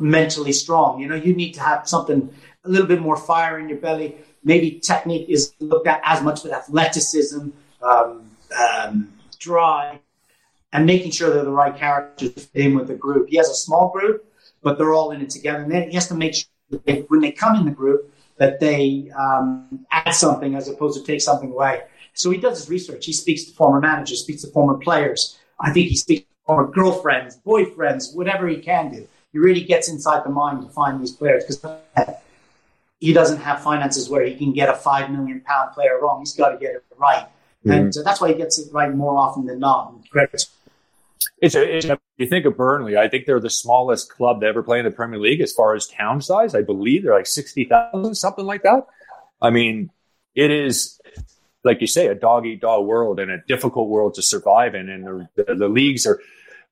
mentally 0.00 0.52
strong. 0.52 1.00
You 1.00 1.08
know, 1.08 1.14
you 1.14 1.34
need 1.34 1.52
to 1.54 1.60
have 1.60 1.88
something 1.88 2.32
a 2.64 2.68
little 2.68 2.86
bit 2.86 3.00
more 3.00 3.16
fire 3.16 3.58
in 3.58 3.68
your 3.68 3.78
belly. 3.78 4.16
Maybe 4.44 4.80
technique 4.80 5.28
is 5.28 5.54
looked 5.60 5.86
at 5.86 6.00
as 6.04 6.22
much 6.22 6.42
with 6.42 6.52
athleticism, 6.52 7.48
um, 7.82 8.30
um, 8.58 9.12
drive, 9.38 9.98
and 10.72 10.86
making 10.86 11.10
sure 11.10 11.30
they're 11.30 11.44
the 11.44 11.50
right 11.50 11.76
characters 11.76 12.48
in 12.54 12.74
with 12.74 12.88
the 12.88 12.94
group. 12.94 13.28
He 13.28 13.36
has 13.36 13.48
a 13.48 13.54
small 13.54 13.90
group, 13.90 14.24
but 14.62 14.78
they're 14.78 14.94
all 14.94 15.10
in 15.10 15.20
it 15.20 15.30
together. 15.30 15.62
And 15.62 15.70
then 15.70 15.88
he 15.88 15.94
has 15.94 16.08
to 16.08 16.14
make 16.14 16.34
sure 16.34 16.80
they, 16.84 17.00
when 17.08 17.20
they 17.20 17.32
come 17.32 17.56
in 17.56 17.64
the 17.64 17.70
group 17.70 18.12
that 18.36 18.60
they 18.60 19.10
um, 19.18 19.86
add 19.90 20.12
something 20.12 20.54
as 20.54 20.68
opposed 20.68 20.98
to 20.98 21.04
take 21.04 21.20
something 21.20 21.50
away. 21.50 21.82
So 22.14 22.30
he 22.30 22.38
does 22.38 22.58
his 22.58 22.70
research. 22.70 23.04
He 23.04 23.12
speaks 23.12 23.44
to 23.44 23.52
former 23.52 23.80
managers, 23.80 24.22
speaks 24.22 24.42
to 24.42 24.48
former 24.48 24.78
players. 24.78 25.38
I 25.58 25.72
think 25.72 25.88
he 25.88 25.96
speaks 25.96 26.22
to 26.22 26.26
former 26.46 26.66
girlfriends, 26.70 27.38
boyfriends, 27.46 28.14
whatever 28.14 28.48
he 28.48 28.56
can 28.56 28.90
do. 28.90 29.06
He 29.32 29.38
really 29.38 29.62
gets 29.62 29.88
inside 29.88 30.24
the 30.24 30.30
mind 30.30 30.62
to 30.62 30.68
find 30.68 31.00
these 31.00 31.12
players 31.12 31.44
because 31.44 31.80
he 32.98 33.12
doesn't 33.12 33.40
have 33.40 33.62
finances 33.62 34.08
where 34.08 34.24
he 34.24 34.34
can 34.34 34.52
get 34.52 34.68
a 34.68 34.74
five 34.74 35.10
million 35.10 35.40
pound 35.40 35.72
player 35.72 35.98
wrong. 36.00 36.20
He's 36.20 36.34
got 36.34 36.50
to 36.50 36.58
get 36.58 36.74
it 36.74 36.84
right, 36.98 37.26
mm-hmm. 37.64 37.70
and 37.70 37.96
uh, 37.96 38.02
that's 38.02 38.20
why 38.20 38.28
he 38.28 38.34
gets 38.34 38.58
it 38.58 38.72
right 38.72 38.92
more 38.94 39.16
often 39.16 39.46
than 39.46 39.60
not. 39.60 39.94
credit 40.10 40.46
it's 41.40 41.54
a, 41.54 41.76
it's 41.76 41.86
a, 41.86 41.98
you 42.18 42.26
think 42.26 42.44
of 42.44 42.56
Burnley, 42.56 42.96
I 42.96 43.08
think 43.08 43.26
they're 43.26 43.40
the 43.40 43.50
smallest 43.50 44.10
club 44.10 44.40
to 44.40 44.46
ever 44.46 44.62
play 44.62 44.78
in 44.78 44.84
the 44.84 44.90
Premier 44.90 45.18
League 45.18 45.40
as 45.40 45.52
far 45.52 45.74
as 45.74 45.86
town 45.86 46.20
size. 46.20 46.54
I 46.54 46.62
believe 46.62 47.02
they're 47.02 47.14
like 47.14 47.26
60,000, 47.26 48.14
something 48.14 48.44
like 48.44 48.62
that. 48.62 48.86
I 49.40 49.50
mean, 49.50 49.90
it 50.34 50.50
is, 50.50 51.00
like 51.64 51.80
you 51.80 51.86
say, 51.86 52.08
a 52.08 52.14
dog 52.14 52.46
eat 52.46 52.60
dog 52.60 52.86
world 52.86 53.20
and 53.20 53.30
a 53.30 53.38
difficult 53.48 53.88
world 53.88 54.14
to 54.14 54.22
survive 54.22 54.74
in. 54.74 54.90
And 54.90 55.06
the, 55.06 55.28
the, 55.36 55.54
the 55.54 55.68
leagues 55.68 56.06
are 56.06 56.20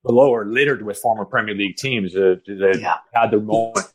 below 0.09 0.35
are 0.35 0.47
littered 0.47 0.85
with 0.85 0.97
former 0.99 1.25
Premier 1.25 1.55
League 1.55 1.77
teams 1.77 2.15
that, 2.15 2.41
that 2.47 2.79
yeah. 2.81 2.97
had 3.13 3.31
their 3.31 3.41
moment. 3.41 3.87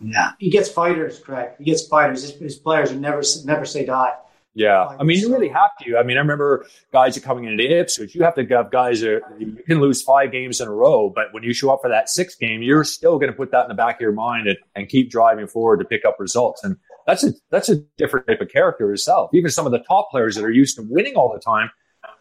Yeah, 0.00 0.32
he 0.38 0.48
gets 0.48 0.68
fighters, 0.68 1.20
correct? 1.20 1.58
He 1.58 1.64
gets 1.64 1.86
fighters. 1.86 2.22
His, 2.22 2.32
his 2.40 2.56
players 2.56 2.90
are 2.90 2.96
never 2.96 3.22
never 3.44 3.64
say 3.64 3.84
die. 3.84 4.14
Yeah, 4.54 4.96
I 4.98 5.04
mean, 5.04 5.18
you 5.18 5.30
really 5.30 5.48
have 5.48 5.70
to. 5.82 5.98
I 5.98 6.02
mean, 6.02 6.16
I 6.16 6.20
remember 6.20 6.66
guys 6.92 7.16
are 7.16 7.20
coming 7.20 7.44
into 7.44 7.64
Ipswich. 7.64 8.14
You 8.14 8.24
have 8.24 8.34
to 8.36 8.46
have 8.46 8.72
guys 8.72 9.02
that 9.02 9.20
you 9.38 9.58
can 9.66 9.80
lose 9.80 10.02
five 10.02 10.32
games 10.32 10.60
in 10.60 10.66
a 10.66 10.72
row, 10.72 11.12
but 11.14 11.26
when 11.32 11.42
you 11.42 11.52
show 11.52 11.70
up 11.70 11.80
for 11.82 11.90
that 11.90 12.08
sixth 12.08 12.38
game, 12.38 12.62
you're 12.62 12.82
still 12.82 13.18
going 13.18 13.30
to 13.30 13.36
put 13.36 13.50
that 13.52 13.62
in 13.64 13.68
the 13.68 13.74
back 13.74 13.96
of 13.96 14.00
your 14.00 14.12
mind 14.12 14.48
and, 14.48 14.58
and 14.74 14.88
keep 14.88 15.10
driving 15.10 15.46
forward 15.46 15.78
to 15.78 15.84
pick 15.84 16.04
up 16.04 16.16
results. 16.18 16.64
And 16.64 16.76
that's 17.06 17.24
a 17.24 17.32
that's 17.50 17.68
a 17.68 17.76
different 17.98 18.26
type 18.26 18.40
of 18.40 18.48
character 18.48 18.92
itself. 18.92 19.30
Even 19.34 19.50
some 19.50 19.66
of 19.66 19.72
the 19.72 19.80
top 19.80 20.10
players 20.10 20.34
that 20.36 20.44
are 20.44 20.50
used 20.50 20.76
to 20.76 20.86
winning 20.88 21.14
all 21.14 21.32
the 21.32 21.40
time 21.40 21.70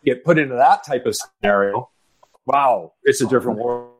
get 0.06 0.24
put 0.24 0.38
into 0.38 0.56
that 0.56 0.84
type 0.84 1.06
of 1.06 1.16
scenario. 1.16 1.90
Wow, 2.48 2.94
it's 3.04 3.22
a 3.22 3.28
different 3.28 3.60
world. 3.60 3.92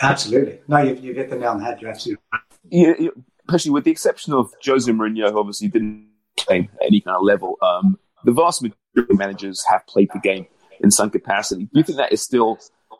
Absolutely. 0.00 0.60
No, 0.68 0.78
you've, 0.78 1.04
you've 1.04 1.16
hit 1.16 1.28
the 1.28 1.36
nail 1.36 1.50
on 1.50 1.58
the 1.58 1.64
head. 1.64 1.82
You're 1.82 1.90
absolutely 1.90 2.22
right. 2.32 2.42
Yeah, 2.70 3.08
especially 3.48 3.72
with 3.72 3.84
the 3.84 3.90
exception 3.90 4.32
of 4.32 4.54
Jose 4.64 4.90
Mourinho, 4.90 5.30
who 5.30 5.38
obviously 5.38 5.68
didn't 5.68 6.08
at 6.48 6.68
any 6.86 7.00
kind 7.00 7.16
of 7.16 7.22
level. 7.22 7.58
Um, 7.60 7.98
the 8.24 8.32
vast 8.32 8.62
majority 8.62 9.12
of 9.12 9.18
managers 9.18 9.64
have 9.70 9.86
played 9.86 10.08
the 10.14 10.20
game 10.20 10.46
in 10.80 10.90
some 10.90 11.10
capacity. 11.10 11.64
Do 11.64 11.70
you 11.74 11.82
think 11.82 11.98
that 11.98 12.12
is 12.12 12.22
still 12.22 12.58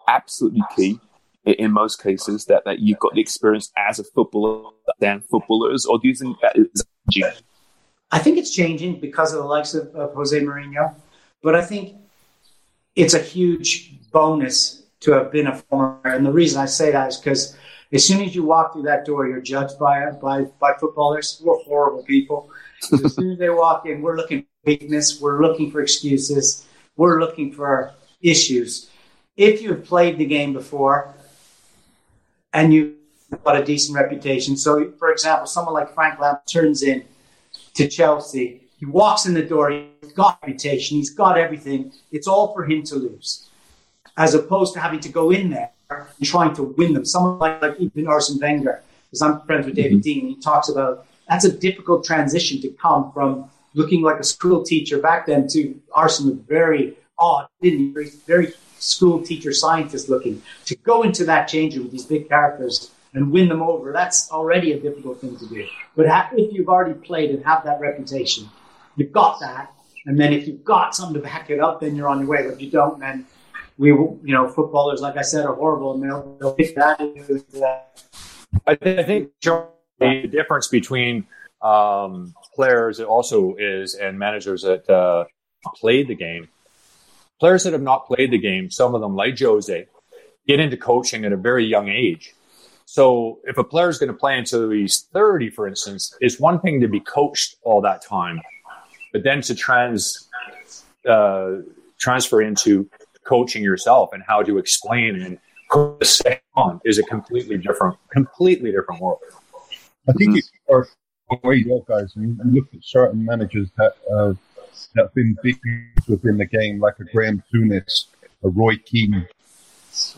absolutely 0.08 0.62
key 0.76 0.98
in, 1.44 1.54
in 1.54 1.72
most 1.72 2.02
cases 2.02 2.46
that, 2.46 2.64
that 2.64 2.80
you've 2.80 2.98
got 2.98 3.14
the 3.14 3.20
experience 3.20 3.70
as 3.76 3.98
a 3.98 4.04
footballer 4.04 4.70
than 4.98 5.20
footballers, 5.20 5.86
or 5.86 5.98
do 5.98 6.08
you 6.08 6.14
think 6.14 6.36
that 6.42 6.56
is 6.56 6.84
changing? 7.10 7.40
I 8.10 8.18
think 8.18 8.38
it's 8.38 8.50
changing 8.50 8.98
because 9.00 9.32
of 9.32 9.38
the 9.38 9.44
likes 9.46 9.72
of, 9.74 9.94
of 9.94 10.14
Jose 10.14 10.38
Mourinho, 10.38 10.94
but 11.42 11.54
I 11.54 11.62
think 11.62 11.96
it's 12.96 13.14
a 13.14 13.20
huge 13.20 14.10
bonus 14.10 14.79
to 15.00 15.12
have 15.12 15.32
been 15.32 15.46
a 15.48 15.56
former. 15.56 16.00
And 16.04 16.24
the 16.24 16.32
reason 16.32 16.60
I 16.60 16.66
say 16.66 16.92
that 16.92 17.08
is 17.08 17.16
because 17.16 17.56
as 17.92 18.06
soon 18.06 18.22
as 18.22 18.34
you 18.34 18.44
walk 18.44 18.72
through 18.72 18.82
that 18.82 19.04
door, 19.04 19.26
you're 19.26 19.40
judged 19.40 19.78
by 19.78 20.10
by 20.12 20.44
by 20.60 20.72
footballers. 20.78 21.40
We're 21.44 21.62
horrible 21.64 22.02
people 22.04 22.50
as 22.92 23.14
soon 23.14 23.32
as 23.32 23.38
they 23.38 23.50
walk 23.50 23.86
in, 23.86 24.02
we're 24.02 24.16
looking 24.16 24.42
for 24.42 24.48
weakness, 24.64 25.20
we're 25.20 25.42
looking 25.42 25.70
for 25.70 25.80
excuses, 25.80 26.66
we're 26.96 27.20
looking 27.20 27.52
for 27.52 27.92
issues. 28.22 28.90
If 29.36 29.62
you've 29.62 29.84
played 29.84 30.18
the 30.18 30.26
game 30.26 30.52
before 30.52 31.14
and 32.52 32.72
you've 32.72 32.94
got 33.44 33.56
a 33.56 33.64
decent 33.64 33.96
reputation, 33.96 34.56
so 34.56 34.92
for 34.98 35.12
example, 35.12 35.46
someone 35.46 35.74
like 35.74 35.94
Frank 35.94 36.18
Lamp 36.20 36.44
turns 36.46 36.82
in 36.82 37.04
to 37.74 37.88
Chelsea, 37.88 38.62
he 38.78 38.86
walks 38.86 39.26
in 39.26 39.34
the 39.34 39.42
door, 39.42 39.70
he's 39.70 40.12
got 40.12 40.38
reputation, 40.42 40.96
he's 40.96 41.10
got 41.10 41.38
everything. 41.38 41.92
It's 42.10 42.26
all 42.26 42.54
for 42.54 42.64
him 42.64 42.82
to 42.84 42.94
lose, 42.96 43.49
as 44.16 44.34
opposed 44.34 44.74
to 44.74 44.80
having 44.80 45.00
to 45.00 45.08
go 45.08 45.30
in 45.30 45.50
there 45.50 45.70
and 45.90 46.26
trying 46.26 46.54
to 46.54 46.62
win 46.62 46.92
them. 46.92 47.04
Someone 47.04 47.38
like, 47.38 47.62
like 47.62 47.76
even 47.78 48.06
Arsene 48.06 48.38
Wenger, 48.40 48.82
because 49.06 49.22
I'm 49.22 49.40
friends 49.42 49.66
with 49.66 49.76
David 49.76 50.02
mm-hmm. 50.02 50.26
Dein, 50.26 50.28
he 50.28 50.40
talks 50.40 50.68
about 50.68 51.06
that's 51.28 51.44
a 51.44 51.52
difficult 51.52 52.04
transition 52.04 52.60
to 52.62 52.68
come 52.70 53.12
from 53.12 53.50
looking 53.74 54.02
like 54.02 54.18
a 54.18 54.24
school 54.24 54.64
teacher 54.64 54.98
back 54.98 55.26
then 55.26 55.46
to 55.48 55.80
Arsene 55.92 56.26
was 56.26 56.38
very 56.38 56.96
odd, 57.18 57.46
didn't 57.62 57.94
very, 57.94 58.10
very 58.26 58.52
school 58.78 59.22
teacher 59.22 59.52
scientist 59.52 60.08
looking. 60.08 60.42
To 60.66 60.76
go 60.76 61.02
into 61.02 61.24
that 61.24 61.46
change 61.46 61.76
with 61.76 61.92
these 61.92 62.06
big 62.06 62.28
characters 62.28 62.90
and 63.14 63.30
win 63.30 63.48
them 63.48 63.62
over, 63.62 63.92
that's 63.92 64.30
already 64.30 64.72
a 64.72 64.80
difficult 64.80 65.20
thing 65.20 65.36
to 65.36 65.46
do. 65.46 65.66
But 65.96 66.06
if 66.32 66.52
you've 66.52 66.68
already 66.68 66.94
played 66.94 67.30
and 67.30 67.44
have 67.44 67.64
that 67.64 67.80
reputation, 67.80 68.48
you've 68.96 69.12
got 69.12 69.40
that, 69.40 69.72
And 70.06 70.18
then 70.18 70.32
if 70.32 70.48
you've 70.48 70.64
got 70.64 70.94
something 70.94 71.14
to 71.14 71.20
back 71.20 71.50
it 71.50 71.60
up, 71.60 71.80
then 71.80 71.94
you're 71.94 72.08
on 72.08 72.20
your 72.20 72.28
way. 72.28 72.42
But 72.42 72.54
if 72.54 72.62
you 72.62 72.70
don't, 72.70 72.98
then 72.98 73.26
we, 73.80 73.88
you 73.88 74.20
know, 74.24 74.46
footballers, 74.46 75.00
like 75.00 75.16
I 75.16 75.22
said, 75.22 75.46
are 75.46 75.54
horrible, 75.54 75.94
and 75.94 76.02
they'll, 76.38 76.52
pick 76.52 76.74
that. 76.74 77.00
I, 78.66 78.72
I 78.72 79.02
think 79.02 79.30
the 79.40 80.28
difference 80.30 80.68
between 80.68 81.26
um, 81.62 82.34
players 82.54 83.00
it 83.00 83.06
also 83.06 83.56
is 83.58 83.94
and 83.94 84.18
managers 84.18 84.62
that 84.62 84.88
uh, 84.90 85.24
played 85.76 86.08
the 86.08 86.14
game. 86.14 86.48
Players 87.40 87.64
that 87.64 87.72
have 87.72 87.80
not 87.80 88.06
played 88.06 88.30
the 88.30 88.38
game, 88.38 88.70
some 88.70 88.94
of 88.94 89.00
them, 89.00 89.16
like 89.16 89.38
Jose, 89.38 89.86
get 90.46 90.60
into 90.60 90.76
coaching 90.76 91.24
at 91.24 91.32
a 91.32 91.38
very 91.38 91.64
young 91.64 91.88
age. 91.88 92.34
So 92.84 93.38
if 93.44 93.56
a 93.56 93.64
player 93.64 93.88
is 93.88 93.98
going 93.98 94.12
to 94.12 94.18
play 94.18 94.36
until 94.36 94.68
he's 94.68 95.08
30, 95.14 95.48
for 95.48 95.66
instance, 95.66 96.14
it's 96.20 96.38
one 96.38 96.60
thing 96.60 96.82
to 96.82 96.88
be 96.88 97.00
coached 97.00 97.56
all 97.62 97.80
that 97.80 98.02
time, 98.02 98.42
but 99.14 99.24
then 99.24 99.40
to 99.40 99.54
trans 99.54 100.28
uh, 101.08 101.62
transfer 101.98 102.42
into 102.42 102.90
coaching 103.24 103.62
yourself 103.62 104.10
and 104.12 104.22
how 104.26 104.42
to 104.42 104.58
explain 104.58 105.22
and 105.22 105.38
put 105.70 106.00
the 106.00 106.40
on 106.56 106.80
is 106.84 106.98
a 106.98 107.02
completely 107.04 107.56
different, 107.56 107.96
completely 108.10 108.72
different 108.72 109.00
world. 109.00 109.20
I 110.08 110.12
think 110.12 110.36
it's 110.36 110.50
our 110.70 110.86
way 111.44 111.56
you 111.56 111.84
guys. 111.86 112.16
And 112.16 112.38
you 112.44 112.60
look 112.60 112.74
at 112.74 112.82
certain 112.82 113.24
managers 113.24 113.68
that 113.76 113.94
uh, 114.12 114.34
that 114.94 115.04
have 115.04 115.14
been 115.14 115.36
big 115.42 115.58
within 116.08 116.36
the 116.38 116.46
game, 116.46 116.80
like 116.80 116.98
a 116.98 117.04
Graham 117.04 117.42
Souness, 117.52 118.06
a 118.42 118.48
Roy 118.48 118.76
Keane, 118.76 119.26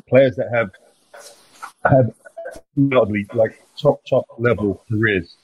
players 0.08 0.36
that 0.36 0.48
have 0.52 0.70
had 1.84 2.14
undoubtedly 2.76 3.26
like 3.34 3.62
top 3.80 4.00
top 4.08 4.24
level 4.38 4.84
careers, 4.88 5.36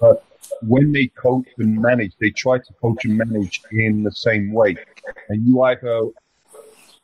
but 0.00 0.24
when 0.62 0.92
they 0.92 1.06
coach 1.08 1.46
and 1.58 1.80
manage, 1.80 2.12
they 2.20 2.30
try 2.30 2.58
to 2.58 2.72
coach 2.80 3.04
and 3.04 3.16
manage 3.16 3.62
in 3.72 4.02
the 4.02 4.12
same 4.12 4.52
way, 4.52 4.76
and 5.28 5.46
you 5.46 5.62
either 5.62 6.08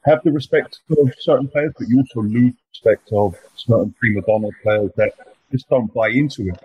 have 0.05 0.21
the 0.25 0.33
respect 0.33 0.81
of 0.99 1.13
certain 1.19 1.49
players, 1.49 1.73
but 1.79 1.89
you 1.89 1.99
also 1.99 2.23
lose 2.23 2.55
respect 2.73 3.11
of 3.13 3.37
certain 3.55 3.95
prima 3.99 4.23
donna 4.23 4.49
players 4.63 4.91
that 4.97 5.13
just 5.51 5.69
don't 5.69 5.93
buy 5.93 6.09
into 6.09 6.49
it. 6.49 6.59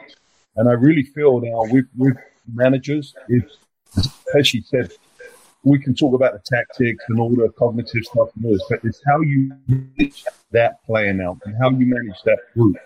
And 0.55 0.69
I 0.69 0.73
really 0.73 1.03
feel 1.03 1.41
now 1.41 1.63
with 1.71 1.85
with 1.97 2.17
managers, 2.53 3.13
as 4.37 4.47
she 4.47 4.61
said, 4.61 4.91
we 5.63 5.79
can 5.79 5.95
talk 5.95 6.13
about 6.13 6.33
the 6.33 6.39
tactics 6.45 7.03
and 7.09 7.19
all 7.19 7.35
the 7.35 7.49
cognitive 7.57 8.03
stuff 8.03 8.29
and 8.35 8.53
this, 8.53 8.61
but 8.69 8.79
it's 8.83 9.01
how 9.05 9.19
you 9.21 9.51
manage 9.67 10.23
that 10.51 10.83
player 10.85 11.11
now 11.11 11.37
and 11.45 11.55
how 11.57 11.71
you 11.71 11.85
manage 11.85 12.21
that 12.23 12.37
group. 12.53 12.77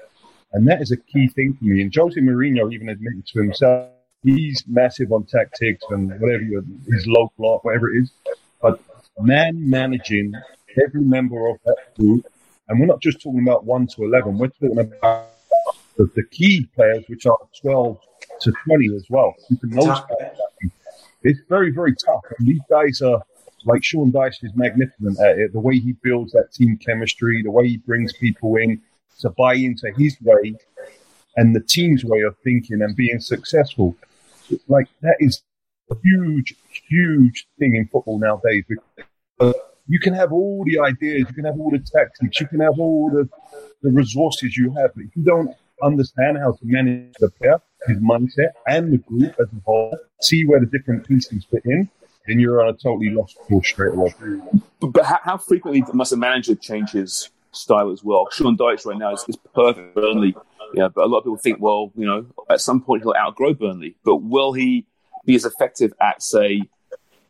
And 0.53 0.67
that 0.67 0.81
is 0.81 0.91
a 0.91 0.97
key 0.97 1.27
thing 1.27 1.53
for 1.53 1.65
me. 1.65 1.81
And 1.81 1.93
Jose 1.93 2.19
Mourinho 2.19 2.73
even 2.73 2.89
admitted 2.89 3.27
to 3.27 3.41
himself, 3.41 3.89
he's 4.23 4.63
massive 4.67 5.11
on 5.11 5.25
tactics 5.25 5.83
and 5.89 6.09
whatever 6.19 6.43
his 6.87 7.05
local 7.05 7.51
art, 7.51 7.65
whatever 7.65 7.93
it 7.93 8.03
is. 8.03 8.11
But 8.61 8.79
man 9.21 9.69
managing 9.69 10.33
every 10.83 11.01
member 11.01 11.47
of 11.47 11.57
that 11.65 11.77
group, 11.97 12.25
and 12.67 12.79
we're 12.79 12.85
not 12.85 13.01
just 13.01 13.21
talking 13.21 13.41
about 13.41 13.65
1 13.65 13.87
to 13.87 14.03
11, 14.03 14.37
we're 14.37 14.47
talking 14.47 14.79
about 14.79 15.29
the, 15.97 16.09
the 16.15 16.23
key 16.23 16.67
players, 16.75 17.03
which 17.07 17.25
are 17.25 17.37
12 17.61 17.99
to 18.41 18.53
20 18.65 18.95
as 18.95 19.05
well. 19.09 19.35
It's 21.23 21.39
very, 21.49 21.71
very 21.71 21.95
tough. 21.95 22.23
And 22.37 22.47
these 22.47 22.61
guys 22.69 23.01
are, 23.01 23.21
like 23.65 23.83
Sean 23.83 24.11
Dyche 24.11 24.43
is 24.43 24.51
magnificent 24.55 25.19
at 25.19 25.37
it. 25.37 25.51
The 25.51 25.59
way 25.59 25.79
he 25.79 25.93
builds 26.01 26.31
that 26.31 26.53
team 26.53 26.77
chemistry, 26.77 27.41
the 27.43 27.51
way 27.51 27.67
he 27.67 27.77
brings 27.77 28.13
people 28.13 28.55
in 28.55 28.81
to 29.19 29.29
buy 29.31 29.55
into 29.55 29.91
his 29.97 30.15
way 30.21 30.55
and 31.35 31.55
the 31.55 31.59
team's 31.59 32.03
way 32.03 32.21
of 32.21 32.37
thinking 32.43 32.81
and 32.81 32.95
being 32.95 33.19
successful. 33.19 33.95
Like 34.67 34.87
that 35.01 35.17
is 35.19 35.41
a 35.91 35.95
huge, 36.03 36.55
huge 36.89 37.47
thing 37.57 37.75
in 37.75 37.87
football 37.87 38.19
nowadays. 38.19 38.63
You 39.87 39.99
can 39.99 40.13
have 40.13 40.31
all 40.31 40.63
the 40.65 40.79
ideas, 40.79 41.25
you 41.27 41.33
can 41.33 41.45
have 41.45 41.59
all 41.59 41.71
the 41.71 41.79
tactics, 41.79 42.39
you 42.39 42.47
can 42.47 42.59
have 42.59 42.77
all 42.77 43.09
the, 43.09 43.27
the 43.81 43.89
resources 43.89 44.55
you 44.55 44.71
have, 44.75 44.91
but 44.95 45.05
if 45.05 45.15
you 45.15 45.23
don't 45.23 45.55
understand 45.81 46.37
how 46.37 46.51
to 46.51 46.59
manage 46.61 47.15
the 47.19 47.31
player, 47.31 47.59
his 47.87 47.97
mindset, 47.97 48.51
and 48.67 48.93
the 48.93 48.97
group 48.97 49.33
as 49.39 49.47
a 49.47 49.61
whole, 49.65 49.97
see 50.21 50.45
where 50.45 50.59
the 50.59 50.67
different 50.67 51.07
pieces 51.07 51.45
fit 51.49 51.65
in, 51.65 51.89
then 52.27 52.39
you're 52.39 52.61
on 52.63 52.69
a 52.69 52.77
totally 52.77 53.09
lost 53.09 53.37
course 53.39 53.67
straight 53.67 53.95
away. 53.95 54.13
But, 54.79 54.87
but 54.87 55.05
how, 55.05 55.37
frequently 55.37 55.83
must 55.93 56.11
a 56.11 56.17
manager 56.17 56.53
change 56.53 56.91
his 56.91 57.29
style 57.51 57.91
as 57.91 58.03
well? 58.03 58.27
Sean 58.31 58.57
Dyche 58.57 58.85
right 58.85 58.97
now 58.97 59.13
is, 59.13 59.25
is 59.27 59.37
perfect 59.55 59.95
Burnley. 59.95 60.35
Yeah, 60.75 60.89
but 60.93 61.05
a 61.05 61.07
lot 61.07 61.19
of 61.19 61.23
people 61.23 61.37
think, 61.37 61.59
well, 61.59 61.91
you 61.95 62.05
know, 62.05 62.27
at 62.47 62.61
some 62.61 62.81
point 62.81 63.01
he'll 63.01 63.15
outgrow 63.17 63.55
Burnley. 63.55 63.95
But 64.05 64.17
will 64.17 64.53
he 64.53 64.85
be 65.25 65.33
as 65.33 65.45
effective 65.45 65.93
at, 65.99 66.21
say, 66.21 66.61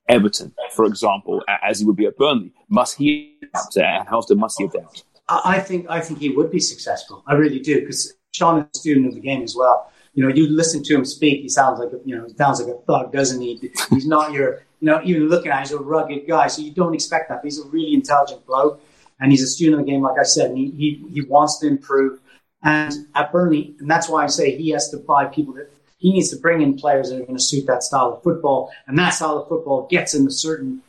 Everton, 0.09 0.53
for 0.71 0.85
example, 0.85 1.43
as 1.63 1.79
he 1.79 1.85
would 1.85 1.95
be 1.95 2.05
at 2.07 2.17
Burnley? 2.17 2.51
Must 2.67 2.97
he 2.97 3.37
adapt? 3.43 3.77
Uh, 3.77 3.81
and 3.81 4.07
how 4.07 4.17
often 4.17 4.39
must 4.39 4.57
he 4.57 4.65
adapt? 4.65 5.03
I 5.29 5.59
think 5.59 5.85
I 5.89 6.01
think 6.01 6.19
he 6.19 6.29
would 6.29 6.51
be 6.51 6.59
successful. 6.59 7.23
I 7.27 7.33
really 7.33 7.59
do 7.59 7.79
because 7.81 8.13
Sean 8.31 8.61
is 8.61 8.65
a 8.73 8.79
student 8.79 9.07
of 9.07 9.13
the 9.13 9.19
game 9.19 9.43
as 9.43 9.55
well. 9.55 9.91
You 10.15 10.27
know, 10.27 10.33
you 10.33 10.49
listen 10.49 10.83
to 10.83 10.95
him 10.95 11.05
speak, 11.05 11.41
he 11.41 11.49
sounds 11.49 11.79
like 11.79 11.89
a, 11.93 11.99
you 12.03 12.15
know, 12.15 12.25
he 12.25 12.33
sounds 12.33 12.59
like 12.59 12.73
a 12.73 12.79
thug, 12.79 13.13
doesn't 13.13 13.39
he? 13.39 13.71
He's 13.91 14.07
not 14.07 14.33
your, 14.33 14.63
you 14.81 14.87
know, 14.87 14.99
even 15.03 15.29
looking 15.29 15.51
at 15.51 15.57
him, 15.57 15.63
he's 15.63 15.71
a 15.71 15.77
rugged 15.77 16.27
guy, 16.27 16.47
so 16.47 16.63
you 16.63 16.71
don't 16.71 16.95
expect 16.95 17.29
that. 17.29 17.41
He's 17.43 17.59
a 17.59 17.67
really 17.67 17.93
intelligent 17.93 18.45
bloke, 18.47 18.81
and 19.19 19.31
he's 19.31 19.43
a 19.43 19.47
student 19.47 19.79
of 19.79 19.85
the 19.85 19.91
game, 19.91 20.01
like 20.01 20.19
I 20.19 20.23
said, 20.23 20.49
and 20.49 20.57
he, 20.57 20.71
he, 20.71 21.05
he 21.13 21.21
wants 21.21 21.59
to 21.59 21.67
improve. 21.67 22.19
And 22.63 23.07
at 23.13 23.31
Burnley, 23.31 23.75
and 23.79 23.89
that's 23.89 24.09
why 24.09 24.23
I 24.23 24.27
say 24.27 24.57
he 24.57 24.69
has 24.71 24.89
to 24.89 24.97
buy 24.97 25.25
people 25.25 25.53
that 25.53 25.71
he 25.99 26.11
needs 26.11 26.29
to 26.29 26.37
bring 26.37 26.61
in 26.61 26.77
players 26.77 27.09
that 27.09 27.17
are 27.17 27.25
going 27.25 27.37
to 27.37 27.43
suit 27.43 27.67
that 27.67 27.83
style 27.83 28.13
of 28.13 28.23
football, 28.23 28.71
and 28.87 28.97
that 28.97 29.11
style 29.11 29.37
of 29.37 29.47
football 29.47 29.87
gets 29.89 30.13
him 30.15 30.27
a 30.27 30.31
certain 30.31 30.81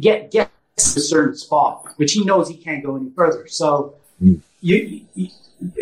get 0.00 0.30
gets 0.30 0.50
a 0.96 1.00
certain 1.00 1.36
spot, 1.36 1.92
which 1.96 2.12
he 2.12 2.24
knows 2.24 2.48
he 2.48 2.56
can't 2.56 2.82
go 2.82 2.96
any 2.96 3.10
further. 3.10 3.46
So 3.46 3.94
mm. 4.22 4.40
you, 4.60 5.02
you 5.14 5.28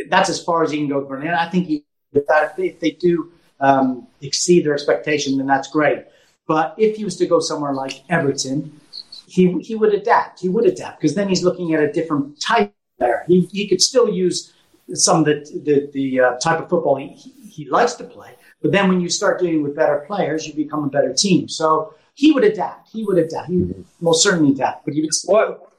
that's 0.09 0.29
as 0.29 0.43
far 0.43 0.63
as 0.63 0.71
he 0.71 0.79
can 0.79 0.89
go 0.89 1.07
for 1.07 1.17
And 1.17 1.31
I 1.31 1.49
think 1.49 1.67
he, 1.67 1.85
if, 2.13 2.27
that, 2.27 2.51
if, 2.51 2.57
they, 2.57 2.67
if 2.69 2.81
they 2.81 2.91
do 2.91 3.33
um, 3.61 4.07
exceed 4.21 4.65
their 4.65 4.75
expectation, 4.75 5.39
then 5.39 5.47
that's 5.47 5.69
great. 5.69 6.05
But 6.47 6.75
if 6.79 6.97
he 6.97 7.05
was 7.05 7.17
to 7.17 7.27
go 7.27 7.41
somewhere 7.41 7.73
like 7.73 8.03
Everton, 8.11 8.81
he, 9.27 9.59
he 9.61 9.75
would 9.75 9.95
adapt. 9.95 10.41
He 10.41 10.49
would 10.49 10.67
adapt 10.67 11.01
because 11.01 11.15
then 11.15 11.29
he's 11.29 11.43
looking 11.43 11.75
at 11.75 11.83
a 11.83 11.93
different 11.93 12.41
type 12.41 12.75
there. 12.99 13.25
He, 13.27 13.43
he 13.53 13.69
could 13.69 13.81
still 13.81 14.09
use 14.09 14.53
some 14.93 15.21
of 15.21 15.25
the, 15.25 15.61
the, 15.65 15.91
the 15.93 16.21
uh, 16.21 16.39
type 16.39 16.61
of 16.61 16.69
football 16.69 16.97
he, 16.97 17.15
he 17.49 17.69
likes 17.69 17.95
to 17.95 18.05
play. 18.05 18.35
But 18.63 18.73
then 18.73 18.89
when 18.89 19.01
you 19.01 19.09
start 19.09 19.41
dealing 19.41 19.63
with 19.63 19.75
better 19.75 20.05
players, 20.07 20.47
you 20.47 20.55
become 20.55 20.85
a 20.85 20.89
better 20.89 21.13
team. 21.13 21.49
So 21.49 21.95
he 22.15 22.33
would 22.33 22.45
adapt. 22.45 22.91
He 22.91 23.05
would 23.05 23.19
adapt. 23.19 23.51
He 23.51 23.57
would 23.57 23.85
most 24.01 24.23
certainly 24.23 24.53
adapt. 24.53 24.85
But 24.85 24.95
he 24.95 25.03
would. 25.03 25.11
What? 25.25 25.73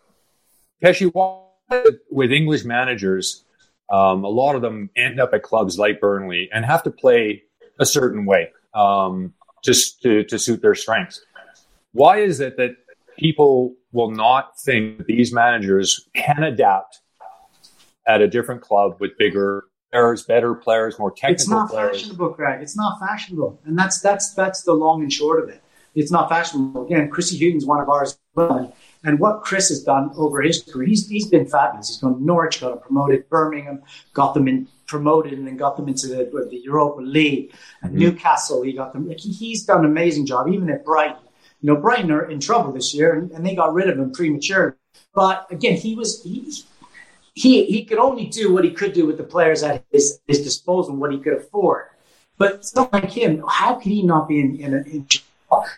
Pesci, 0.83 1.11
with 2.11 2.31
English 2.31 2.65
managers, 2.65 3.45
um, 3.89 4.23
a 4.23 4.29
lot 4.29 4.55
of 4.55 4.61
them 4.61 4.89
end 4.95 5.19
up 5.19 5.33
at 5.33 5.43
clubs 5.43 5.79
like 5.79 6.01
Burnley 6.01 6.49
and 6.53 6.65
have 6.65 6.83
to 6.83 6.91
play 6.91 7.43
a 7.79 7.85
certain 7.85 8.25
way 8.25 8.51
um, 8.73 9.33
just 9.63 10.01
to, 10.01 10.23
to 10.25 10.37
suit 10.37 10.61
their 10.61 10.75
strengths. 10.75 11.21
Why 11.93 12.17
is 12.19 12.39
it 12.39 12.57
that 12.57 12.75
people 13.17 13.75
will 13.91 14.11
not 14.11 14.59
think 14.59 15.05
these 15.05 15.31
managers 15.31 16.07
can 16.15 16.43
adapt 16.43 17.01
at 18.07 18.21
a 18.21 18.27
different 18.27 18.61
club 18.61 18.97
with 18.99 19.17
bigger 19.17 19.62
players, 19.93 20.23
better 20.23 20.55
players, 20.55 20.97
more 20.97 21.11
technical 21.11 21.33
It's 21.33 21.49
not 21.49 21.69
players? 21.69 22.01
fashionable, 22.01 22.29
Greg. 22.31 22.61
It's 22.61 22.75
not 22.75 22.99
fashionable, 22.99 23.59
and 23.65 23.77
that's 23.77 24.01
that's 24.01 24.33
that's 24.33 24.63
the 24.63 24.73
long 24.73 25.03
and 25.03 25.13
short 25.13 25.43
of 25.43 25.49
it. 25.49 25.61
It's 25.95 26.11
not 26.11 26.27
fashionable. 26.29 26.85
Again, 26.87 27.09
Chrissy 27.09 27.37
Hughton's 27.37 27.65
one 27.65 27.79
of 27.79 27.87
ours. 27.89 28.17
And 29.05 29.19
what 29.19 29.41
Chris 29.41 29.69
has 29.69 29.83
done 29.83 30.11
over 30.15 30.41
his 30.41 30.63
career, 30.63 30.87
he's, 30.87 31.07
he's 31.07 31.27
been 31.27 31.45
fabulous. 31.45 31.89
He's 31.89 31.97
gone 31.97 32.15
to 32.15 32.23
Norwich, 32.23 32.61
got 32.61 32.69
them 32.69 32.79
promoted, 32.79 33.29
Birmingham, 33.29 33.83
got 34.13 34.33
them 34.33 34.47
in 34.47 34.67
promoted, 34.87 35.33
and 35.33 35.45
then 35.45 35.57
got 35.57 35.75
them 35.75 35.87
into 35.87 36.07
the, 36.07 36.47
the 36.49 36.57
Europa 36.57 37.01
League. 37.01 37.53
And 37.81 37.91
mm-hmm. 37.91 37.99
Newcastle, 37.99 38.63
he 38.63 38.73
got 38.73 38.93
them. 38.93 39.09
He, 39.09 39.31
he's 39.31 39.65
done 39.65 39.79
an 39.79 39.85
amazing 39.85 40.25
job, 40.25 40.47
even 40.47 40.69
at 40.69 40.83
Brighton. 40.83 41.21
You 41.61 41.73
know, 41.73 41.79
Brighton 41.79 42.11
are 42.11 42.29
in 42.29 42.39
trouble 42.39 42.71
this 42.71 42.93
year, 42.93 43.13
and, 43.13 43.29
and 43.31 43.45
they 43.45 43.55
got 43.55 43.73
rid 43.73 43.89
of 43.89 43.99
him 43.99 44.11
prematurely. 44.11 44.73
But 45.13 45.45
again, 45.51 45.77
he 45.77 45.95
was 45.95 46.23
he, 46.23 46.51
he 47.33 47.65
he 47.65 47.85
could 47.85 47.97
only 47.97 48.25
do 48.27 48.53
what 48.53 48.63
he 48.63 48.71
could 48.71 48.93
do 48.93 49.05
with 49.05 49.17
the 49.17 49.23
players 49.23 49.63
at 49.63 49.83
his, 49.91 50.19
his 50.27 50.43
disposal, 50.43 50.95
what 50.95 51.11
he 51.11 51.19
could 51.19 51.33
afford. 51.33 51.85
But 52.37 52.65
someone 52.65 53.01
like 53.01 53.11
him, 53.11 53.43
how 53.47 53.75
could 53.75 53.91
he 53.91 54.03
not 54.03 54.27
be 54.27 54.39
in, 54.39 54.55
in, 54.57 54.73
in 54.85 55.07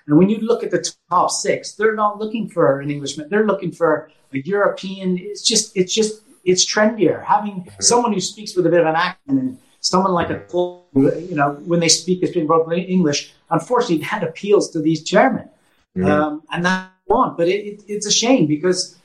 and 0.08 0.18
when 0.18 0.30
you 0.30 0.38
look 0.38 0.64
at 0.64 0.72
the 0.72 0.90
top 1.10 1.32
six, 1.32 1.74
they're 1.74 1.96
not 1.96 2.20
looking 2.20 2.50
for 2.50 2.80
an 2.80 2.90
Englishman. 2.90 3.28
They're 3.30 3.46
looking 3.46 3.72
for 3.72 4.10
a 4.34 4.38
European. 4.40 5.18
It's 5.18 5.42
just, 5.42 5.76
it's 5.76 5.94
just, 5.94 6.22
it's 6.44 6.66
trendier. 6.66 7.24
Having 7.24 7.56
mm-hmm. 7.56 7.82
someone 7.82 8.14
who 8.14 8.22
speaks 8.22 8.56
with 8.56 8.66
a 8.68 8.70
bit 8.70 8.82
of 8.82 8.88
an 8.88 8.96
accent 8.96 9.40
and 9.40 9.60
someone 9.82 10.14
like 10.14 10.30
a, 10.30 10.42
you 10.94 11.36
know, 11.36 11.54
when 11.66 11.80
they 11.80 11.90
speak 11.90 12.24
as 12.24 12.32
being 12.32 12.48
broken 12.48 12.74
English, 12.74 13.34
unfortunately, 13.50 14.06
that 14.10 14.24
appeals 14.24 14.70
to 14.72 14.80
these 14.80 15.04
chairmen. 15.04 15.50
Mm-hmm. 15.98 16.10
Um, 16.10 16.44
and 16.52 16.66
that 16.66 16.92
want, 17.08 17.38
but 17.38 17.48
it, 17.48 17.66
it, 17.66 17.84
it's 17.88 18.06
a 18.06 18.12
shame 18.12 18.48
because 18.48 18.98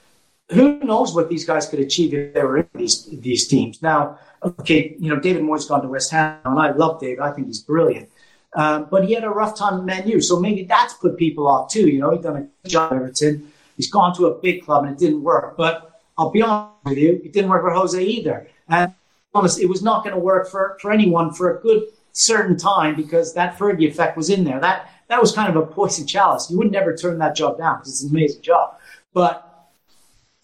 who 0.51 0.79
knows 0.81 1.15
what 1.15 1.29
these 1.29 1.45
guys 1.45 1.69
could 1.69 1.81
achieve 1.81 2.13
if 2.13 2.35
they 2.35 2.43
were 2.43 2.59
in 2.59 2.69
these 2.75 3.07
these 3.21 3.47
teams. 3.49 3.83
Now, 3.83 4.19
okay, 4.43 4.97
you 4.99 5.09
know, 5.09 5.21
David 5.21 5.43
Moyes 5.43 5.69
gone 5.69 5.83
to 5.83 5.89
West 5.89 6.11
Ham, 6.11 6.39
and 6.45 6.59
I 6.59 6.73
love 6.73 7.01
David. 7.01 7.21
I 7.21 7.33
think 7.33 7.47
he's 7.47 7.61
brilliant. 7.61 8.09
Um, 8.55 8.89
but 8.91 9.05
he 9.05 9.15
had 9.15 9.25
a 9.25 9.31
rough 9.31 9.57
time 9.57 9.79
at 9.79 9.85
Man 9.85 10.09
U, 10.09 10.21
so 10.21 10.41
maybe 10.41 10.65
that's 10.65 10.95
put 10.95 11.17
people 11.17 11.47
off 11.47 11.71
too. 11.71 11.89
You 11.89 12.01
know, 12.01 12.11
he's 12.11 12.23
done 12.23 12.37
a 12.37 12.41
good 12.41 12.71
job 12.71 12.93
at 12.93 12.97
Everton. 12.97 13.53
He's 13.77 13.91
gone 13.91 14.15
to 14.17 14.27
a 14.27 14.39
big 14.41 14.65
club 14.65 14.85
and 14.85 14.93
it 14.93 14.99
didn't 14.99 15.23
work. 15.23 15.57
But 15.57 16.01
I'll 16.19 16.31
be 16.31 16.43
honest 16.43 16.75
with 16.85 16.99
you, 16.99 17.21
it 17.25 17.33
didn't 17.33 17.49
work 17.49 17.63
for 17.63 17.71
Jose 17.71 18.03
either. 18.03 18.49
And 18.69 18.93
honestly, 19.35 19.63
it 19.63 19.69
was 19.69 19.83
not 19.83 20.03
going 20.03 20.15
to 20.15 20.21
work 20.21 20.51
for, 20.51 20.77
for 20.83 20.91
anyone 20.91 21.33
for 21.33 21.57
a 21.57 21.63
good 21.63 21.85
certain 22.13 22.57
time 22.57 22.97
because 22.97 23.35
that 23.35 23.57
Fergie 23.57 23.89
effect 23.89 24.17
was 24.17 24.31
in 24.31 24.45
there. 24.45 24.61
That 24.61 24.91
that 25.09 25.21
was 25.21 25.33
kind 25.33 25.49
of 25.49 25.57
a 25.57 25.67
poison 25.67 26.07
chalice. 26.07 26.51
You 26.51 26.59
would 26.59 26.71
never 26.71 26.97
turn 26.97 27.19
that 27.19 27.35
job 27.35 27.59
down 27.59 27.79
because 27.79 27.91
it's 27.91 28.03
an 28.03 28.11
amazing 28.11 28.43
job. 28.43 28.79
But 29.13 29.50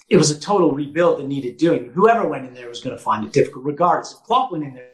it 0.08 0.16
was 0.16 0.30
a 0.30 0.38
total 0.38 0.72
rebuild 0.72 1.18
that 1.18 1.26
needed 1.26 1.56
doing. 1.56 1.90
Whoever 1.90 2.28
went 2.28 2.46
in 2.46 2.54
there 2.54 2.68
was 2.68 2.80
going 2.80 2.96
to 2.96 3.02
find 3.02 3.24
it 3.24 3.32
difficult, 3.32 3.64
regardless. 3.64 4.12
If 4.12 4.20
Klopp 4.20 4.52
went 4.52 4.64
in 4.64 4.74
there, 4.74 4.90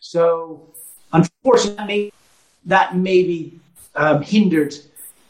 so 0.00 0.72
unfortunately, 1.12 2.12
that 2.66 2.96
maybe 2.96 3.58
um, 3.94 4.22
hindered 4.22 4.74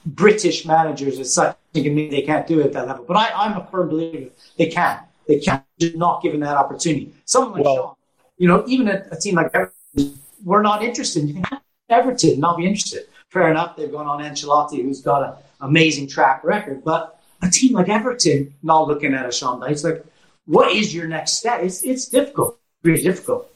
British 0.07 0.65
managers 0.65 1.19
as 1.19 1.33
such, 1.33 1.57
thinking 1.73 1.95
maybe 1.95 2.11
they 2.11 2.23
can't 2.23 2.47
do 2.47 2.61
it 2.61 2.67
at 2.67 2.73
that 2.73 2.87
level. 2.87 3.05
But 3.07 3.17
I, 3.17 3.47
am 3.47 3.59
a 3.59 3.67
firm 3.67 3.89
believer 3.89 4.31
they 4.57 4.67
can. 4.67 5.01
They 5.29 5.39
can, 5.39 5.63
just 5.79 5.97
not 5.97 6.23
given 6.23 6.41
that 6.41 6.57
opportunity. 6.57 7.13
Someone 7.25 7.53
like 7.53 7.65
well, 7.65 7.77
Sean, 7.77 7.95
you 8.39 8.49
know, 8.49 8.65
even 8.67 8.89
a, 8.89 9.05
a, 9.11 9.17
team 9.17 9.35
like 9.37 9.51
Everton, 9.55 10.19
we're 10.45 10.63
not 10.63 10.83
interested. 10.83 11.29
You 11.29 11.35
think 11.35 11.47
Everton 11.89 12.41
not 12.41 12.57
be 12.57 12.67
interested? 12.67 13.07
Fair 13.29 13.51
enough, 13.51 13.77
they've 13.77 13.93
gone 13.93 14.07
on 14.07 14.21
Ancelotti, 14.21 14.83
who's 14.83 15.03
got 15.03 15.23
an 15.23 15.45
amazing 15.61 16.09
track 16.09 16.43
record, 16.43 16.83
but 16.83 17.20
a 17.43 17.51
team 17.51 17.75
like 17.75 17.89
Everton 17.89 18.55
not 18.63 18.89
looking 18.89 19.15
at 19.15 19.27
a 19.27 19.33
Sean 19.33 19.61
Dyche. 19.61 19.71
It's 19.71 19.85
like, 19.85 20.05
what 20.47 20.73
is 20.73 20.95
your 20.95 21.07
next 21.07 21.33
step? 21.33 21.63
It's 21.63 21.83
it's 21.83 22.09
difficult, 22.09 22.59
really 22.83 23.03
difficult. 23.03 23.53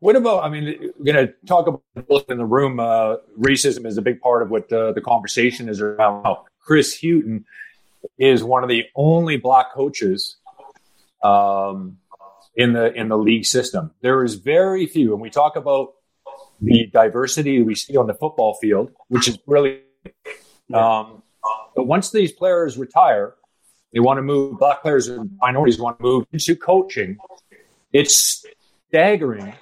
What 0.00 0.16
about? 0.16 0.44
I 0.44 0.48
mean, 0.48 0.92
we're 0.98 1.12
going 1.12 1.26
to 1.26 1.34
talk 1.46 1.66
about 1.66 2.24
in 2.28 2.38
the 2.38 2.44
room. 2.44 2.80
Uh, 2.80 3.16
racism 3.38 3.86
is 3.86 3.98
a 3.98 4.02
big 4.02 4.20
part 4.20 4.42
of 4.42 4.50
what 4.50 4.72
uh, 4.72 4.92
the 4.92 5.00
conversation 5.00 5.68
is 5.68 5.80
around. 5.80 6.24
Chris 6.60 6.98
Hughton 7.00 7.44
is 8.18 8.42
one 8.42 8.62
of 8.62 8.68
the 8.68 8.84
only 8.94 9.36
black 9.36 9.72
coaches 9.72 10.36
um, 11.22 11.98
in 12.54 12.72
the 12.72 12.92
in 12.94 13.08
the 13.08 13.18
league 13.18 13.44
system. 13.44 13.90
There 14.00 14.24
is 14.24 14.34
very 14.34 14.86
few, 14.86 15.12
and 15.12 15.20
we 15.20 15.30
talk 15.30 15.56
about 15.56 15.94
the 16.60 16.86
diversity 16.86 17.62
we 17.62 17.74
see 17.74 17.96
on 17.96 18.06
the 18.06 18.14
football 18.14 18.54
field, 18.54 18.92
which 19.08 19.28
is 19.28 19.36
brilliant. 19.36 19.82
Um, 20.72 21.23
but 21.74 21.86
once 21.86 22.10
these 22.10 22.32
players 22.32 22.76
retire, 22.78 23.34
they 23.92 24.00
want 24.00 24.18
to 24.18 24.22
move, 24.22 24.58
black 24.58 24.82
players 24.82 25.08
and 25.08 25.30
minorities 25.40 25.78
want 25.78 25.98
to 25.98 26.02
move 26.02 26.26
into 26.32 26.56
coaching. 26.56 27.16
It's 27.92 28.44
staggering 28.88 29.54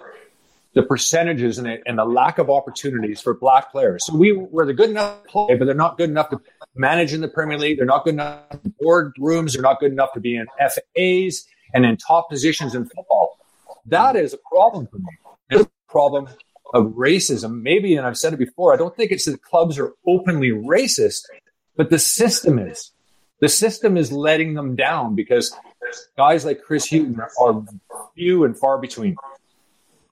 the 0.74 0.82
percentages 0.82 1.58
and, 1.58 1.68
and 1.84 1.98
the 1.98 2.04
lack 2.04 2.38
of 2.38 2.48
opportunities 2.48 3.20
for 3.20 3.34
black 3.34 3.70
players. 3.70 4.06
So 4.06 4.16
we 4.16 4.32
were 4.32 4.64
the 4.64 4.72
good 4.72 4.90
enough 4.90 5.22
to 5.24 5.28
play, 5.28 5.54
but 5.54 5.66
they're 5.66 5.74
not 5.74 5.98
good 5.98 6.08
enough 6.08 6.30
to 6.30 6.40
manage 6.74 7.12
in 7.12 7.20
the 7.20 7.28
Premier 7.28 7.58
League. 7.58 7.76
They're 7.76 7.86
not 7.86 8.04
good 8.04 8.14
enough 8.14 8.40
in 8.64 8.74
board 8.80 9.12
rooms. 9.18 9.52
They're 9.52 9.62
not 9.62 9.80
good 9.80 9.92
enough 9.92 10.14
to 10.14 10.20
be 10.20 10.36
in 10.36 10.46
FAs 10.58 11.46
and 11.74 11.84
in 11.84 11.96
top 11.98 12.30
positions 12.30 12.74
in 12.74 12.86
football. 12.86 13.38
That 13.86 14.16
is 14.16 14.32
a 14.32 14.38
problem 14.50 14.86
for 14.86 14.98
me. 14.98 15.18
It's 15.50 15.64
a 15.64 15.70
problem 15.90 16.28
of 16.72 16.86
racism. 16.92 17.60
Maybe, 17.60 17.96
and 17.96 18.06
I've 18.06 18.16
said 18.16 18.32
it 18.32 18.38
before, 18.38 18.72
I 18.72 18.76
don't 18.76 18.96
think 18.96 19.10
it's 19.10 19.26
that 19.26 19.42
clubs 19.42 19.78
are 19.78 19.92
openly 20.06 20.50
racist 20.50 21.24
but 21.76 21.90
the 21.90 21.98
system 21.98 22.58
is. 22.58 22.92
The 23.40 23.48
system 23.48 23.96
is 23.96 24.12
letting 24.12 24.54
them 24.54 24.76
down 24.76 25.14
because 25.14 25.52
guys 26.16 26.44
like 26.44 26.62
Chris 26.62 26.88
Hughton 26.88 27.20
are 27.40 27.64
few 28.14 28.44
and 28.44 28.56
far 28.56 28.78
between. 28.78 29.16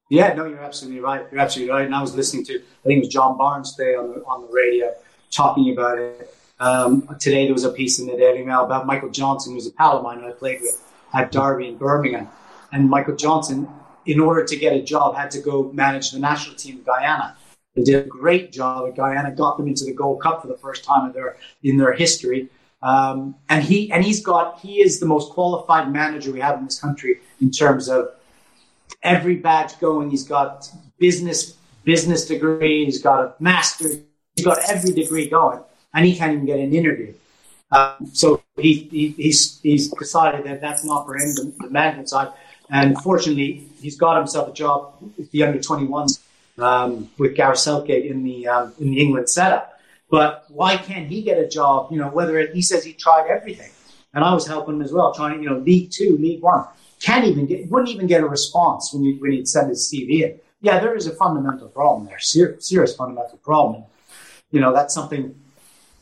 Yeah, 0.08 0.32
no, 0.32 0.46
you're 0.46 0.58
absolutely 0.58 1.00
right. 1.00 1.24
You're 1.30 1.40
absolutely 1.40 1.72
right. 1.72 1.86
And 1.86 1.94
I 1.94 2.00
was 2.00 2.16
listening 2.16 2.44
to, 2.46 2.56
I 2.56 2.86
think 2.86 2.98
it 2.98 3.06
was 3.06 3.08
John 3.08 3.38
Barnes 3.38 3.76
today 3.76 3.94
on 3.94 4.08
the, 4.08 4.24
on 4.24 4.42
the 4.42 4.52
radio 4.52 4.92
talking 5.30 5.72
about 5.72 5.98
it. 5.98 6.34
Um, 6.58 7.08
today 7.20 7.44
there 7.44 7.54
was 7.54 7.64
a 7.64 7.70
piece 7.70 8.00
in 8.00 8.06
the 8.06 8.16
Daily 8.16 8.44
Mail 8.44 8.64
about 8.64 8.86
Michael 8.86 9.10
Johnson, 9.10 9.54
who's 9.54 9.68
a 9.68 9.72
pal 9.72 9.98
of 9.98 10.02
mine 10.02 10.22
I 10.24 10.32
played 10.32 10.60
with 10.60 10.82
at 11.14 11.30
Derby 11.30 11.68
in 11.68 11.76
Birmingham. 11.76 12.28
And 12.72 12.90
Michael 12.90 13.16
Johnson, 13.16 13.68
in 14.04 14.18
order 14.18 14.44
to 14.44 14.56
get 14.56 14.72
a 14.72 14.82
job, 14.82 15.14
had 15.14 15.30
to 15.30 15.40
go 15.40 15.70
manage 15.72 16.10
the 16.10 16.18
national 16.18 16.56
team 16.56 16.78
of 16.78 16.86
Guyana. 16.86 17.36
They 17.74 17.82
did 17.82 18.04
a 18.04 18.08
great 18.08 18.52
job 18.52 18.88
at 18.88 18.96
Guyana, 18.96 19.30
got 19.30 19.56
them 19.56 19.68
into 19.68 19.84
the 19.84 19.94
Gold 19.94 20.20
Cup 20.20 20.42
for 20.42 20.48
the 20.48 20.56
first 20.56 20.84
time 20.84 21.06
in 21.06 21.12
their 21.12 21.36
in 21.62 21.76
their 21.76 21.92
history. 21.92 22.48
Um, 22.82 23.34
and 23.48 23.62
he 23.62 23.92
and 23.92 24.04
he's 24.04 24.24
got 24.24 24.58
he 24.60 24.80
is 24.80 25.00
the 25.00 25.06
most 25.06 25.32
qualified 25.32 25.92
manager 25.92 26.32
we 26.32 26.40
have 26.40 26.58
in 26.58 26.64
this 26.64 26.80
country 26.80 27.20
in 27.40 27.50
terms 27.50 27.88
of 27.88 28.10
every 29.02 29.36
badge 29.36 29.78
going. 29.78 30.10
He's 30.10 30.24
got 30.24 30.68
business 30.98 31.56
business 31.84 32.26
degree. 32.26 32.84
He's 32.84 33.00
got 33.00 33.24
a 33.24 33.34
master's. 33.38 33.98
He's 34.34 34.44
got 34.44 34.58
every 34.68 34.92
degree 34.92 35.28
going, 35.28 35.60
and 35.94 36.06
he 36.06 36.16
can't 36.16 36.32
even 36.32 36.46
get 36.46 36.58
an 36.58 36.74
interview. 36.74 37.14
Um, 37.72 38.10
so 38.12 38.42
he, 38.56 38.88
he, 38.90 39.08
he's 39.10 39.60
he's 39.60 39.90
decided 39.90 40.44
that 40.44 40.60
that's 40.60 40.84
not 40.84 41.06
for 41.06 41.14
him, 41.16 41.34
the, 41.34 41.54
the 41.60 41.70
management 41.70 42.08
side. 42.08 42.32
And 42.68 42.96
fortunately, 42.98 43.68
he's 43.80 43.96
got 43.96 44.16
himself 44.16 44.48
a 44.48 44.52
job 44.52 44.94
with 45.16 45.30
the 45.32 45.42
under 45.42 45.58
21s 45.58 46.20
um, 46.62 47.10
with 47.18 47.34
Gareth 47.34 47.58
Southgate 47.58 48.06
in 48.06 48.22
the 48.22 48.46
um, 48.48 48.72
in 48.80 48.90
the 48.90 49.00
England 49.00 49.28
setup. 49.28 49.80
But 50.10 50.44
why 50.48 50.76
can't 50.76 51.06
he 51.06 51.22
get 51.22 51.38
a 51.38 51.48
job? 51.48 51.92
You 51.92 51.98
know, 51.98 52.08
whether 52.08 52.38
it, 52.38 52.54
he 52.54 52.62
says 52.62 52.84
he 52.84 52.92
tried 52.92 53.28
everything, 53.28 53.70
and 54.12 54.24
I 54.24 54.34
was 54.34 54.46
helping 54.46 54.76
him 54.76 54.82
as 54.82 54.92
well, 54.92 55.14
trying. 55.14 55.42
You 55.42 55.50
know, 55.50 55.58
League 55.58 55.90
Two, 55.90 56.16
League 56.18 56.42
One, 56.42 56.64
can't 57.00 57.24
even 57.24 57.46
get, 57.46 57.70
wouldn't 57.70 57.90
even 57.90 58.06
get 58.06 58.22
a 58.22 58.26
response 58.26 58.92
when 58.92 59.04
you 59.04 59.20
when 59.20 59.32
he'd 59.32 59.48
send 59.48 59.68
his 59.68 59.92
CV 59.92 60.22
in. 60.22 60.40
Yeah, 60.62 60.78
there 60.78 60.94
is 60.94 61.06
a 61.06 61.14
fundamental 61.14 61.68
problem 61.68 62.06
there, 62.06 62.18
serious, 62.18 62.68
serious 62.68 62.94
fundamental 62.94 63.38
problem. 63.38 63.84
You 64.50 64.60
know, 64.60 64.74
that's 64.74 64.92
something 64.92 65.34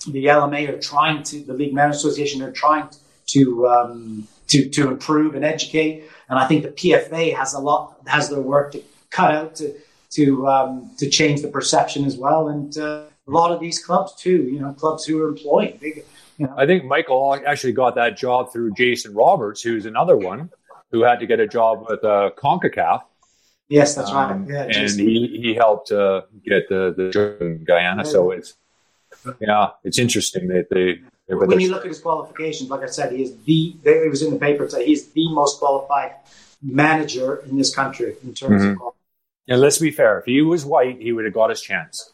the 0.07 0.27
LMA 0.27 0.69
are 0.69 0.81
trying 0.81 1.23
to, 1.25 1.41
the 1.41 1.53
League 1.53 1.75
Managers 1.75 2.05
Association 2.05 2.43
are 2.43 2.53
trying 2.53 2.89
to 3.27 3.69
um, 3.69 4.29
to 4.49 4.69
to 4.71 4.89
improve 4.89 5.35
and 5.35 5.45
educate. 5.45 6.09
And 6.29 6.39
I 6.39 6.47
think 6.47 6.63
the 6.63 6.71
PFA 6.71 7.37
has 7.37 7.55
a 7.55 7.61
lot 7.61 7.97
has 8.07 8.31
their 8.31 8.41
work 8.41 8.73
to 8.73 8.83
cut 9.11 9.35
out 9.35 9.57
to 9.57 9.75
to 10.11 10.47
um, 10.49 10.91
to 10.99 11.09
change 11.09 11.43
the 11.43 11.49
perception 11.49 12.05
as 12.05 12.17
well. 12.17 12.49
And 12.49 12.77
uh, 12.79 13.05
a 13.27 13.31
lot 13.31 13.53
of 13.53 13.61
these 13.61 13.85
clubs 13.85 14.15
too, 14.15 14.43
you 14.45 14.61
know, 14.61 14.73
clubs 14.73 15.05
who 15.05 15.23
are 15.23 15.29
employing. 15.29 15.79
Big, 15.81 16.05
you 16.39 16.47
know. 16.47 16.55
I 16.57 16.67
think 16.67 16.85
Michael 16.85 17.39
actually 17.47 17.73
got 17.73 17.95
that 17.97 18.17
job 18.17 18.53
through 18.53 18.73
Jason 18.73 19.15
Roberts, 19.15 19.63
who's 19.63 19.87
another 19.87 20.17
one 20.17 20.51
who 20.91 21.03
had 21.03 21.21
to 21.21 21.27
get 21.27 21.41
a 21.41 21.47
job 21.47 21.87
with 21.89 22.03
uh, 22.05 22.31
Concacaf. 22.37 23.03
Yes, 23.69 23.95
that's 23.95 24.11
right. 24.13 24.31
Um, 24.31 24.47
yeah, 24.49 24.63
and 24.63 24.91
he, 24.99 25.41
he 25.43 25.55
helped 25.55 25.93
uh, 25.93 26.23
get 26.45 26.69
the 26.69 26.95
the 26.97 27.11
job 27.11 27.43
in 27.43 27.65
Guyana. 27.65 28.05
Yeah. 28.05 28.11
So 28.11 28.31
it's 28.31 28.55
yeah, 29.41 29.71
it's 29.85 29.99
interesting 29.99 30.49
that 30.49 30.69
they. 30.71 31.01
When 31.31 31.61
you 31.61 31.71
look 31.71 31.83
at 31.83 31.89
his 31.89 32.01
qualifications, 32.01 32.71
like 32.71 32.83
I 32.83 32.87
said, 32.87 33.13
he 33.13 33.23
is 33.23 33.37
the. 33.45 33.77
It 33.85 34.09
was 34.09 34.23
in 34.23 34.31
the 34.33 34.39
paper. 34.39 34.67
That 34.67 34.87
he's 34.87 35.09
the 35.09 35.31
most 35.33 35.59
qualified 35.59 36.13
manager 36.63 37.45
in 37.49 37.59
this 37.59 37.75
country 37.75 38.17
in 38.23 38.33
terms 38.33 38.63
mm-hmm. 38.63 38.83
of 38.83 38.95
and 39.49 39.61
let's 39.61 39.79
be 39.79 39.91
fair, 39.91 40.19
if 40.19 40.27
he 40.27 40.43
was 40.43 40.65
white, 40.65 41.01
he 41.01 41.13
would 41.13 41.25
have 41.25 41.35
got 41.35 41.51
his 41.51 41.61
chance. 41.61 42.13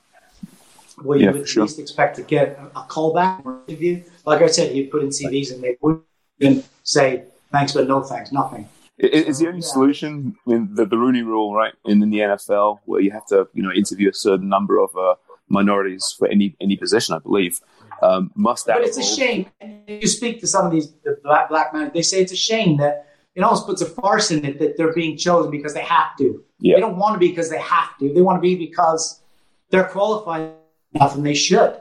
Well, 1.02 1.18
you 1.18 1.26
yeah, 1.26 1.32
would 1.32 1.42
at 1.42 1.48
sure. 1.48 1.64
least 1.64 1.78
expect 1.78 2.16
to 2.16 2.22
get 2.22 2.58
a 2.76 2.82
callback 2.82 3.44
or 3.44 3.60
interview. 3.66 4.04
Like 4.24 4.42
I 4.42 4.46
said, 4.46 4.70
he'd 4.72 4.90
put 4.90 5.02
in 5.02 5.08
CVs 5.08 5.52
and 5.52 5.62
they 5.62 5.76
wouldn't 5.80 6.64
say 6.84 7.24
thanks, 7.50 7.72
but 7.72 7.88
no 7.88 8.02
thanks, 8.02 8.30
nothing. 8.30 8.68
Is 8.96 9.40
the 9.40 9.48
only 9.48 9.58
yeah. 9.58 9.66
solution 9.66 10.36
in 10.46 10.72
the, 10.72 10.86
the 10.86 10.96
Rooney 10.96 11.22
Rule, 11.22 11.52
right, 11.52 11.74
in, 11.84 12.00
in 12.00 12.10
the 12.10 12.18
NFL, 12.18 12.78
where 12.84 13.00
you 13.00 13.10
have 13.10 13.26
to, 13.26 13.48
you 13.52 13.62
know, 13.62 13.72
interview 13.72 14.08
a 14.10 14.14
certain 14.14 14.48
number 14.48 14.78
of 14.78 14.96
uh, 14.96 15.16
minorities 15.48 16.14
for 16.16 16.28
any 16.28 16.56
any 16.60 16.76
position, 16.76 17.14
I 17.16 17.18
believe. 17.18 17.60
Um, 18.02 18.30
must 18.36 18.66
that? 18.66 18.74
But 18.78 18.86
it's 18.86 18.98
a 18.98 19.02
shame. 19.02 19.46
You 19.88 20.06
speak 20.06 20.40
to 20.40 20.46
some 20.46 20.64
of 20.64 20.70
these 20.70 20.92
the 21.04 21.18
black 21.24 21.48
black 21.48 21.74
men; 21.74 21.90
they 21.92 22.02
say 22.02 22.20
it's 22.20 22.32
a 22.32 22.36
shame 22.36 22.76
that 22.76 23.13
it 23.34 23.42
almost 23.42 23.66
puts 23.66 23.82
a 23.82 23.86
farce 23.86 24.30
in 24.30 24.44
it 24.44 24.58
that 24.60 24.76
they're 24.76 24.92
being 24.92 25.16
chosen 25.16 25.50
because 25.50 25.74
they 25.74 25.82
have 25.82 26.16
to. 26.18 26.44
Yeah. 26.60 26.76
They 26.76 26.80
don't 26.80 26.96
want 26.96 27.14
to 27.14 27.18
be 27.18 27.28
because 27.28 27.50
they 27.50 27.58
have 27.58 27.98
to. 27.98 28.12
They 28.12 28.22
want 28.22 28.36
to 28.36 28.40
be 28.40 28.54
because 28.54 29.20
they're 29.70 29.84
qualified 29.84 30.52
enough 30.94 31.16
and 31.16 31.26
they 31.26 31.34
should. 31.34 31.80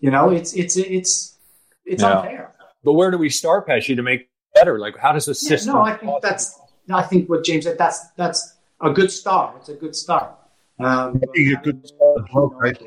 You 0.00 0.10
know, 0.10 0.30
it's 0.30 0.54
it's 0.54 0.76
it's 0.76 1.38
it's 1.84 2.02
yeah. 2.02 2.18
unfair. 2.18 2.54
But 2.84 2.92
where 2.92 3.10
do 3.10 3.18
we 3.18 3.30
start, 3.30 3.68
Pesci, 3.68 3.96
to 3.96 4.02
make 4.02 4.28
better? 4.54 4.78
Like, 4.78 4.96
how 4.96 5.12
does 5.12 5.26
the 5.26 5.34
system? 5.34 5.74
Yeah, 5.74 5.80
no, 5.80 5.84
I 5.84 5.90
think 5.96 6.12
possibly? 6.12 6.30
that's. 6.30 6.60
I 6.90 7.02
think 7.02 7.28
what 7.28 7.44
James 7.44 7.64
said. 7.64 7.78
That's 7.78 8.10
that's 8.16 8.56
a 8.80 8.90
good 8.90 9.10
start. 9.10 9.56
It's 9.58 9.68
a 9.68 9.74
good 9.74 9.94
start. 9.94 10.34
Um, 10.80 11.20
a 11.36 11.54
good 11.62 11.86
start 11.86 12.22
well, 12.32 12.50
right? 12.56 12.78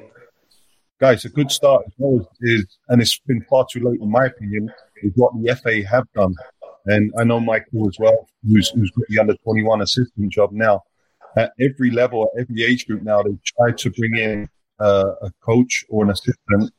Guys, 1.00 1.26
a 1.26 1.30
good 1.30 1.52
start 1.52 1.84
as 1.88 1.94
well 1.98 2.30
is, 2.42 2.66
and 2.90 3.02
it's 3.02 3.20
been 3.20 3.44
far 3.50 3.66
too 3.72 3.80
late, 3.82 4.00
in 4.00 4.10
my 4.10 4.26
opinion, 4.26 4.72
is 5.04 5.12
what 5.16 5.34
the 5.34 5.56
FA 5.56 5.86
have 5.88 6.06
done. 6.14 6.36
And 6.86 7.12
I 7.18 7.24
know 7.24 7.40
Michael 7.40 7.88
as 7.88 7.98
well, 8.00 8.28
who's, 8.48 8.70
who's 8.70 8.92
got 8.92 9.08
the 9.08 9.20
under 9.20 9.36
21 9.36 9.82
assistant 9.82 10.32
job 10.32 10.52
now. 10.52 10.84
At 11.38 11.54
every 11.60 11.92
level, 11.92 12.30
at 12.36 12.42
every 12.42 12.64
age 12.64 12.88
group 12.88 13.04
now, 13.04 13.22
they 13.22 13.38
try 13.46 13.72
to 13.72 13.90
bring 13.92 14.18
in 14.18 14.50
uh, 14.80 15.12
a 15.22 15.32
coach 15.42 15.86
or 15.90 16.04
an 16.04 16.10
assistant 16.10 16.74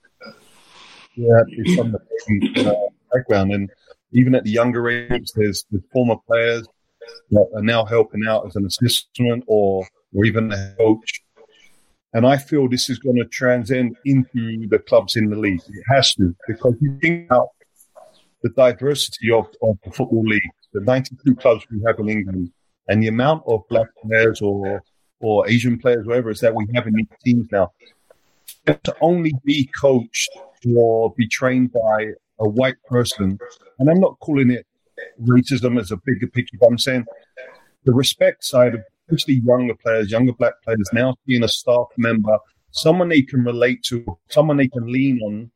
yeah, 1.15 1.43
from 1.77 1.93
the 1.93 2.67
uh, 2.67 2.75
background. 3.15 3.53
And 3.53 3.71
even 4.13 4.35
at 4.35 4.45
the 4.45 4.51
younger 4.51 4.89
age, 4.89 5.31
there's 5.35 5.65
the 5.71 5.83
former 5.93 6.17
players 6.27 6.67
that 7.31 7.47
are 7.55 7.63
now 7.63 7.85
helping 7.85 8.27
out 8.27 8.47
as 8.47 8.57
an 8.57 8.67
assistant 8.67 9.45
or, 9.47 9.87
or 10.15 10.25
even 10.25 10.53
a 10.53 10.75
coach. 10.79 11.23
And 12.15 12.27
I 12.27 12.37
feel 12.37 12.69
this 12.69 12.91
is 12.91 12.99
going 12.99 13.17
to 13.17 13.25
transcend 13.25 13.97
into 14.05 14.69
the 14.69 14.79
clubs 14.79 15.17
in 15.17 15.31
the 15.31 15.37
league. 15.37 15.63
It 15.67 15.85
has 15.89 16.15
to, 16.17 16.35
because 16.47 16.75
you 16.81 16.99
think 17.01 17.27
about 17.27 17.49
the 18.43 18.51
diversity 18.51 19.31
of, 19.31 19.47
of 19.63 19.77
the 19.85 19.91
football 19.91 20.23
league, 20.23 20.51
the 20.73 20.81
92 20.81 21.35
clubs 21.37 21.65
we 21.71 21.81
have 21.87 21.99
in 21.99 22.09
England, 22.09 22.51
and 22.89 23.03
the 23.03 23.09
amount 23.09 23.43
of 23.47 23.63
black 23.69 23.89
players 24.03 24.41
or 24.41 24.83
or 25.21 25.49
Asian 25.49 25.79
players, 25.79 26.05
whatever 26.05 26.31
it 26.31 26.33
is 26.33 26.41
that 26.41 26.55
we 26.55 26.67
have 26.75 26.87
in 26.89 26.95
these 26.95 27.07
teams 27.25 27.47
now. 27.53 27.71
To 28.67 28.95
only 29.01 29.33
be 29.45 29.71
coached 29.81 30.31
or 30.77 31.15
be 31.17 31.29
trained 31.29 31.73
by 31.73 32.09
a 32.41 32.49
white 32.49 32.83
person, 32.89 33.39
and 33.79 33.91
I'm 33.91 34.01
not 34.01 34.19
calling 34.19 34.51
it 34.51 34.67
racism 35.21 35.79
as 35.81 35.93
a 35.93 35.97
bigger 36.05 36.27
picture, 36.27 36.57
but 36.61 36.67
I'm 36.67 36.79
saying 36.79 37.07
the 37.85 37.93
respect 37.93 38.45
side 38.45 38.75
of 38.75 38.81
especially 39.09 39.43
younger 39.45 39.75
players, 39.75 40.11
younger 40.11 40.33
black 40.33 40.55
players 40.65 40.89
now 40.93 41.15
being 41.27 41.43
a 41.45 41.49
staff 41.49 41.87
member, 41.97 42.39
someone 42.71 43.09
they 43.09 43.23
can 43.23 43.45
relate 43.45 43.83
to, 43.85 44.05
someone 44.29 44.57
they 44.57 44.69
can 44.69 44.91
lean 44.91 45.21
on, 45.23 45.51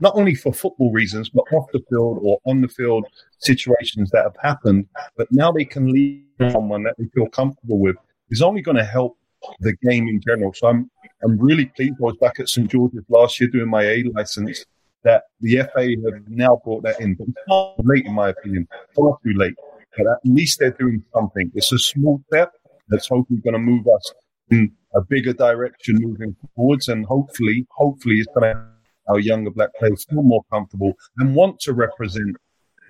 not 0.00 0.16
only 0.16 0.34
for 0.34 0.52
football 0.52 0.90
reasons, 0.92 1.28
but 1.28 1.44
off 1.52 1.66
the 1.72 1.82
field 1.90 2.18
or 2.22 2.40
on 2.46 2.60
the 2.60 2.68
field 2.68 3.04
situations 3.38 4.10
that 4.10 4.24
have 4.24 4.36
happened, 4.42 4.86
but 5.16 5.28
now 5.30 5.52
they 5.52 5.64
can 5.64 5.92
lean 5.92 6.24
on 6.40 6.50
someone 6.50 6.82
that 6.84 6.94
they 6.98 7.04
feel 7.14 7.28
comfortable 7.28 7.78
with 7.78 7.96
is 8.30 8.42
only 8.42 8.62
going 8.62 8.76
to 8.76 8.84
help 8.84 9.16
the 9.60 9.74
game 9.82 10.08
in 10.08 10.20
general. 10.20 10.52
So 10.52 10.68
I'm 10.68 10.90
I'm 11.22 11.38
really 11.38 11.66
pleased. 11.66 11.94
I 12.00 12.04
was 12.04 12.16
back 12.16 12.40
at 12.40 12.48
St 12.48 12.70
George's 12.70 13.04
last 13.08 13.40
year 13.40 13.50
doing 13.50 13.68
my 13.68 13.84
A 13.84 14.04
license. 14.14 14.64
That 15.02 15.24
the 15.40 15.56
FA 15.72 15.88
have 16.12 16.28
now 16.28 16.60
brought 16.62 16.82
that 16.82 17.00
in, 17.00 17.14
but 17.14 17.26
it's 17.28 17.86
late 17.86 18.04
in 18.04 18.12
my 18.12 18.28
opinion, 18.28 18.68
far 18.94 19.16
too 19.24 19.32
late. 19.32 19.54
But 19.96 20.06
at 20.06 20.18
least 20.24 20.58
they're 20.58 20.72
doing 20.72 21.02
something. 21.14 21.50
It's 21.54 21.72
a 21.72 21.78
small 21.78 22.22
step 22.26 22.52
that's 22.88 23.08
hopefully 23.08 23.40
going 23.40 23.54
to 23.54 23.58
move 23.58 23.86
us 23.88 24.12
in 24.50 24.70
a 24.94 25.00
bigger 25.00 25.32
direction 25.32 25.96
moving 26.00 26.36
forwards, 26.54 26.88
and 26.88 27.06
hopefully, 27.06 27.66
hopefully, 27.70 28.16
it's 28.16 28.28
going 28.34 28.54
to 28.54 28.62
our 29.10 29.18
younger 29.18 29.50
black 29.50 29.70
players 29.78 30.04
feel 30.08 30.22
more 30.22 30.42
comfortable 30.52 30.92
and 31.18 31.34
want 31.34 31.60
to 31.60 31.72
represent 31.72 32.36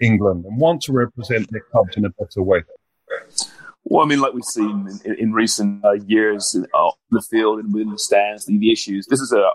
England 0.01 0.45
and 0.45 0.59
want 0.59 0.83
to 0.83 0.93
represent 0.93 1.51
their 1.51 1.63
clubs 1.73 1.97
in 1.97 2.05
a 2.05 2.11
better 2.11 2.43
way. 2.43 2.63
Well, 3.85 4.05
I 4.05 4.09
mean, 4.09 4.21
like 4.21 4.35
we've 4.35 4.45
seen 4.45 4.89
in, 5.05 5.15
in 5.15 5.33
recent 5.33 5.85
uh, 5.85 5.93
years 5.93 6.57
uh, 6.75 6.77
on 6.77 6.93
the 7.11 7.23
field 7.23 7.59
and 7.61 7.73
within 7.73 7.91
the 7.91 7.99
stands, 7.99 8.45
the, 8.45 8.57
the 8.59 8.71
issues. 8.71 9.07
This 9.07 9.21
is 9.21 9.33
a 9.33 9.51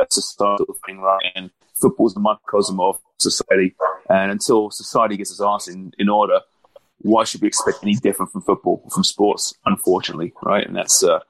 a 0.00 0.06
societal 0.10 0.74
thing, 0.86 1.00
right? 1.00 1.22
And 1.34 1.50
football 1.74 2.06
is 2.06 2.14
the 2.14 2.20
microcosm 2.20 2.80
of 2.80 2.98
society. 3.18 3.74
And 4.08 4.30
until 4.30 4.70
society 4.70 5.16
gets 5.16 5.30
its 5.30 5.42
ass 5.42 5.68
in, 5.68 5.92
in 5.98 6.08
order, 6.08 6.40
why 7.00 7.24
should 7.24 7.42
we 7.42 7.48
expect 7.48 7.78
any 7.82 7.94
different 7.94 8.32
from 8.32 8.42
football, 8.42 8.88
from 8.92 9.04
sports? 9.04 9.54
Unfortunately, 9.66 10.32
right? 10.42 10.66
And 10.66 10.76
that's 10.76 11.02
uh, 11.02 11.20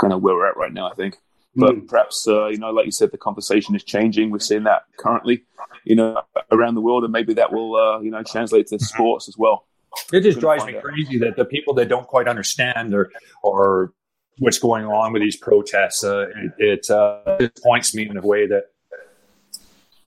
kind 0.00 0.12
of 0.12 0.22
where 0.22 0.34
we're 0.34 0.48
at 0.48 0.56
right 0.56 0.72
now, 0.72 0.90
I 0.90 0.94
think. 0.94 1.16
But 1.58 1.74
mm. 1.74 1.88
perhaps, 1.88 2.26
uh, 2.28 2.46
you 2.46 2.58
know, 2.58 2.70
like 2.70 2.86
you 2.86 2.92
said, 2.92 3.10
the 3.10 3.18
conversation 3.18 3.74
is 3.74 3.82
changing. 3.82 4.30
We're 4.30 4.38
seeing 4.38 4.62
that 4.64 4.82
currently, 4.96 5.44
you 5.84 5.96
know, 5.96 6.22
around 6.52 6.76
the 6.76 6.80
world, 6.80 7.02
and 7.02 7.12
maybe 7.12 7.34
that 7.34 7.52
will, 7.52 7.74
uh, 7.74 8.00
you 8.00 8.12
know, 8.12 8.22
translate 8.22 8.68
to 8.68 8.76
mm-hmm. 8.76 8.84
sports 8.84 9.28
as 9.28 9.36
well. 9.36 9.66
It 10.12 10.20
just 10.20 10.38
drives 10.38 10.64
me 10.64 10.74
crazy 10.74 11.18
that 11.18 11.36
the 11.36 11.44
people 11.44 11.74
that 11.74 11.88
don't 11.88 12.06
quite 12.06 12.28
understand 12.28 12.94
or 12.94 13.10
or 13.42 13.92
what's 14.38 14.58
going 14.58 14.84
on 14.84 15.12
with 15.12 15.20
these 15.22 15.36
protests, 15.36 16.04
uh, 16.04 16.26
it, 16.28 16.52
it 16.58 16.90
uh, 16.90 17.36
disappoints 17.38 17.92
me 17.92 18.08
in 18.08 18.16
a 18.16 18.22
way 18.22 18.46
that 18.46 18.66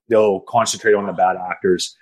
they'll 0.07 0.39
concentrate 0.41 0.93
on 0.93 1.05
the 1.05 1.13
bad 1.13 1.35
actors. 1.35 1.97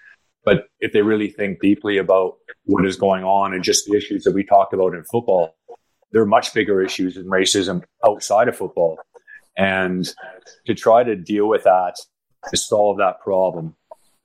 But 0.45 0.67
if 0.79 0.93
they 0.93 1.01
really 1.01 1.29
think 1.29 1.59
deeply 1.59 1.97
about 1.97 2.35
what 2.65 2.85
is 2.85 2.97
going 2.97 3.23
on 3.23 3.53
and 3.53 3.63
just 3.63 3.87
the 3.87 3.97
issues 3.97 4.23
that 4.25 4.33
we 4.33 4.43
talked 4.43 4.73
about 4.73 4.93
in 4.93 5.03
football, 5.05 5.55
there 6.11 6.21
are 6.21 6.27
much 6.27 6.53
bigger 6.53 6.81
issues 6.81 7.17
in 7.17 7.25
racism 7.25 7.83
outside 8.05 8.47
of 8.47 8.55
football. 8.55 8.99
And 9.57 10.07
to 10.65 10.73
try 10.73 11.03
to 11.03 11.15
deal 11.15 11.47
with 11.47 11.63
that, 11.63 11.95
to 12.49 12.57
solve 12.57 12.97
that 12.97 13.19
problem, 13.19 13.75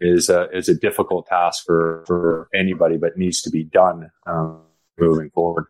is 0.01 0.29
a, 0.29 0.49
is 0.51 0.69
a 0.69 0.75
difficult 0.75 1.27
task 1.27 1.65
for, 1.65 2.05
for 2.07 2.49
anybody, 2.55 2.97
but 2.97 3.17
needs 3.17 3.41
to 3.43 3.51
be 3.51 3.65
done 3.65 4.11
um, 4.27 4.61
moving 4.99 5.31
forward. 5.31 5.67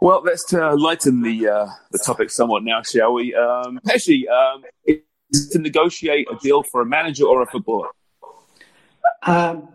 Well, 0.00 0.22
let's 0.22 0.52
uh, 0.52 0.76
lighten 0.76 1.22
the 1.22 1.48
uh, 1.48 1.66
the 1.90 1.98
topic 1.98 2.28
somewhat 2.30 2.62
now, 2.62 2.82
shall 2.82 3.14
we? 3.14 3.34
Um, 3.34 3.80
Pesci, 3.86 4.28
um, 4.28 4.62
is 4.84 5.48
to 5.50 5.58
negotiate 5.58 6.26
a 6.30 6.36
deal 6.36 6.62
for 6.62 6.82
a 6.82 6.86
manager 6.86 7.24
or 7.24 7.42
a 7.42 7.46
footballer? 7.46 7.88
Um, 9.22 9.68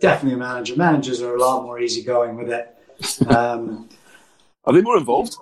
definitely 0.00 0.34
a 0.34 0.38
manager. 0.38 0.74
Managers 0.74 1.22
are 1.22 1.36
a 1.36 1.38
lot 1.38 1.62
more 1.62 1.78
easygoing 1.78 2.36
with 2.36 2.50
it. 2.50 2.76
Um, 3.28 3.88
are 4.64 4.72
they 4.72 4.80
more 4.80 4.98
involved? 4.98 5.36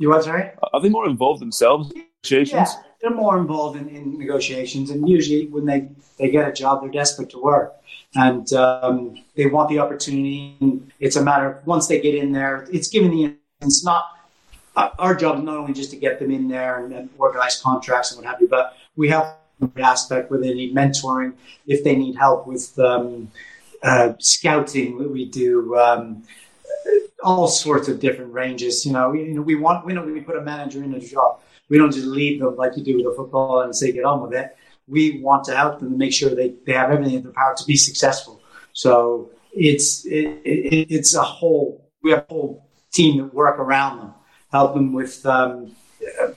You 0.00 0.08
what, 0.08 0.24
sorry? 0.24 0.50
Are 0.72 0.80
they 0.80 0.88
more 0.88 1.06
involved 1.06 1.42
themselves? 1.42 1.92
in 1.92 2.06
Negotiations? 2.24 2.70
Yeah, 2.72 2.82
they're 3.02 3.10
more 3.10 3.36
involved 3.38 3.78
in, 3.78 3.86
in 3.90 4.18
negotiations, 4.18 4.88
and 4.88 5.06
usually 5.06 5.46
when 5.46 5.66
they 5.66 5.90
they 6.18 6.30
get 6.30 6.48
a 6.48 6.52
job, 6.52 6.80
they're 6.80 6.90
desperate 6.90 7.28
to 7.30 7.38
work, 7.38 7.74
and 8.14 8.50
um, 8.54 9.22
they 9.36 9.44
want 9.44 9.68
the 9.68 9.78
opportunity. 9.78 10.56
And 10.62 10.90
it's 11.00 11.16
a 11.16 11.22
matter 11.22 11.50
of 11.50 11.66
once 11.66 11.86
they 11.86 12.00
get 12.00 12.14
in 12.14 12.32
there, 12.32 12.66
it's 12.72 12.88
given 12.88 13.10
the. 13.10 13.36
It's 13.60 13.84
not 13.84 14.06
our 14.74 15.14
job 15.14 15.36
is 15.38 15.44
not 15.44 15.58
only 15.58 15.74
just 15.74 15.90
to 15.90 15.98
get 15.98 16.18
them 16.18 16.30
in 16.30 16.48
there 16.48 16.82
and, 16.82 16.94
and 16.94 17.10
organize 17.18 17.60
contracts 17.60 18.10
and 18.10 18.24
what 18.24 18.30
have 18.30 18.40
you, 18.40 18.48
but 18.48 18.74
we 18.96 19.10
have 19.10 19.34
the 19.58 19.82
aspect 19.82 20.30
where 20.30 20.40
they 20.40 20.54
need 20.54 20.74
mentoring, 20.74 21.34
if 21.66 21.84
they 21.84 21.94
need 21.94 22.16
help 22.16 22.46
with 22.46 22.78
um, 22.78 23.30
uh, 23.82 24.14
scouting, 24.18 25.12
we 25.12 25.26
do. 25.26 25.76
Um, 25.76 26.22
all 27.22 27.48
sorts 27.48 27.88
of 27.88 28.00
different 28.00 28.32
ranges. 28.32 28.84
You 28.86 28.92
know, 28.92 29.10
we, 29.10 29.24
you 29.24 29.34
know, 29.34 29.42
we 29.42 29.54
want 29.54 29.84
we 29.84 29.92
know 29.92 30.02
we 30.02 30.20
put 30.20 30.36
a 30.36 30.42
manager 30.42 30.82
in 30.82 30.94
a 30.94 31.00
job. 31.00 31.40
We 31.68 31.78
don't 31.78 31.92
just 31.92 32.06
leave 32.06 32.40
them 32.40 32.56
like 32.56 32.76
you 32.76 32.82
do 32.82 32.96
with 32.96 33.06
a 33.06 33.14
football 33.14 33.60
and 33.60 33.74
say 33.74 33.92
get 33.92 34.04
on 34.04 34.22
with 34.22 34.34
it 34.34 34.56
we 34.90 35.20
want 35.20 35.44
to 35.44 35.56
help 35.56 35.78
them 35.78 35.92
to 35.92 35.96
make 35.96 36.12
sure 36.12 36.34
they, 36.34 36.54
they 36.66 36.72
have 36.72 36.90
everything 36.90 37.14
in 37.14 37.22
their 37.22 37.32
power 37.32 37.54
to 37.56 37.64
be 37.64 37.76
successful. 37.76 38.42
So 38.72 39.30
it's 39.52 40.04
it, 40.04 40.42
it, 40.44 40.90
it's 40.90 41.14
a 41.14 41.22
whole 41.22 41.88
we 42.02 42.10
have 42.10 42.24
a 42.28 42.32
whole 42.32 42.68
team 42.92 43.18
that 43.18 43.32
work 43.32 43.58
around 43.58 43.98
them, 43.98 44.14
help 44.50 44.74
them 44.74 44.92
with 44.92 45.24
um, 45.24 45.74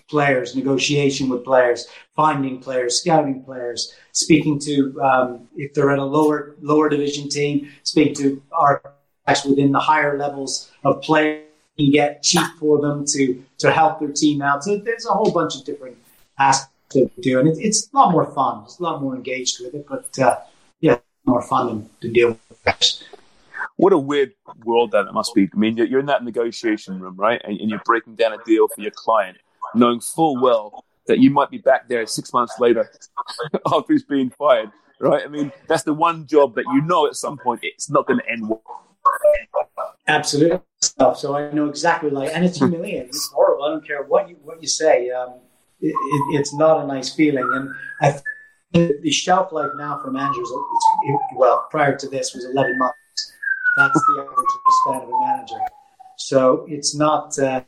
players, 0.07 0.55
negotiation 0.55 1.29
with 1.29 1.43
players, 1.43 1.87
finding 2.15 2.59
players, 2.59 3.01
scouting 3.01 3.43
players, 3.43 3.93
speaking 4.11 4.59
to 4.59 5.01
um, 5.01 5.47
if 5.55 5.73
they're 5.73 5.91
at 5.91 5.99
a 5.99 6.05
lower 6.05 6.55
lower 6.61 6.89
division 6.89 7.27
team, 7.27 7.69
speak 7.83 8.15
to 8.15 8.41
our 8.51 8.81
within 9.45 9.71
the 9.71 9.79
higher 9.79 10.17
levels 10.17 10.71
of 10.83 11.01
play 11.01 11.43
and 11.77 11.91
get 11.91 12.21
cheap 12.23 12.45
for 12.59 12.79
them 12.81 13.05
to 13.07 13.43
to 13.59 13.71
help 13.71 13.99
their 13.99 14.11
team 14.11 14.41
out. 14.41 14.63
So 14.63 14.77
there's 14.77 15.05
a 15.05 15.11
whole 15.11 15.31
bunch 15.31 15.55
of 15.55 15.65
different 15.65 15.97
aspects 16.37 16.73
to 16.91 17.09
do, 17.21 17.39
and 17.39 17.47
it, 17.47 17.57
it's 17.59 17.89
a 17.91 17.97
lot 17.97 18.11
more 18.11 18.25
fun. 18.33 18.63
It's 18.65 18.79
a 18.79 18.83
lot 18.83 19.01
more 19.01 19.15
engaged 19.15 19.59
with 19.61 19.73
it, 19.73 19.85
but 19.87 20.19
uh, 20.19 20.39
yeah, 20.79 20.97
more 21.25 21.41
fun 21.41 21.67
than 21.67 21.89
to 22.01 22.09
deal 22.09 22.37
with. 22.49 23.03
What 23.77 23.91
a 23.91 23.97
weird 23.97 24.33
world 24.63 24.91
that 24.91 25.07
it 25.07 25.13
must 25.13 25.33
be. 25.33 25.49
I 25.51 25.57
mean, 25.57 25.77
you're 25.77 25.99
in 25.99 26.05
that 26.05 26.23
negotiation 26.23 26.99
room, 26.99 27.15
right, 27.15 27.41
and, 27.43 27.59
and 27.59 27.69
you're 27.69 27.81
breaking 27.85 28.15
down 28.15 28.33
a 28.33 28.37
deal 28.45 28.67
for 28.67 28.81
your 28.81 28.91
client, 28.91 29.37
knowing 29.73 29.99
full 29.99 30.39
well 30.39 30.85
that 31.07 31.19
you 31.19 31.29
might 31.31 31.49
be 31.49 31.57
back 31.57 31.87
there 31.87 32.05
six 32.05 32.31
months 32.31 32.53
later 32.59 32.89
after 33.73 33.93
he's 33.93 34.03
being 34.03 34.29
fired, 34.29 34.71
right? 34.99 35.23
I 35.25 35.27
mean, 35.27 35.51
that's 35.67 35.83
the 35.83 35.93
one 35.93 36.27
job 36.27 36.55
that 36.55 36.65
you 36.73 36.81
know 36.81 37.07
at 37.07 37.15
some 37.15 37.37
point 37.37 37.61
it's 37.63 37.89
not 37.89 38.07
going 38.07 38.19
to 38.19 38.29
end 38.29 38.47
well. 38.47 38.61
Absolutely. 40.07 40.59
So 41.15 41.35
I 41.35 41.51
know 41.51 41.67
exactly 41.69 42.09
like, 42.09 42.31
and 42.33 42.43
it's 42.43 42.57
humiliating. 42.57 43.07
It's 43.07 43.31
horrible. 43.33 43.63
I 43.63 43.69
don't 43.69 43.85
care 43.87 44.03
what 44.03 44.29
you 44.29 44.35
what 44.43 44.61
you 44.61 44.67
say. 44.67 45.09
Um, 45.09 45.35
it, 45.79 45.87
it, 45.87 46.39
it's 46.39 46.53
not 46.53 46.83
a 46.83 46.87
nice 46.87 47.13
feeling. 47.13 47.49
And 47.53 47.73
I 48.01 48.21
the 48.73 49.11
shelf 49.11 49.51
life 49.51 49.71
now 49.75 49.99
for 49.99 50.11
managers, 50.11 50.51
well, 51.35 51.67
prior 51.69 51.95
to 51.95 52.09
this 52.09 52.33
was 52.33 52.45
11 52.45 52.77
months. 52.79 52.97
That's 53.77 53.93
the 53.93 54.21
average 54.21 54.47
span 54.81 55.01
of 55.03 55.09
a 55.09 55.19
manager. 55.21 55.59
So 56.17 56.65
it's 56.67 56.95
not, 56.95 57.37
uh, 57.37 57.61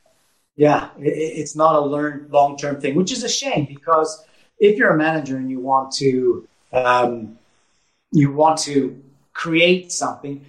yeah, 0.55 0.89
it, 0.97 1.09
it's 1.09 1.55
not 1.55 1.75
a 1.75 1.79
learned 1.79 2.31
long 2.31 2.57
term 2.57 2.81
thing, 2.81 2.95
which 2.95 3.11
is 3.11 3.23
a 3.23 3.29
shame 3.29 3.65
because 3.65 4.25
if 4.59 4.77
you're 4.77 4.93
a 4.93 4.97
manager 4.97 5.37
and 5.37 5.49
you 5.49 5.59
want 5.59 5.91
to, 5.93 6.47
um, 6.73 7.37
you 8.11 8.31
want 8.31 8.59
to 8.59 9.01
create 9.33 9.91
something, 9.91 10.45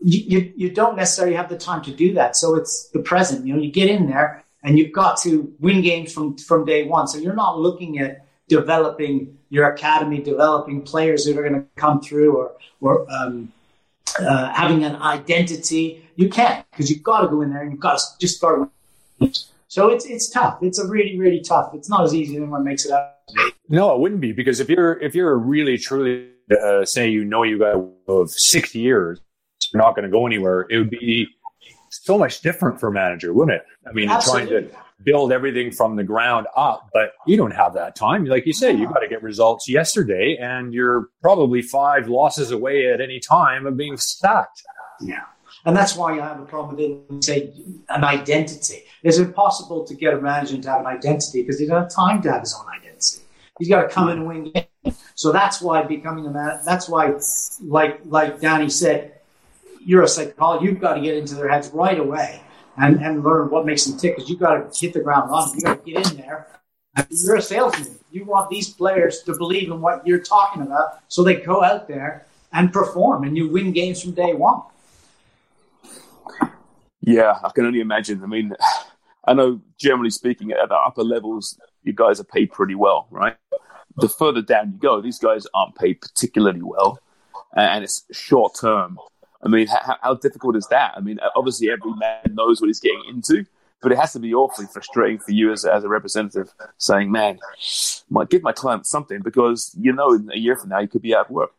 you, 0.00 0.52
you, 0.56 0.70
don't 0.70 0.96
necessarily 0.96 1.34
have 1.34 1.48
the 1.48 1.56
time 1.56 1.82
to 1.82 1.90
do 1.90 2.12
that. 2.14 2.36
So 2.36 2.56
it's 2.56 2.90
the 2.90 2.98
present. 2.98 3.46
You 3.46 3.54
know, 3.54 3.62
you 3.62 3.70
get 3.70 3.88
in 3.88 4.06
there 4.06 4.44
and 4.62 4.78
you've 4.78 4.92
got 4.92 5.18
to 5.22 5.52
win 5.60 5.82
games 5.82 6.12
from 6.12 6.36
from 6.36 6.64
day 6.64 6.84
one. 6.84 7.06
So 7.06 7.18
you're 7.18 7.34
not 7.34 7.58
looking 7.58 7.98
at 7.98 8.26
developing 8.48 9.38
your 9.50 9.70
academy, 9.70 10.20
developing 10.20 10.82
players 10.82 11.24
that 11.24 11.38
are 11.38 11.48
going 11.48 11.54
to 11.54 11.66
come 11.76 12.00
through, 12.00 12.36
or 12.36 12.52
or 12.80 13.10
um, 13.10 13.52
uh, 14.18 14.52
having 14.52 14.84
an 14.84 14.96
identity. 14.96 16.06
You 16.16 16.28
can't 16.28 16.68
because 16.70 16.90
you've 16.90 17.02
got 17.02 17.22
to 17.22 17.28
go 17.28 17.40
in 17.42 17.50
there 17.50 17.62
and 17.62 17.72
you've 17.72 17.80
got 17.80 17.98
to 17.98 18.04
just 18.18 18.36
start. 18.36 18.68
So 19.68 19.88
it's 19.90 20.04
it's 20.06 20.28
tough. 20.28 20.58
It's 20.62 20.78
a 20.78 20.86
really 20.86 21.18
really 21.18 21.40
tough. 21.40 21.74
It's 21.74 21.88
not 21.88 22.04
as 22.04 22.14
easy 22.14 22.34
as 22.34 22.42
anyone 22.42 22.64
makes 22.64 22.84
it 22.84 22.92
out. 22.92 23.12
No, 23.68 23.94
it 23.94 24.00
wouldn't 24.00 24.20
be 24.20 24.32
because 24.32 24.60
if 24.60 24.68
you're 24.68 24.98
if 25.00 25.14
you're 25.14 25.36
really 25.36 25.78
truly 25.78 26.28
uh, 26.62 26.84
say 26.84 27.08
you 27.08 27.24
know 27.24 27.42
you 27.42 27.58
got 27.58 27.82
of 28.06 28.30
six 28.30 28.74
years, 28.74 29.20
you're 29.74 29.82
not 29.82 29.96
going 29.96 30.04
to 30.04 30.10
go 30.10 30.26
anywhere. 30.26 30.66
It 30.70 30.78
would 30.78 30.90
be 30.90 31.28
so 31.90 32.16
much 32.16 32.40
different 32.40 32.80
for 32.80 32.88
a 32.88 32.92
manager, 32.92 33.32
wouldn't 33.32 33.56
it? 33.56 33.64
I 33.86 33.92
mean, 33.92 34.08
Absolutely. 34.08 34.46
trying 34.46 34.70
to 34.70 34.76
build 35.02 35.32
everything 35.32 35.70
from 35.70 35.96
the 35.96 36.04
ground 36.04 36.46
up, 36.56 36.88
but 36.92 37.12
you 37.26 37.36
don't 37.36 37.50
have 37.50 37.74
that 37.74 37.96
time. 37.96 38.24
Like 38.24 38.46
you 38.46 38.52
say, 38.52 38.72
you 38.72 38.86
got 38.86 39.00
to 39.00 39.08
get 39.08 39.22
results 39.22 39.68
yesterday, 39.68 40.38
and 40.40 40.72
you're 40.72 41.08
probably 41.20 41.60
five 41.60 42.08
losses 42.08 42.52
away 42.52 42.90
at 42.92 43.00
any 43.00 43.20
time 43.20 43.66
of 43.66 43.76
being 43.76 43.96
sacked. 43.96 44.62
Yeah. 45.00 45.24
And 45.66 45.76
that's 45.76 45.96
why 45.96 46.12
I 46.12 46.28
have 46.28 46.40
a 46.40 46.44
problem 46.44 46.76
with 46.76 46.84
it, 46.84 47.24
say, 47.24 47.52
an 47.88 48.04
identity. 48.04 48.84
It's 49.02 49.18
impossible 49.18 49.84
to 49.84 49.94
get 49.94 50.14
a 50.14 50.20
manager 50.20 50.58
to 50.60 50.70
have 50.70 50.80
an 50.80 50.86
identity 50.86 51.42
because 51.42 51.58
he 51.58 51.66
doesn't 51.66 51.82
have 51.82 51.92
time 51.92 52.22
to 52.22 52.32
have 52.32 52.42
his 52.42 52.54
own 52.54 52.66
identity. 52.68 53.22
He's 53.58 53.68
got 53.68 53.82
to 53.82 53.88
come 53.88 54.08
in 54.08 54.18
and 54.18 54.26
win 54.26 54.52
games. 54.52 55.02
So 55.14 55.32
that's 55.32 55.62
why 55.62 55.82
becoming 55.82 56.26
a 56.26 56.30
man, 56.30 56.60
that's 56.64 56.88
why, 56.88 57.14
like, 57.62 58.00
like 58.04 58.40
Danny 58.40 58.68
said, 58.68 59.13
you're 59.84 60.02
a 60.02 60.08
psychologist. 60.08 60.64
You've 60.64 60.80
got 60.80 60.94
to 60.94 61.00
get 61.00 61.16
into 61.16 61.34
their 61.34 61.48
heads 61.48 61.70
right 61.72 61.98
away 61.98 62.42
and, 62.76 63.02
and 63.02 63.22
learn 63.22 63.50
what 63.50 63.66
makes 63.66 63.84
them 63.84 63.98
tick 63.98 64.16
because 64.16 64.30
you've 64.30 64.40
got 64.40 64.72
to 64.72 64.78
hit 64.78 64.92
the 64.94 65.00
ground 65.00 65.30
running. 65.30 65.54
You've 65.54 65.64
got 65.64 65.84
to 65.84 65.90
get 65.90 66.10
in 66.10 66.16
there. 66.18 66.48
You're 67.10 67.36
a 67.36 67.42
salesman. 67.42 67.98
You 68.10 68.24
want 68.24 68.50
these 68.50 68.70
players 68.70 69.22
to 69.22 69.36
believe 69.36 69.70
in 69.70 69.80
what 69.80 70.06
you're 70.06 70.22
talking 70.22 70.62
about 70.62 71.00
so 71.08 71.24
they 71.24 71.36
go 71.36 71.62
out 71.62 71.88
there 71.88 72.26
and 72.52 72.72
perform 72.72 73.24
and 73.24 73.36
you 73.36 73.48
win 73.48 73.72
games 73.72 74.02
from 74.02 74.12
day 74.12 74.32
one. 74.32 74.62
Yeah, 77.00 77.38
I 77.42 77.50
can 77.50 77.66
only 77.66 77.80
imagine. 77.80 78.22
I 78.22 78.26
mean, 78.26 78.54
I 79.26 79.34
know 79.34 79.60
generally 79.78 80.10
speaking, 80.10 80.52
at 80.52 80.68
the 80.68 80.74
upper 80.74 81.02
levels, 81.02 81.58
you 81.82 81.92
guys 81.92 82.20
are 82.20 82.24
paid 82.24 82.50
pretty 82.52 82.74
well, 82.74 83.08
right? 83.10 83.36
The 83.96 84.08
further 84.08 84.40
down 84.40 84.72
you 84.72 84.78
go, 84.78 85.00
these 85.00 85.18
guys 85.18 85.46
aren't 85.54 85.76
paid 85.76 86.00
particularly 86.00 86.62
well, 86.62 86.98
and 87.56 87.84
it's 87.84 88.04
short 88.12 88.56
term. 88.58 88.98
I 89.44 89.48
mean, 89.48 89.66
how, 89.66 89.96
how 90.00 90.14
difficult 90.14 90.56
is 90.56 90.66
that? 90.68 90.94
I 90.96 91.00
mean, 91.00 91.18
obviously 91.36 91.70
every 91.70 91.92
man 91.94 92.34
knows 92.34 92.60
what 92.60 92.68
he's 92.68 92.80
getting 92.80 93.04
into, 93.08 93.44
but 93.82 93.92
it 93.92 93.98
has 93.98 94.14
to 94.14 94.18
be 94.18 94.34
awfully 94.34 94.66
frustrating 94.72 95.18
for 95.18 95.32
you 95.32 95.52
as, 95.52 95.64
as 95.64 95.84
a 95.84 95.88
representative 95.88 96.52
saying, 96.78 97.12
man, 97.12 97.38
might 98.08 98.30
give 98.30 98.42
my 98.42 98.52
client 98.52 98.86
something 98.86 99.20
because 99.20 99.76
you 99.78 99.92
know 99.92 100.12
in 100.12 100.30
a 100.32 100.38
year 100.38 100.56
from 100.56 100.70
now 100.70 100.80
you 100.80 100.88
could 100.88 101.02
be 101.02 101.14
out 101.14 101.26
of 101.26 101.30
work. 101.30 101.52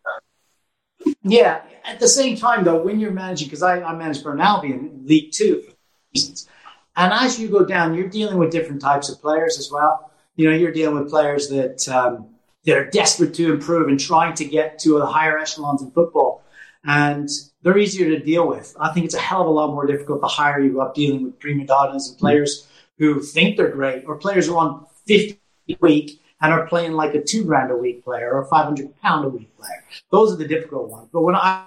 Yeah. 1.22 1.62
At 1.84 2.00
the 2.00 2.08
same 2.08 2.36
time, 2.36 2.64
though, 2.64 2.82
when 2.82 3.00
you're 3.00 3.12
managing, 3.12 3.48
because 3.48 3.62
I, 3.62 3.82
I 3.82 3.96
managed 3.96 4.24
Burton 4.24 4.42
Albion 4.42 5.04
League 5.06 5.32
Two, 5.32 5.62
for 5.62 5.76
reasons, 6.14 6.50
and 6.96 7.14
as 7.14 7.40
you 7.40 7.48
go 7.48 7.64
down, 7.64 7.94
you're 7.94 8.10
dealing 8.10 8.38
with 8.38 8.52
different 8.52 8.82
types 8.82 9.10
of 9.10 9.22
players 9.22 9.60
as 9.60 9.70
well. 9.72 10.12
You 10.36 10.50
know, 10.50 10.56
you're 10.56 10.72
dealing 10.72 11.00
with 11.00 11.10
players 11.10 11.50
that 11.50 11.88
um, 11.90 12.30
that 12.66 12.78
are 12.78 12.90
desperate 12.90 13.36
to 13.36 13.54
improve 13.54 13.88
and 13.88 14.00
trying 14.00 14.34
to 14.36 14.46
get 14.46 14.80
to 14.80 14.98
a 14.98 15.06
higher 15.06 15.38
echelons 15.38 15.82
in 15.84 15.92
football, 15.92 16.44
and 16.84 17.30
they're 17.66 17.80
easier 17.80 18.08
to 18.16 18.24
deal 18.24 18.48
with. 18.48 18.76
I 18.80 18.94
think 18.94 19.08
it's 19.08 19.16
a 19.16 19.20
hell 19.20 19.42
of 19.42 19.48
a 19.48 19.50
lot 19.50 19.72
more 19.72 19.88
difficult 19.88 20.22
the 20.22 20.28
higher 20.28 20.60
you 20.60 20.82
up 20.82 20.94
dealing 20.94 21.24
with 21.24 21.40
prima 21.40 21.66
donnas 21.66 22.10
and 22.10 22.20
players 22.20 22.68
who 23.00 23.22
think 23.22 23.58
they're 23.58 23.70
great, 23.70 24.06
or 24.06 24.18
players 24.18 24.46
who 24.46 24.56
are 24.56 24.70
on 24.70 24.86
50 25.08 25.40
a 25.70 25.78
week 25.82 26.22
and 26.42 26.54
are 26.54 26.68
playing 26.68 26.92
like 26.94 27.16
a 27.16 27.24
two 27.24 27.44
grand 27.44 27.72
a 27.72 27.76
week 27.76 28.04
player 28.04 28.32
or 28.32 28.42
a 28.44 28.46
500 28.46 28.96
pound 29.02 29.26
a 29.26 29.30
week 29.30 29.50
player. 29.58 29.84
Those 30.12 30.32
are 30.32 30.36
the 30.36 30.48
difficult 30.48 30.90
ones. 30.90 31.10
But 31.12 31.24
when 31.24 31.36
I, 31.36 31.66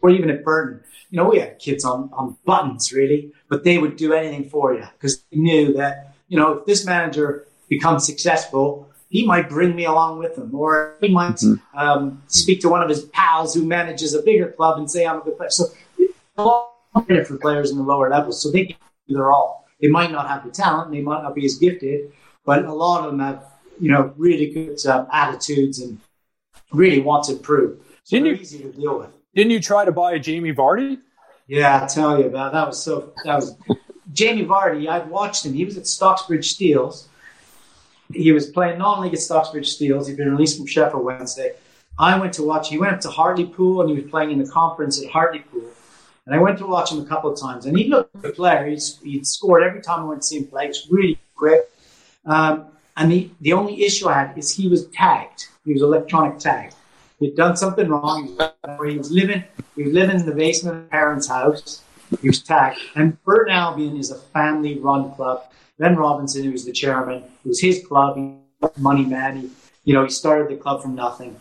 or 0.00 0.10
even 0.10 0.30
at 0.30 0.44
Burton, 0.44 0.80
you 1.10 1.16
know, 1.16 1.28
we 1.28 1.40
had 1.40 1.58
kids 1.58 1.84
on, 1.84 2.08
on 2.12 2.36
buttons 2.44 2.92
really, 2.92 3.32
but 3.48 3.64
they 3.64 3.78
would 3.78 3.96
do 3.96 4.12
anything 4.12 4.48
for 4.48 4.72
you 4.74 4.84
because 4.92 5.24
they 5.24 5.38
knew 5.38 5.72
that, 5.74 6.14
you 6.28 6.38
know, 6.38 6.52
if 6.52 6.66
this 6.66 6.86
manager 6.86 7.48
becomes 7.68 8.06
successful, 8.06 8.88
he 9.16 9.26
might 9.26 9.46
bring 9.54 9.76
me 9.76 9.84
along 9.84 10.18
with 10.18 10.34
him, 10.38 10.50
or 10.54 10.96
he 11.02 11.08
might 11.08 11.36
Mm-hmm. 11.36 11.78
um, 11.78 12.22
speak 12.28 12.58
to 12.62 12.68
one 12.74 12.82
of 12.82 12.88
his 12.88 13.02
pals 13.16 13.52
who 13.54 13.62
manages 13.76 14.14
a 14.14 14.22
bigger 14.22 14.48
club 14.56 14.78
and 14.78 14.90
say, 14.90 15.04
I'm 15.06 15.20
a 15.20 15.24
good 15.24 15.36
player. 15.36 15.50
So, 15.50 15.64
a 16.38 16.42
lot 16.42 16.70
of 16.94 17.06
different 17.08 17.42
players 17.42 17.70
in 17.70 17.76
the 17.76 17.82
lower 17.92 18.08
levels, 18.08 18.40
so 18.42 18.50
they 18.50 18.64
can 18.66 18.76
do 19.06 19.14
their 19.16 19.30
all. 19.30 19.68
They 19.82 19.88
might 19.88 20.10
not 20.10 20.26
have 20.28 20.44
the 20.44 20.50
talent, 20.50 20.90
they 20.92 21.02
might 21.02 21.22
not 21.22 21.34
be 21.34 21.44
as 21.44 21.56
gifted, 21.56 22.10
but 22.46 22.64
a 22.64 22.72
lot 22.72 23.04
of 23.04 23.10
them 23.10 23.20
have, 23.20 23.44
you 23.78 23.90
know, 23.92 24.14
really 24.16 24.48
good 24.50 24.84
um, 24.86 25.06
attitudes 25.12 25.80
and 25.80 25.98
really 26.72 27.00
want 27.00 27.24
to 27.24 27.32
improve. 27.32 27.78
So 28.04 28.16
Didn't 28.16 28.24
they're 28.24 28.34
you- 28.34 28.40
easy 28.40 28.58
to 28.62 28.72
deal 28.72 28.98
with. 28.98 29.10
Didn't 29.34 29.50
you 29.52 29.60
try 29.60 29.84
to 29.84 29.92
buy 29.92 30.12
a 30.12 30.18
Jamie 30.18 30.54
Vardy? 30.54 30.98
Yeah, 31.48 31.82
I 31.82 31.86
tell 31.86 32.18
you 32.18 32.26
about 32.26 32.52
that 32.52 32.66
was 32.66 32.82
so 32.82 33.12
that 33.24 33.34
was 33.36 33.56
Jamie 34.12 34.44
Vardy. 34.46 34.88
I've 34.88 35.08
watched 35.08 35.44
him. 35.44 35.52
He 35.54 35.64
was 35.66 35.76
at 35.76 35.84
Stocksbridge 35.84 36.44
Steels. 36.44 37.08
He 38.12 38.32
was 38.32 38.46
playing 38.46 38.78
non-league 38.78 39.12
at 39.12 39.18
Stocksbridge 39.18 39.66
Steels. 39.66 40.06
He'd 40.08 40.16
been 40.16 40.30
released 40.30 40.56
from 40.56 40.66
Sheffield 40.66 41.04
Wednesday. 41.04 41.52
I 41.98 42.18
went 42.18 42.32
to 42.34 42.42
watch. 42.42 42.68
He 42.68 42.78
went 42.78 42.94
up 42.94 43.00
to 43.00 43.10
Hartlepool 43.10 43.80
and 43.80 43.90
he 43.90 43.96
was 44.00 44.10
playing 44.10 44.30
in 44.30 44.38
the 44.42 44.50
conference 44.50 45.02
at 45.02 45.10
Hartlepool. 45.10 45.68
And 46.26 46.34
I 46.34 46.38
went 46.38 46.58
to 46.58 46.66
watch 46.66 46.92
him 46.92 47.00
a 47.00 47.04
couple 47.04 47.32
of 47.32 47.40
times. 47.40 47.66
And 47.66 47.76
he 47.76 47.88
looked 47.88 48.24
a 48.24 48.30
player. 48.30 48.66
He's, 48.66 48.98
he'd 49.00 49.26
scored 49.26 49.62
every 49.62 49.82
time 49.82 50.00
I 50.00 50.04
went 50.04 50.22
to 50.22 50.26
see 50.26 50.38
him 50.38 50.46
play. 50.46 50.64
He 50.64 50.68
was 50.68 50.88
really 50.90 51.18
quick. 51.34 51.70
Um, 52.24 52.66
and 52.96 53.10
the, 53.10 53.30
the 53.40 53.52
only 53.52 53.82
issue 53.82 54.08
I 54.08 54.14
had 54.14 54.38
is 54.38 54.54
he 54.54 54.68
was 54.68 54.86
tagged. 54.88 55.48
He 55.64 55.72
was 55.72 55.82
electronic 55.82 56.38
tagged. 56.38 56.74
He'd 57.18 57.36
done 57.36 57.56
something 57.56 57.88
wrong. 57.88 58.38
He 58.86 58.98
was 58.98 59.10
living. 59.10 59.44
He 59.76 59.84
was 59.84 59.92
living 59.92 60.20
in 60.20 60.26
the 60.26 60.34
basement 60.34 60.76
of 60.76 60.90
parents' 60.90 61.28
house. 61.28 61.82
He 62.20 62.28
was 62.28 62.42
tagged. 62.42 62.78
And 62.94 63.22
Burton 63.24 63.52
Albion 63.52 63.96
is 63.96 64.10
a 64.10 64.18
family-run 64.18 65.14
club. 65.14 65.44
Ben 65.82 65.96
Robinson, 65.96 66.44
who 66.44 66.52
was 66.52 66.64
the 66.64 66.70
chairman, 66.82 67.24
it 67.44 67.48
was 67.52 67.60
his 67.60 67.84
club. 67.84 68.16
Money 68.76 69.04
man. 69.04 69.32
He, 69.40 69.50
you 69.82 69.94
know, 69.94 70.04
he 70.04 70.10
started 70.10 70.46
the 70.48 70.56
club 70.64 70.80
from 70.80 70.94
nothing. 70.94 71.32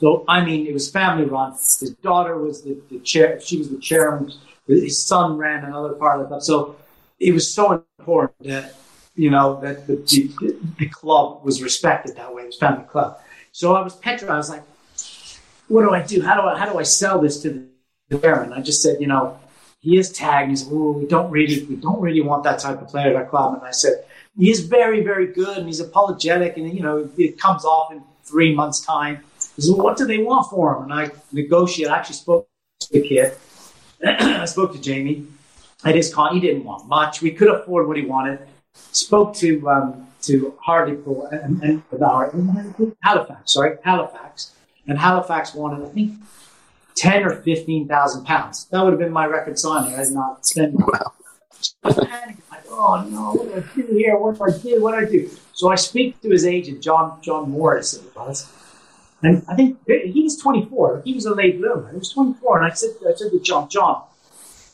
So 0.00 0.24
I 0.26 0.42
mean, 0.42 0.66
it 0.66 0.72
was 0.72 0.90
family-run. 0.90 1.52
His 1.52 1.94
daughter 2.02 2.38
was 2.38 2.62
the, 2.62 2.80
the 2.90 2.98
chair. 3.00 3.38
She 3.40 3.58
was 3.58 3.68
the 3.68 3.78
chairman. 3.78 4.32
His 4.66 5.04
son 5.04 5.36
ran 5.36 5.64
another 5.64 5.92
part 5.92 6.14
of 6.16 6.22
the 6.22 6.28
club. 6.28 6.42
So 6.42 6.76
it 7.20 7.32
was 7.32 7.52
so 7.58 7.84
important 7.98 8.48
that 8.54 8.74
you 9.14 9.30
know 9.30 9.60
that 9.60 9.86
the, 9.86 9.96
the, 9.96 10.56
the 10.78 10.88
club 10.88 11.44
was 11.44 11.62
respected 11.62 12.16
that 12.16 12.34
way. 12.34 12.44
It 12.44 12.46
was 12.46 12.56
family 12.56 12.86
club. 12.94 13.20
So 13.52 13.76
I 13.76 13.82
was 13.82 13.94
petrified. 13.96 14.34
I 14.34 14.38
was 14.38 14.48
like, 14.48 14.64
what 15.68 15.82
do 15.82 15.90
I 15.90 16.02
do? 16.02 16.22
How 16.22 16.34
do 16.40 16.42
I 16.48 16.58
how 16.58 16.66
do 16.72 16.78
I 16.78 16.84
sell 16.84 17.20
this 17.20 17.42
to 17.42 17.68
the 18.08 18.18
chairman? 18.18 18.54
I 18.54 18.60
just 18.62 18.80
said, 18.82 18.94
you 19.02 19.08
know, 19.12 19.38
he 19.84 19.98
is 19.98 20.10
tagged. 20.10 20.48
And 20.48 20.52
he 20.52 20.56
said, 20.56 20.72
oh, 20.72 20.92
we 20.92 21.06
don't 21.06 21.30
really 21.30 21.62
we 21.66 21.76
don't 21.76 22.00
really 22.00 22.22
want 22.22 22.42
that 22.44 22.58
type 22.58 22.80
of 22.80 22.88
player 22.88 23.10
at 23.10 23.16
our 23.16 23.26
club. 23.26 23.54
And 23.54 23.62
I 23.62 23.70
said, 23.70 24.04
he 24.36 24.50
is 24.50 24.60
very 24.60 25.02
very 25.02 25.26
good 25.26 25.58
and 25.58 25.66
he's 25.66 25.80
apologetic 25.80 26.56
and 26.56 26.74
you 26.76 26.82
know 26.82 27.08
it 27.18 27.38
comes 27.38 27.64
off 27.64 27.92
in 27.92 28.02
three 28.24 28.54
months 28.54 28.80
time. 28.80 29.16
He 29.56 29.62
said, 29.62 29.74
well, 29.74 29.84
what 29.84 29.96
do 29.98 30.06
they 30.06 30.18
want 30.18 30.50
for 30.50 30.74
him? 30.74 30.84
And 30.84 30.92
I 30.92 31.10
negotiated. 31.32 31.92
I 31.92 31.98
actually 31.98 32.16
spoke 32.16 32.48
to 32.80 32.92
the 32.92 33.06
kid. 33.06 33.36
I 34.42 34.46
spoke 34.46 34.72
to 34.72 34.80
Jamie 34.80 35.26
at 35.84 35.94
his 35.94 36.12
con. 36.12 36.34
He 36.34 36.40
didn't 36.40 36.64
want 36.64 36.88
much. 36.88 37.20
We 37.20 37.30
could 37.30 37.48
afford 37.48 37.86
what 37.86 37.98
he 37.98 38.04
wanted. 38.04 38.38
Spoke 38.92 39.34
to 39.36 39.68
um, 39.68 40.06
to 40.22 40.54
Hartlepool 40.62 41.26
and, 41.26 41.62
and, 41.62 41.82
and 41.92 42.96
Halifax. 43.02 43.52
Sorry, 43.52 43.76
Halifax. 43.84 44.52
And 44.86 44.98
Halifax 44.98 45.54
wanted, 45.54 45.86
I 45.86 45.88
think, 45.90 46.14
ten 46.96 47.24
or 47.24 47.36
fifteen 47.42 47.88
thousand 47.88 48.24
pounds. 48.24 48.66
That 48.66 48.82
would 48.82 48.92
have 48.92 49.00
been 49.00 49.12
my 49.12 49.26
record 49.26 49.58
signing. 49.58 49.94
I 49.94 50.04
did 50.04 50.12
not 50.12 50.46
spend. 50.46 50.74
Wow. 50.74 51.12
I 51.82 51.88
was 51.88 51.96
panicking, 51.96 52.50
like, 52.50 52.64
oh 52.68 53.06
no, 53.08 53.32
what 53.32 53.48
do 53.48 53.82
I 53.82 53.86
do 53.86 53.94
here? 53.94 54.18
What 54.18 54.36
do 54.36 54.44
I 54.44 54.58
do? 54.58 54.82
What 54.82 54.92
do 54.92 55.06
I 55.06 55.10
do? 55.10 55.30
So 55.52 55.70
I 55.70 55.76
speak 55.76 56.20
to 56.22 56.30
his 56.30 56.44
agent, 56.44 56.82
John 56.82 57.18
John 57.22 57.50
Morris, 57.50 57.94
it 57.94 58.14
was. 58.16 58.50
And 59.22 59.42
I 59.48 59.54
think 59.54 59.78
he 59.86 60.22
was 60.22 60.36
24. 60.36 61.02
He 61.04 61.14
was 61.14 61.24
a 61.24 61.34
late 61.34 61.58
bloomer. 61.58 61.90
He 61.90 61.96
was 61.96 62.10
24. 62.10 62.58
And 62.58 62.70
I 62.70 62.74
said, 62.74 62.90
I 63.08 63.14
said 63.14 63.30
to 63.30 63.40
John, 63.40 63.68
John, 63.70 64.02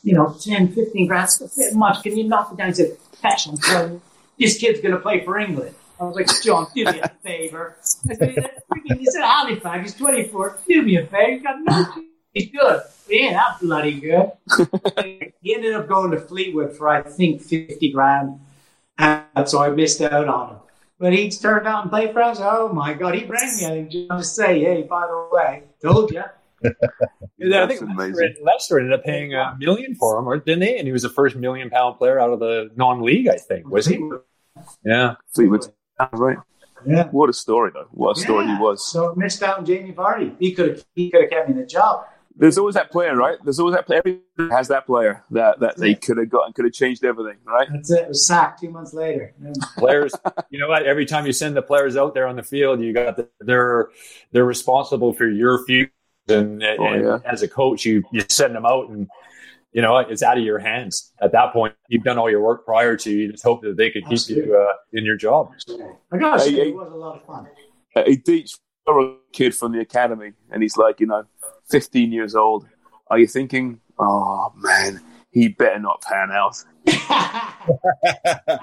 you 0.02 0.14
know, 0.14 0.34
10, 0.40 0.72
15 0.72 1.06
grand, 1.06 1.24
it's 1.24 1.40
a 1.40 1.48
bit 1.56 1.74
much. 1.74 2.02
Can 2.02 2.16
you 2.16 2.24
knock 2.24 2.50
it 2.52 2.56
down? 2.58 2.68
He 2.68 2.74
said, 2.74 2.96
Pesh, 3.22 3.48
I'm 3.48 3.56
telling 3.58 3.92
you, 3.92 4.02
this 4.38 4.58
kid's 4.58 4.80
going 4.80 4.94
to 4.94 5.00
play 5.00 5.24
for 5.24 5.38
England. 5.38 5.76
I 6.00 6.04
was 6.04 6.16
like, 6.16 6.28
John, 6.42 6.66
do 6.74 6.84
me 6.84 6.98
a 6.98 7.08
favor. 7.22 7.76
I 7.78 8.14
said, 8.14 8.50
he 8.98 9.06
said, 9.06 9.22
Halifax, 9.22 9.92
he's 9.92 10.00
24. 10.00 10.58
Do 10.66 10.82
me 10.82 10.96
a 10.96 11.06
favor. 11.06 11.30
He's 11.30 11.42
got 11.42 11.56
no 11.60 12.02
He's 12.32 12.50
good. 12.50 12.82
Yeah, 13.08 13.32
that 13.32 13.60
bloody 13.60 14.00
good. 14.00 14.30
he 15.42 15.54
ended 15.54 15.74
up 15.74 15.88
going 15.88 16.12
to 16.12 16.20
Fleetwood 16.20 16.76
for, 16.76 16.88
I 16.88 17.02
think, 17.02 17.42
50 17.42 17.90
grand. 17.92 18.40
And 18.98 19.48
so 19.48 19.62
I 19.62 19.70
missed 19.70 20.00
out 20.00 20.28
on 20.28 20.50
him. 20.50 20.56
But 20.98 21.14
he 21.14 21.30
turned 21.30 21.66
out 21.66 21.82
and 21.82 21.90
played 21.90 22.12
for 22.12 22.22
us. 22.22 22.38
Oh 22.40 22.68
my 22.72 22.92
God, 22.92 23.14
he 23.14 23.24
rang 23.24 23.56
me, 23.56 23.66
I 23.66 23.68
think, 23.70 23.90
just 23.90 24.10
to 24.10 24.22
say, 24.22 24.60
hey, 24.60 24.82
by 24.82 25.06
the 25.06 25.28
way, 25.32 25.62
told 25.82 26.10
you. 26.12 26.22
Yeah, 27.38 27.64
I 27.64 27.66
think 27.68 27.80
That's 27.80 27.92
Leicester, 27.96 28.20
amazing. 28.20 28.34
Leicester 28.42 28.78
ended 28.78 28.92
up 28.92 29.02
paying 29.02 29.32
a 29.32 29.56
million 29.58 29.94
for 29.94 30.18
him, 30.18 30.28
or 30.28 30.36
didn't 30.36 30.60
they? 30.60 30.76
And 30.76 30.86
he 30.86 30.92
was 30.92 31.00
the 31.00 31.08
first 31.08 31.34
million 31.34 31.70
pound 31.70 31.96
player 31.96 32.20
out 32.20 32.34
of 32.34 32.38
the 32.38 32.70
non-league, 32.76 33.28
I 33.28 33.36
think. 33.38 33.66
Was 33.70 33.86
he? 33.86 33.98
Yeah. 34.84 35.14
Fleetwood. 35.34 35.64
Ah, 35.98 36.10
right. 36.12 36.36
Yeah. 36.86 37.08
What 37.08 37.30
a 37.30 37.32
story, 37.32 37.70
though. 37.72 37.86
What 37.92 38.18
a 38.18 38.20
story 38.20 38.44
Yeah. 38.44 38.56
he 38.58 38.62
was. 38.62 38.86
So 38.92 39.14
missed 39.16 39.42
out 39.42 39.58
on 39.58 39.64
Jamie 39.64 39.92
Vardy. 39.92 40.36
He 40.38 40.52
could 40.52 40.68
have 40.68 40.84
he 40.94 41.10
could 41.10 41.22
have 41.22 41.30
kept 41.30 41.48
me 41.48 41.54
the 41.54 41.66
job. 41.66 42.04
There's 42.36 42.56
always 42.58 42.74
that 42.76 42.90
player, 42.90 43.14
right? 43.16 43.36
There's 43.44 43.58
always 43.58 43.74
that 43.74 43.86
player. 43.86 43.98
Everybody 44.04 44.54
has 44.56 44.68
that 44.68 44.86
player 44.86 45.24
that, 45.32 45.60
that 45.60 45.76
they 45.76 45.94
could 45.94 46.16
have 46.16 46.30
gotten, 46.30 46.52
could 46.52 46.64
have 46.64 46.72
changed 46.72 47.04
everything, 47.04 47.36
right? 47.44 47.68
That's 47.70 47.90
it. 47.90 48.02
It 48.02 48.08
was 48.08 48.26
sacked 48.26 48.60
two 48.60 48.70
months 48.70 48.94
later. 48.94 49.34
Yeah. 49.42 49.52
Players, 49.78 50.14
you 50.48 50.58
know 50.58 50.68
what? 50.68 50.86
Every 50.86 51.04
time 51.06 51.26
you 51.26 51.32
send 51.32 51.56
the 51.56 51.62
players 51.62 51.96
out 51.96 52.14
there 52.14 52.26
on 52.26 52.36
the 52.36 52.42
field, 52.42 52.80
you 52.80 52.92
got 52.94 53.16
the, 53.16 53.28
they're 53.40 53.90
they're 54.32 54.44
responsible 54.44 55.12
for 55.12 55.28
your 55.28 55.64
future. 55.66 55.90
And, 56.28 56.62
Oh, 56.62 56.86
and 56.86 57.04
yeah. 57.04 57.18
as 57.24 57.42
a 57.42 57.48
coach, 57.48 57.84
you 57.84 58.04
you 58.12 58.22
send 58.28 58.54
them 58.54 58.64
out 58.64 58.88
and 58.88 59.08
you 59.72 59.82
know, 59.82 59.98
it's 59.98 60.22
out 60.22 60.38
of 60.38 60.44
your 60.44 60.58
hands 60.58 61.12
at 61.20 61.32
that 61.32 61.52
point. 61.52 61.74
You've 61.88 62.02
done 62.04 62.18
all 62.18 62.30
your 62.30 62.40
work 62.40 62.64
prior 62.64 62.96
to. 62.96 63.10
You 63.10 63.30
just 63.32 63.44
hope 63.44 63.62
that 63.62 63.76
they 63.76 63.90
could 63.90 64.04
keep 64.06 64.28
you 64.28 64.56
uh, 64.56 64.72
in 64.92 65.04
your 65.04 65.16
job. 65.16 65.52
I 66.12 66.16
gotta 66.18 66.40
say, 66.40 66.50
Hey, 66.52 66.56
hey. 66.56 66.68
it 66.70 66.74
was 66.74 66.90
a 66.92 66.96
lot 66.96 67.16
of 67.16 67.24
fun. 67.26 67.46
a 67.96 68.16
Deech 68.16 68.58
a 68.88 69.16
kid 69.32 69.54
from 69.54 69.72
the 69.72 69.80
academy, 69.80 70.32
and 70.50 70.62
he's 70.62 70.76
like, 70.76 71.00
you 71.00 71.06
know, 71.06 71.24
15 71.68 72.12
years 72.12 72.34
old. 72.34 72.66
Are 73.08 73.18
you 73.18 73.26
thinking, 73.26 73.80
oh 73.98 74.52
man, 74.56 75.00
he 75.30 75.48
better 75.48 75.78
not 75.78 76.02
pan 76.02 76.30
out? 76.30 76.56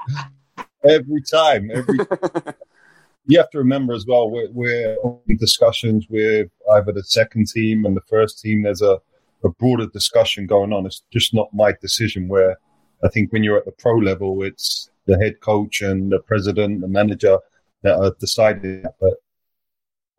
every 0.84 1.22
time. 1.22 1.70
Every 1.72 1.98
you 3.26 3.38
have 3.38 3.50
to 3.52 3.58
remember 3.58 3.94
as 3.94 4.06
well. 4.06 4.30
We're, 4.30 4.50
we're 4.52 4.98
in 5.28 5.38
discussions 5.38 6.08
with 6.10 6.50
either 6.74 6.92
the 6.92 7.04
second 7.04 7.48
team 7.48 7.86
and 7.86 7.96
the 7.96 8.02
first 8.10 8.40
team. 8.40 8.64
There's 8.64 8.82
a, 8.82 9.00
a 9.44 9.50
broader 9.50 9.88
discussion 9.88 10.48
going 10.48 10.74
on. 10.74 10.86
It's 10.86 11.04
just 11.12 11.34
not 11.34 11.54
my 11.54 11.74
decision. 11.82 12.28
Where 12.28 12.58
I 13.04 13.10
think 13.10 13.32
when 13.32 13.44
you're 13.44 13.58
at 13.58 13.66
the 13.66 13.72
pro 13.72 13.96
level, 13.96 14.44
it's 14.44 14.90
the 15.06 15.18
head 15.18 15.40
coach 15.42 15.82
and 15.82 16.12
the 16.12 16.20
president, 16.20 16.82
the 16.82 16.88
manager 16.88 17.38
that 17.84 17.98
are 18.00 18.14
deciding. 18.20 18.86
But 19.00 19.14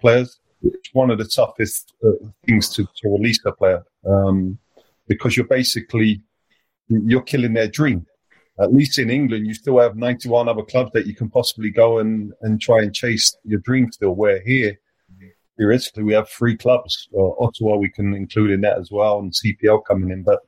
players, 0.01 0.39
it's 0.63 0.93
one 0.93 1.11
of 1.11 1.19
the 1.19 1.25
toughest 1.25 1.95
uh, 2.05 2.11
things 2.47 2.69
to, 2.75 2.85
to 2.85 3.09
release 3.09 3.39
a 3.45 3.53
player 3.53 3.85
um, 4.07 4.59
because 5.07 5.37
you're 5.37 5.47
basically 5.47 6.23
you're 6.89 7.23
killing 7.23 7.53
their 7.53 7.69
dream 7.69 8.07
at 8.61 8.73
least 8.73 8.99
in 8.99 9.11
England, 9.11 9.47
you 9.47 9.55
still 9.55 9.79
have 9.79 9.97
91 9.97 10.49
other 10.49 10.63
clubs 10.63 10.91
that 10.93 11.07
you 11.07 11.15
can 11.15 11.31
possibly 11.31 11.71
go 11.71 11.99
and, 11.99 12.33
and 12.43 12.61
try 12.61 12.81
and 12.81 12.93
chase 12.93 13.37
your 13.45 13.61
dream 13.61 13.91
still. 13.93 14.17
Where 14.17 14.43
here, 14.43 14.79
theoretically, 15.57 16.03
we 16.03 16.15
have 16.15 16.29
three 16.29 16.57
clubs. 16.57 17.09
Uh, 17.17 17.31
Ottawa, 17.39 17.77
we 17.77 17.89
can 17.89 18.15
include 18.15 18.51
in 18.51 18.61
that 18.63 18.79
as 18.79 18.91
well, 18.91 19.21
and 19.21 19.33
CPL 19.33 19.85
coming 19.87 20.11
in. 20.11 20.25
But 20.25 20.41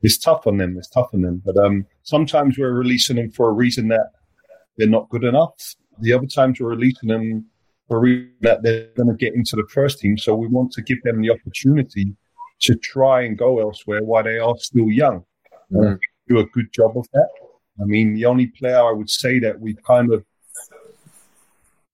it's 0.00 0.18
tough 0.18 0.46
on 0.46 0.56
them. 0.56 0.78
It's 0.78 0.88
tough 0.88 1.10
on 1.12 1.20
them. 1.20 1.42
But 1.44 1.58
um, 1.58 1.86
sometimes 2.04 2.58
we're 2.58 2.72
releasing 2.72 3.16
them 3.16 3.30
for 3.30 3.50
a 3.50 3.52
reason 3.52 3.88
that 3.88 4.12
they're 4.78 4.88
not 4.88 5.10
good 5.10 5.24
enough. 5.24 5.76
The 6.00 6.14
other 6.14 6.26
times 6.26 6.58
we're 6.58 6.70
releasing 6.70 7.10
them 7.10 7.44
reason 7.96 8.32
that 8.40 8.62
they're 8.62 8.88
going 8.96 9.08
to 9.08 9.14
get 9.14 9.34
into 9.34 9.56
the 9.56 9.66
first 9.70 9.98
team. 9.98 10.18
So 10.18 10.34
we 10.34 10.46
want 10.46 10.72
to 10.72 10.82
give 10.82 11.02
them 11.02 11.20
the 11.20 11.30
opportunity 11.30 12.14
to 12.62 12.74
try 12.76 13.22
and 13.22 13.36
go 13.36 13.60
elsewhere 13.60 14.02
while 14.02 14.24
they 14.24 14.38
are 14.38 14.56
still 14.58 14.90
young. 14.90 15.24
Uh, 15.74 15.94
do 16.28 16.38
a 16.38 16.46
good 16.46 16.72
job 16.72 16.96
of 16.96 17.06
that. 17.12 17.28
I 17.80 17.84
mean, 17.84 18.14
the 18.14 18.26
only 18.26 18.48
player 18.48 18.78
I 18.78 18.92
would 18.92 19.10
say 19.10 19.38
that 19.40 19.58
we've 19.58 19.82
kind 19.84 20.12
of 20.12 20.24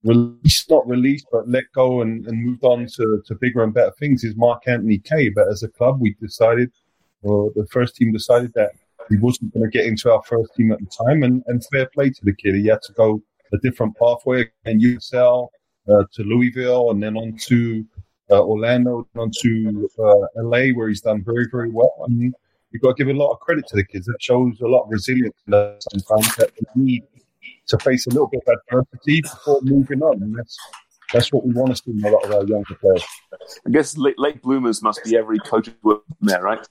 released, 0.05 0.69
not 0.71 0.87
released, 0.89 1.27
but 1.31 1.49
let 1.49 1.65
go 1.75 2.03
and, 2.03 2.27
and 2.27 2.45
moved 2.45 2.65
on 2.65 2.87
to, 2.97 3.23
to 3.27 3.35
bigger 3.41 3.63
and 3.63 3.73
better 3.73 3.93
things 3.99 4.25
is 4.25 4.37
Mark 4.37 4.63
Anthony 4.67 4.99
Kaye. 4.99 5.31
But 5.31 5.49
as 5.49 5.63
a 5.63 5.69
club, 5.69 6.01
we 6.01 6.15
decided, 6.21 6.71
or 7.23 7.51
the 7.55 7.67
first 7.71 7.97
team 7.97 8.13
decided 8.13 8.53
that 8.55 8.73
he 9.09 9.17
wasn't 9.17 9.55
going 9.55 9.65
to 9.65 9.71
get 9.71 9.87
into 9.87 10.13
our 10.13 10.23
first 10.25 10.55
team 10.57 10.73
at 10.73 10.81
the 10.81 11.05
time. 11.05 11.23
And, 11.23 11.43
and 11.47 11.65
fair 11.73 11.89
play 11.95 12.11
to 12.11 12.25
the 12.25 12.35
kid. 12.35 12.57
He 12.57 12.67
had 12.67 12.83
to 12.83 12.93
go 12.93 13.23
a 13.53 13.59
different 13.59 13.97
pathway 13.97 14.51
and 14.65 14.83
USL 14.83 15.49
uh, 15.89 16.05
to 16.13 16.23
Louisville 16.23 16.91
and 16.91 17.03
then 17.03 17.17
on 17.17 17.37
to 17.47 17.85
uh, 18.31 18.43
Orlando, 18.43 19.07
on 19.17 19.31
to 19.41 19.91
uh, 19.99 20.43
LA, 20.43 20.69
where 20.75 20.89
he's 20.89 21.01
done 21.01 21.23
very, 21.25 21.47
very 21.51 21.71
well. 21.71 21.93
I 22.05 22.09
mean, 22.09 22.33
you've 22.71 22.83
got 22.83 22.97
to 22.97 23.05
give 23.05 23.15
a 23.15 23.19
lot 23.19 23.33
of 23.33 23.41
credit 23.41 23.67
to 23.69 23.77
the 23.77 23.85
kids. 23.85 24.09
It 24.09 24.21
shows 24.21 24.61
a 24.61 24.67
lot 24.67 24.85
of 24.85 24.91
resilience 24.91 25.37
sometimes 25.47 26.37
that 26.37 26.51
they 26.55 26.83
need 26.83 27.05
to 27.69 27.79
face 27.79 28.07
a 28.07 28.11
little 28.11 28.29
bit 28.29 28.43
of 28.47 28.55
adversity 28.71 29.23
before 29.23 29.61
moving 29.63 30.03
on. 30.03 30.23
And 30.23 30.37
that's 30.37 30.57
that's 31.13 31.33
what 31.33 31.47
we 31.47 31.53
want 31.55 31.75
to 31.75 31.83
see 31.83 31.91
in 31.91 32.05
a 32.05 32.11
lot 32.11 32.25
of 32.25 32.33
our 32.33 32.45
younger 32.45 32.75
players. 32.75 33.05
I 33.67 33.71
guess 33.71 33.97
late, 33.97 34.19
late 34.19 34.43
bloomers 34.43 34.83
must 34.83 35.03
be 35.05 35.17
every 35.17 35.39
coach's 35.39 35.75
work 35.83 36.03
there, 36.21 36.43
right? 36.43 36.67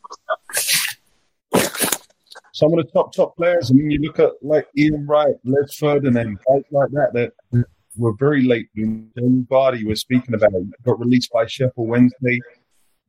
Some 2.54 2.74
of 2.74 2.86
the 2.86 2.90
top 2.94 3.14
top 3.14 3.36
players. 3.36 3.72
I 3.72 3.74
mean, 3.74 3.92
you 3.92 4.00
look 4.02 4.20
at 4.20 4.32
like 4.42 4.68
Ian 4.78 5.06
Wright, 5.08 5.36
Les 5.44 5.76
Ferdinand, 5.76 6.38
guys 6.48 6.64
like 6.72 6.90
that 6.92 7.14
that 7.14 7.66
were 7.98 8.14
very 8.18 8.44
late. 8.44 8.68
Jamie 8.76 9.46
Vardy 9.50 9.86
was 9.86 10.02
speaking 10.02 10.36
about 10.36 10.54
it. 10.54 10.84
Got 10.84 11.00
released 11.00 11.32
by 11.32 11.46
Sheffield 11.46 11.88
Wednesday. 11.88 12.40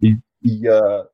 He, 0.00 0.16
he 0.42 0.68
uh, 0.68 1.04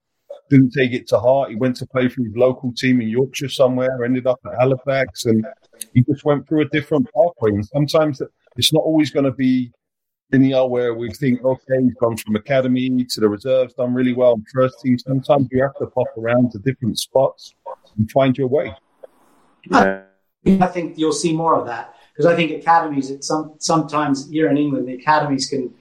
didn't 0.51 0.73
take 0.73 0.93
it 0.93 1.07
to 1.09 1.19
heart. 1.19 1.51
He 1.51 1.57
went 1.57 1.77
to 1.77 1.87
play 1.87 2.09
for 2.09 2.23
his 2.23 2.37
local 2.37 2.73
team 2.73 3.01
in 3.01 3.09
Yorkshire 3.09 3.49
somewhere, 3.49 4.05
ended 4.05 4.27
up 4.27 4.41
at 4.47 4.59
Halifax, 4.59 5.25
and 5.27 5.45
he 5.93 6.03
just 6.03 6.25
went 6.25 6.49
through 6.49 6.63
a 6.63 6.69
different 6.69 7.09
pathway. 7.15 7.51
And 7.51 7.65
sometimes 7.67 8.21
it's 8.57 8.73
not 8.73 8.81
always 8.81 9.11
going 9.11 9.25
to 9.25 9.33
be 9.33 9.73
linear 10.33 10.67
where 10.67 10.95
we 10.95 11.11
think, 11.13 11.45
okay, 11.45 11.83
he's 11.83 11.95
gone 11.95 12.17
from 12.17 12.37
academy 12.37 13.05
to 13.05 13.21
the 13.21 13.29
reserves, 13.29 13.75
done 13.75 13.95
really 13.95 14.13
well 14.13 14.35
in 14.35 14.45
first 14.53 14.81
team. 14.83 14.99
Sometimes 14.99 15.49
you 15.51 15.63
have 15.63 15.77
to 15.77 15.87
pop 15.87 16.07
around 16.19 16.53
to 16.53 16.59
different 16.59 16.99
spots 16.99 17.55
and 17.97 18.11
find 18.11 18.37
your 18.37 18.49
way. 18.49 18.75
I 19.71 20.67
think 20.67 20.99
you'll 20.99 21.13
see 21.13 21.33
more 21.35 21.59
of 21.59 21.67
that 21.67 21.95
because 22.15 22.27
I 22.33 22.37
think 22.37 22.53
academies, 22.53 23.13
some 23.27 23.55
sometimes 23.59 24.31
here 24.31 24.49
in 24.49 24.57
England, 24.57 24.87
the 24.89 24.95
academies 24.95 25.47
can 25.49 25.75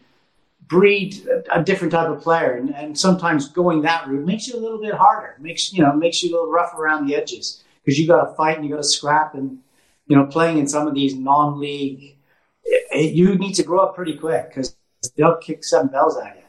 breed 0.67 1.27
a, 1.27 1.59
a 1.59 1.63
different 1.63 1.91
type 1.91 2.09
of 2.09 2.21
player, 2.21 2.53
and, 2.53 2.73
and 2.75 2.97
sometimes 2.97 3.49
going 3.49 3.81
that 3.83 4.07
route 4.07 4.25
makes 4.25 4.47
you 4.47 4.55
a 4.55 4.61
little 4.61 4.81
bit 4.81 4.95
harder. 4.95 5.35
Makes 5.39 5.71
you 5.73 5.83
know 5.83 5.93
makes 5.93 6.23
you 6.23 6.31
a 6.31 6.33
little 6.33 6.51
rough 6.51 6.73
around 6.73 7.05
the 7.07 7.15
edges 7.15 7.63
because 7.83 7.99
you 7.99 8.07
got 8.07 8.25
to 8.25 8.33
fight 8.35 8.57
and 8.57 8.65
you 8.65 8.71
got 8.71 8.81
to 8.81 8.87
scrap, 8.87 9.35
and 9.35 9.59
you 10.07 10.15
know 10.15 10.25
playing 10.25 10.57
in 10.57 10.67
some 10.67 10.87
of 10.87 10.95
these 10.95 11.13
non-league, 11.15 12.15
it, 12.63 12.87
it- 12.91 13.13
you 13.13 13.35
need 13.35 13.53
to 13.53 13.63
grow 13.63 13.79
up 13.79 13.95
pretty 13.95 14.15
quick 14.17 14.49
because 14.49 14.75
they'll 15.15 15.37
kick 15.37 15.63
seven 15.63 15.87
bells 15.87 16.17
at 16.17 16.35
you. 16.37 16.43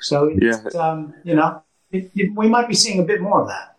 So 0.00 0.30
it's, 0.32 0.74
um, 0.74 1.14
you 1.24 1.34
know, 1.34 1.62
it, 1.92 2.10
it, 2.14 2.34
we 2.34 2.48
might 2.48 2.68
be 2.68 2.74
seeing 2.74 3.00
a 3.00 3.04
bit 3.04 3.20
more 3.20 3.42
of 3.42 3.48
that. 3.48 3.76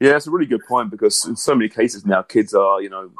Yeah, 0.00 0.16
it's 0.16 0.26
a 0.26 0.30
really 0.30 0.46
good 0.46 0.64
point 0.66 0.90
because 0.90 1.24
in 1.26 1.36
so 1.36 1.54
many 1.54 1.68
cases 1.68 2.04
now, 2.06 2.22
kids 2.22 2.52
are, 2.54 2.80
you 2.82 2.88
know, 2.88 3.10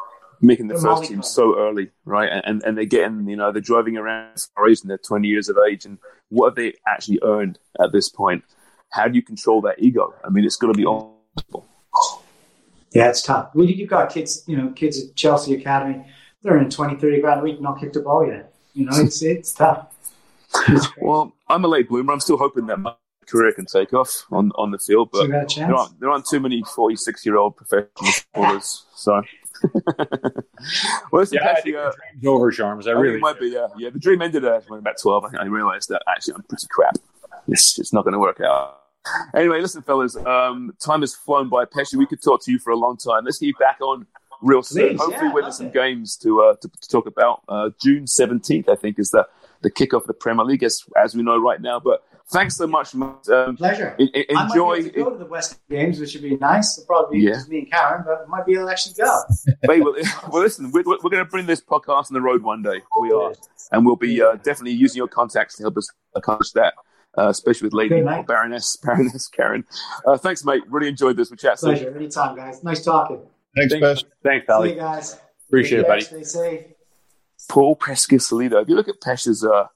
making 0.41 0.69
the 0.69 0.79
first 0.79 1.05
team 1.05 1.23
so 1.23 1.59
early, 1.59 1.91
right? 2.05 2.31
And 2.45 2.63
and 2.65 2.77
they're 2.77 2.85
getting, 2.85 3.29
you 3.29 3.37
know, 3.37 3.53
they're 3.53 3.61
driving 3.61 3.97
around 3.97 4.47
Ferraris 4.55 4.83
and 4.83 4.91
they're 4.91 4.99
20 4.99 5.29
years 5.29 5.49
of 5.49 5.59
age. 5.69 5.85
And 5.85 5.99
what 6.29 6.51
have 6.51 6.57
they 6.57 6.75
actually 6.87 7.21
earned 7.23 7.59
at 7.81 7.93
this 7.93 8.09
point? 8.09 8.45
How 8.91 9.09
do 9.09 9.15
you 9.15 9.23
control 9.23 9.61
that 9.63 9.77
ego? 9.79 10.15
I 10.25 10.31
mean, 10.31 10.45
it's 10.45 10.57
going 10.57 10.73
to 10.73 10.77
be 10.77 10.85
awful. 10.85 11.67
Yeah, 12.93 13.09
it's 13.09 13.23
tough. 13.23 13.51
Well, 13.55 13.67
you've 13.67 13.89
got 13.89 14.11
kids, 14.11 14.43
you 14.47 14.57
know, 14.57 14.71
kids 14.71 15.01
at 15.01 15.15
Chelsea 15.15 15.55
Academy. 15.55 16.05
They're 16.43 16.59
in 16.59 16.71
20, 16.71 16.97
30 16.97 17.21
grand 17.21 17.41
a 17.41 17.45
week, 17.45 17.61
not 17.61 17.79
kicked 17.79 17.97
a 17.97 18.01
ball 18.01 18.27
yet. 18.27 18.53
You 18.73 18.87
know, 18.87 18.97
it's 18.97 19.23
it's 19.23 19.53
tough. 19.53 19.89
It's. 20.69 20.89
Well, 21.01 21.33
I'm 21.49 21.65
a 21.65 21.69
late 21.69 21.89
bloomer. 21.89 22.13
I'm 22.13 22.21
still 22.21 22.39
hoping 22.39 22.67
that 22.67 22.79
my 22.79 22.95
career 23.31 23.53
can 23.53 23.67
take 23.67 23.95
off 23.95 24.27
on, 24.31 24.51
on 24.57 24.71
the 24.71 24.79
field, 24.79 25.11
but 25.13 25.23
you 25.23 25.29
got 25.29 25.57
a 25.57 25.61
there 25.61 25.75
aren't, 25.75 26.01
there 26.01 26.11
aren't 26.11 26.27
too 26.29 26.41
many 26.41 26.63
46 26.75 27.25
year 27.25 27.37
old 27.37 27.57
professional 27.57 27.91
footballers. 27.97 28.87
So, 28.95 29.23
well, 31.13 31.21
listen, 31.21 31.39
Yeah, 31.43 31.51
I 31.51 31.61
think 31.61 31.77
uh, 31.77 31.91
the 31.91 31.97
dream's 32.13 32.27
over, 32.27 32.51
Charms. 32.51 32.87
I 32.87 32.91
I 32.91 32.95
really 32.95 33.17
it 33.17 33.21
might 33.21 33.39
be, 33.41 33.49
yeah. 33.49 33.69
Yeah, 33.77 33.91
the 33.91 33.99
dream 33.99 34.23
ended 34.23 34.45
uh, 34.45 34.61
when 34.69 34.81
about 34.81 34.97
12. 35.01 35.25
I 35.35 35.43
I 35.43 35.45
realized 35.45 35.89
that 35.89 36.03
actually 36.09 36.35
I'm 36.35 36.43
pretty 36.45 36.67
crap. 36.71 36.97
It's, 37.49 37.79
it's 37.79 37.93
not 37.93 38.05
going 38.05 38.13
to 38.13 38.19
work 38.19 38.41
out. 38.41 38.79
Anyway, 39.35 39.61
listen, 39.61 39.83
fellas, 39.83 40.15
um, 40.17 40.73
time 40.79 41.01
has 41.01 41.15
flown 41.15 41.49
by. 41.49 41.65
Pesci, 41.65 41.95
we 41.95 42.07
could 42.07 42.23
talk 42.23 42.43
to 42.45 42.53
you 42.53 42.59
for 42.59 42.71
a 42.71 42.77
long 42.77 42.97
time. 42.97 43.25
Let's 43.25 43.39
get 43.39 43.47
you 43.47 43.55
back 43.59 43.81
on 43.81 44.07
real 44.43 44.63
soon. 44.63 44.91
Please, 44.91 45.01
Hopefully, 45.01 45.29
yeah, 45.29 45.33
with 45.33 45.45
love 45.45 45.55
some 45.55 45.67
it. 45.67 45.73
games 45.75 46.17
to, 46.19 46.43
uh, 46.43 46.57
to 46.61 46.69
to 46.69 46.89
talk 46.89 47.07
about. 47.07 47.43
Uh, 47.49 47.71
June 47.83 48.05
17th, 48.05 48.69
I 48.69 48.77
think, 48.77 48.99
is 48.99 49.11
the, 49.11 49.27
the 49.63 49.71
kickoff 49.71 50.03
of 50.03 50.07
the 50.07 50.15
Premier 50.15 50.45
League, 50.45 50.63
as, 50.63 50.85
as 51.03 51.15
we 51.15 51.23
know 51.23 51.39
right 51.39 51.61
now. 51.61 51.81
But 51.81 52.05
thanks 52.33 52.57
so 52.57 52.67
much. 52.67 52.95
Matt. 52.95 53.29
Um, 53.29 53.57
Pleasure. 53.57 53.95
en- 53.99 54.09
en- 54.15 54.37
I 54.37 54.45
enjoy. 54.47 54.81
might 54.83 54.95
be 54.95 55.01
able 55.01 55.11
to 55.11 55.11
go 55.11 55.11
to 55.11 55.19
the 55.25 55.31
West 55.31 55.59
games, 55.69 56.01
which 56.01 56.15
would 56.15 56.23
be 56.23 56.37
nice. 56.37 56.79
It'll 56.79 56.87
probably 56.87 57.19
be 57.19 57.25
Yeah. 57.27 57.33
just 57.35 57.49
me 57.49 57.59
and 57.61 57.73
Karren, 57.73 58.05
but 58.05 58.29
might 58.29 58.47
be 58.47 58.55
able 58.55 58.67
to 58.67 58.73
actually 58.73 58.95
go. 58.95 59.23
Wait, 59.69 59.83
well, 59.83 59.95
well, 60.33 60.43
listen, 60.43 60.71
we're, 60.73 60.83
we're 60.85 60.97
going 61.11 61.25
to 61.25 61.31
bring 61.31 61.47
this 61.47 61.61
podcast 61.61 62.11
on 62.11 62.15
the 62.15 62.21
road 62.21 62.43
one 62.43 62.63
day. 62.63 62.81
We 63.01 63.13
are. 63.13 63.33
And 63.73 63.85
we'll 63.87 63.97
be 63.97 64.21
uh, 64.23 64.35
definitely 64.37 64.73
using 64.73 64.99
your 64.99 65.09
contacts 65.09 65.57
to 65.57 65.63
help 65.65 65.77
us 65.77 65.89
accomplish 66.15 66.51
that, 66.53 66.75
uh, 67.19 67.29
especially 67.29 67.67
with 67.67 67.75
Lady 67.75 68.01
Good. 68.01 68.27
Baroness, 68.27 68.77
Baroness 68.83 69.29
Karren. 69.29 69.65
Uh, 70.07 70.17
thanks, 70.19 70.45
mate. 70.45 70.63
Really 70.69 70.89
enjoyed 70.89 71.17
this. 71.17 71.31
We'll 71.31 71.37
chat 71.37 71.59
soon. 71.59 71.71
Pleasure. 71.75 71.95
Anytime, 71.97 72.37
guys. 72.37 72.63
Nice 72.65 72.85
talking. 72.85 73.21
Thanks, 73.57 73.73
Thanks. 73.73 74.03
Pesh. 74.03 74.05
Thanks, 74.23 74.47
See 74.63 74.69
you 74.71 74.77
guys. 74.77 75.21
Appreciate 75.49 75.79
it, 75.81 75.83
Take 75.83 75.89
buddy. 75.89 76.05
care, 76.05 76.25
Stay 76.25 76.59
safe. 76.59 76.65
Paul 77.49 77.75
Peschisolido. 77.77 78.63
If 78.63 78.69
you 78.69 78.77
look 78.77 78.89
at 78.89 79.01
Pesh's 79.01 79.45
uh, 79.45 79.67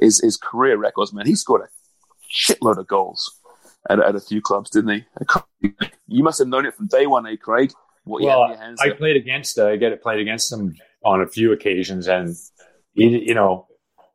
his, 0.00 0.20
his 0.20 0.36
career 0.36 0.76
records, 0.76 1.12
man, 1.12 1.26
he 1.26 1.34
scored 1.36 1.62
a 1.62 1.68
shitload 2.30 2.78
of 2.78 2.86
goals 2.86 3.38
at, 3.88 3.98
at 4.00 4.14
a 4.14 4.20
few 4.20 4.40
clubs, 4.40 4.70
didn't 4.70 4.90
he? 4.90 5.04
You 6.08 6.22
must 6.22 6.38
have 6.38 6.48
known 6.48 6.66
it 6.66 6.74
from 6.74 6.86
day 6.86 7.06
one, 7.06 7.26
eh, 7.26 7.36
Craig? 7.36 7.72
What 8.04 8.22
Well, 8.22 8.48
had 8.48 8.58
hands 8.58 8.80
I 8.80 8.86
there. 8.88 8.94
played 8.96 9.16
against 9.16 9.58
uh, 9.58 9.68
I 9.68 9.76
get 9.76 9.92
it 9.92 10.02
played 10.02 10.20
against 10.20 10.52
him 10.52 10.74
on 11.04 11.20
a 11.20 11.26
few 11.26 11.52
occasions, 11.52 12.08
and 12.08 12.34
he, 12.94 13.08
you 13.26 13.34
know, 13.34 13.66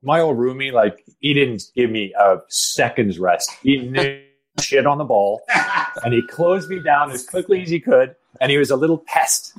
my 0.02 0.20
old 0.20 0.38
roomie, 0.38 0.72
like 0.72 1.04
he 1.20 1.34
didn't 1.34 1.64
give 1.76 1.90
me 1.90 2.14
a 2.20 2.38
second's 2.50 3.20
rest. 3.20 3.52
He 3.64 3.78
knew 3.78 4.22
shit 4.60 4.86
on 4.86 4.98
the 4.98 5.04
ball, 5.04 5.42
and 6.04 6.14
he 6.14 6.22
closed 6.28 6.70
me 6.70 6.80
down 6.82 7.12
as 7.12 7.26
quickly 7.26 7.62
as 7.62 7.70
he 7.70 7.80
could, 7.80 8.16
and 8.42 8.52
he 8.52 8.58
was 8.58 8.72
a 8.72 8.76
little 8.76 8.98
pest. 8.98 9.58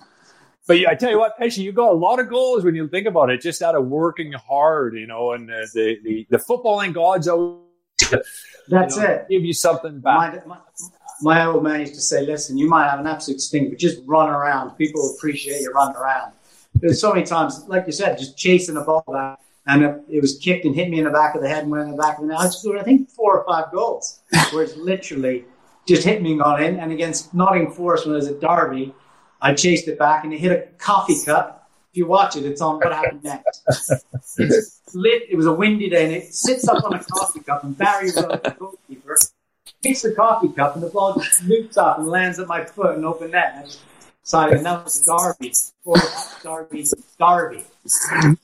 But 0.66 0.78
I 0.88 0.96
tell 0.96 1.10
you 1.10 1.18
what, 1.20 1.38
Pesci, 1.38 1.58
you 1.58 1.70
got 1.70 1.90
a 1.90 1.94
lot 1.94 2.18
of 2.18 2.28
goals 2.28 2.64
when 2.64 2.74
you 2.74 2.88
think 2.88 3.06
about 3.06 3.30
it, 3.30 3.40
just 3.40 3.62
out 3.62 3.76
of 3.76 3.86
working 3.86 4.32
hard, 4.32 4.94
you 4.94 5.06
know, 5.06 5.32
and 5.32 5.48
uh, 5.48 5.60
the, 5.72 5.96
the 6.02 6.26
the 6.30 6.38
footballing 6.38 6.92
gods 6.92 7.28
always 7.28 7.62
That's 8.68 8.96
you 8.96 9.02
know, 9.02 9.08
it. 9.08 9.26
give 9.28 9.44
you 9.44 9.52
something 9.52 10.00
back. 10.00 10.46
My, 10.46 10.56
my, 10.56 10.60
my 11.22 11.46
old 11.46 11.62
man 11.62 11.80
used 11.80 11.94
to 11.94 12.00
say, 12.00 12.26
"Listen, 12.26 12.58
you 12.58 12.68
might 12.68 12.88
have 12.88 12.98
an 12.98 13.06
absolute 13.06 13.40
stink, 13.40 13.70
but 13.70 13.78
just 13.78 14.00
run 14.06 14.28
around. 14.28 14.70
People 14.70 15.14
appreciate 15.16 15.60
you 15.60 15.70
running 15.72 15.96
around." 15.96 16.32
There's 16.74 17.00
so 17.00 17.12
many 17.12 17.24
times, 17.24 17.64
like 17.68 17.86
you 17.86 17.92
said, 17.92 18.18
just 18.18 18.36
chasing 18.36 18.76
a 18.76 18.82
ball 18.82 19.04
back, 19.10 19.38
and 19.66 19.84
it, 19.84 20.02
it 20.08 20.20
was 20.20 20.38
kicked 20.38 20.64
and 20.64 20.74
hit 20.74 20.90
me 20.90 20.98
in 20.98 21.04
the 21.04 21.10
back 21.10 21.34
of 21.34 21.42
the 21.42 21.48
head 21.48 21.62
and 21.62 21.70
went 21.70 21.84
in 21.84 21.90
the 21.92 21.96
back 21.96 22.18
of 22.18 22.22
the 22.22 22.28
net. 22.28 22.38
I 22.38 22.48
scored, 22.48 22.78
I 22.78 22.82
think, 22.82 23.08
four 23.08 23.40
or 23.40 23.44
five 23.46 23.72
goals, 23.72 24.20
where 24.52 24.62
it's 24.62 24.76
literally 24.76 25.44
just 25.86 26.02
hit 26.02 26.20
me 26.20 26.32
and 26.32 26.40
gone 26.40 26.62
in. 26.62 26.78
And 26.78 26.92
against 26.92 27.32
Nottingham 27.32 27.72
Forest 27.72 28.06
when 28.06 28.14
I 28.14 28.18
was 28.18 28.28
at 28.28 28.40
Derby, 28.40 28.94
I 29.40 29.54
chased 29.54 29.88
it 29.88 29.98
back 29.98 30.24
and 30.24 30.32
it 30.32 30.38
hit 30.38 30.52
a 30.52 30.66
coffee 30.78 31.24
cup. 31.24 31.55
If 31.96 32.00
you 32.00 32.06
watch 32.08 32.36
it, 32.36 32.44
it's 32.44 32.60
on 32.60 32.76
what 32.76 32.92
happened 32.92 33.24
next. 33.24 33.64
It's 34.36 34.82
lit. 34.92 35.22
It 35.30 35.34
was 35.34 35.46
a 35.46 35.52
windy 35.54 35.88
day, 35.88 36.04
and 36.04 36.12
it 36.12 36.34
sits 36.34 36.68
up 36.68 36.84
on 36.84 36.92
a 36.92 37.02
coffee 37.02 37.40
cup, 37.40 37.64
and 37.64 37.74
Barry 37.74 38.08
Rose, 38.08 38.16
the 38.16 38.54
goalkeeper, 38.58 39.16
kicks 39.82 40.02
the 40.02 40.12
coffee 40.12 40.50
cup, 40.50 40.74
and 40.74 40.82
the 40.82 40.90
ball 40.90 41.14
just 41.14 41.42
loops 41.44 41.78
up 41.78 41.98
and 41.98 42.06
lands 42.06 42.38
at 42.38 42.48
my 42.48 42.66
foot 42.66 42.96
and 42.96 43.06
open 43.06 43.30
net. 43.30 43.52
And 43.54 43.60
I 43.60 43.62
just 43.62 43.80
decided, 44.22 44.56
and 44.58 44.66
that 44.66 44.84
was 44.84 45.06
Derby. 45.06 45.54
Or 45.86 45.96
Derby, 46.42 46.84
Derby. 47.18 47.64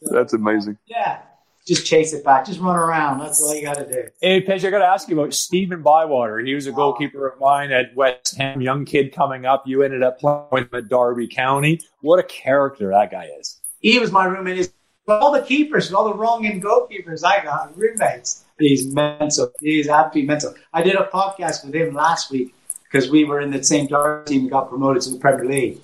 That's 0.01 0.33
amazing. 0.33 0.79
Yeah. 0.87 1.21
Just 1.67 1.87
chase 1.87 2.13
it 2.13 2.25
back. 2.25 2.45
Just 2.47 2.59
run 2.59 2.75
around. 2.75 3.21
That's 3.21 3.41
all 3.41 3.55
you 3.55 3.63
got 3.63 3.79
to 3.79 3.87
do. 3.87 4.09
Hey, 4.21 4.43
Pej, 4.43 4.65
I 4.67 4.71
got 4.71 4.81
to 4.81 4.85
ask 4.85 5.09
you 5.09 5.21
about 5.21 5.33
Stephen 5.33 5.81
Bywater. 5.83 6.41
He 6.41 6.55
was 6.55 6.67
a 6.67 6.73
goalkeeper 6.73 7.29
of 7.29 7.39
mine 7.39 7.71
at 7.71 7.95
West 7.95 8.37
Ham. 8.37 8.61
Young 8.61 8.85
kid 8.85 9.15
coming 9.15 9.47
up. 9.47 9.63
You 9.65 9.83
ended 9.83 10.03
up 10.03 10.19
playing 10.19 10.47
with 10.51 10.73
him 10.73 10.79
at 10.79 10.89
Derby 10.89 11.29
County. 11.29 11.81
What 12.01 12.19
a 12.19 12.25
character 12.25 12.91
that 12.91 13.13
guy 13.13 13.29
is. 13.39 13.61
He 13.79 13.99
was 14.01 14.11
my 14.11 14.25
roommate. 14.25 14.57
He's, 14.57 14.73
all 15.07 15.33
the 15.33 15.43
keepers, 15.43 15.93
all 15.93 16.05
the 16.05 16.15
wrong 16.15 16.47
end 16.47 16.63
goalkeepers 16.63 17.25
I 17.25 17.43
got, 17.45 17.77
roommates. 17.77 18.45
He's 18.59 18.93
mental. 18.93 19.53
He's 19.61 19.89
absolutely 19.89 20.27
mental. 20.27 20.55
I 20.73 20.83
did 20.83 20.97
a 20.97 21.09
podcast 21.13 21.65
with 21.65 21.75
him 21.75 21.95
last 21.95 22.31
week 22.31 22.55
because 22.85 23.11
we 23.11 23.25
were 23.25 23.41
in 23.41 23.51
the 23.51 23.63
same 23.63 23.87
Derby 23.87 24.31
team 24.31 24.41
and 24.43 24.51
got 24.51 24.69
promoted 24.69 25.03
to 25.03 25.11
the 25.11 25.19
Premier 25.19 25.45
League. 25.45 25.81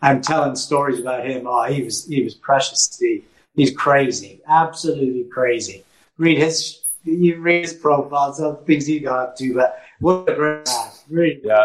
I'm 0.00 0.20
telling 0.22 0.56
stories 0.56 1.00
about 1.00 1.26
him. 1.26 1.46
Oh, 1.46 1.64
he 1.64 1.82
was 1.82 2.06
he 2.06 2.22
was 2.22 2.34
precious, 2.34 2.84
Steve. 2.84 3.24
He's 3.56 3.74
crazy, 3.74 4.40
absolutely 4.46 5.24
crazy. 5.24 5.82
Read 6.18 6.38
his 6.38 6.82
you 7.04 7.40
read 7.40 7.62
his 7.62 7.72
profiles 7.72 8.40
of 8.40 8.66
things 8.66 8.84
he 8.86 8.98
got 8.98 9.18
up 9.28 9.36
to, 9.36 9.54
but 9.54 9.80
what 10.00 10.28
a 10.28 10.34
great 10.34 10.64
guy. 10.66 10.90
Really, 11.08 11.40
Yeah. 11.44 11.64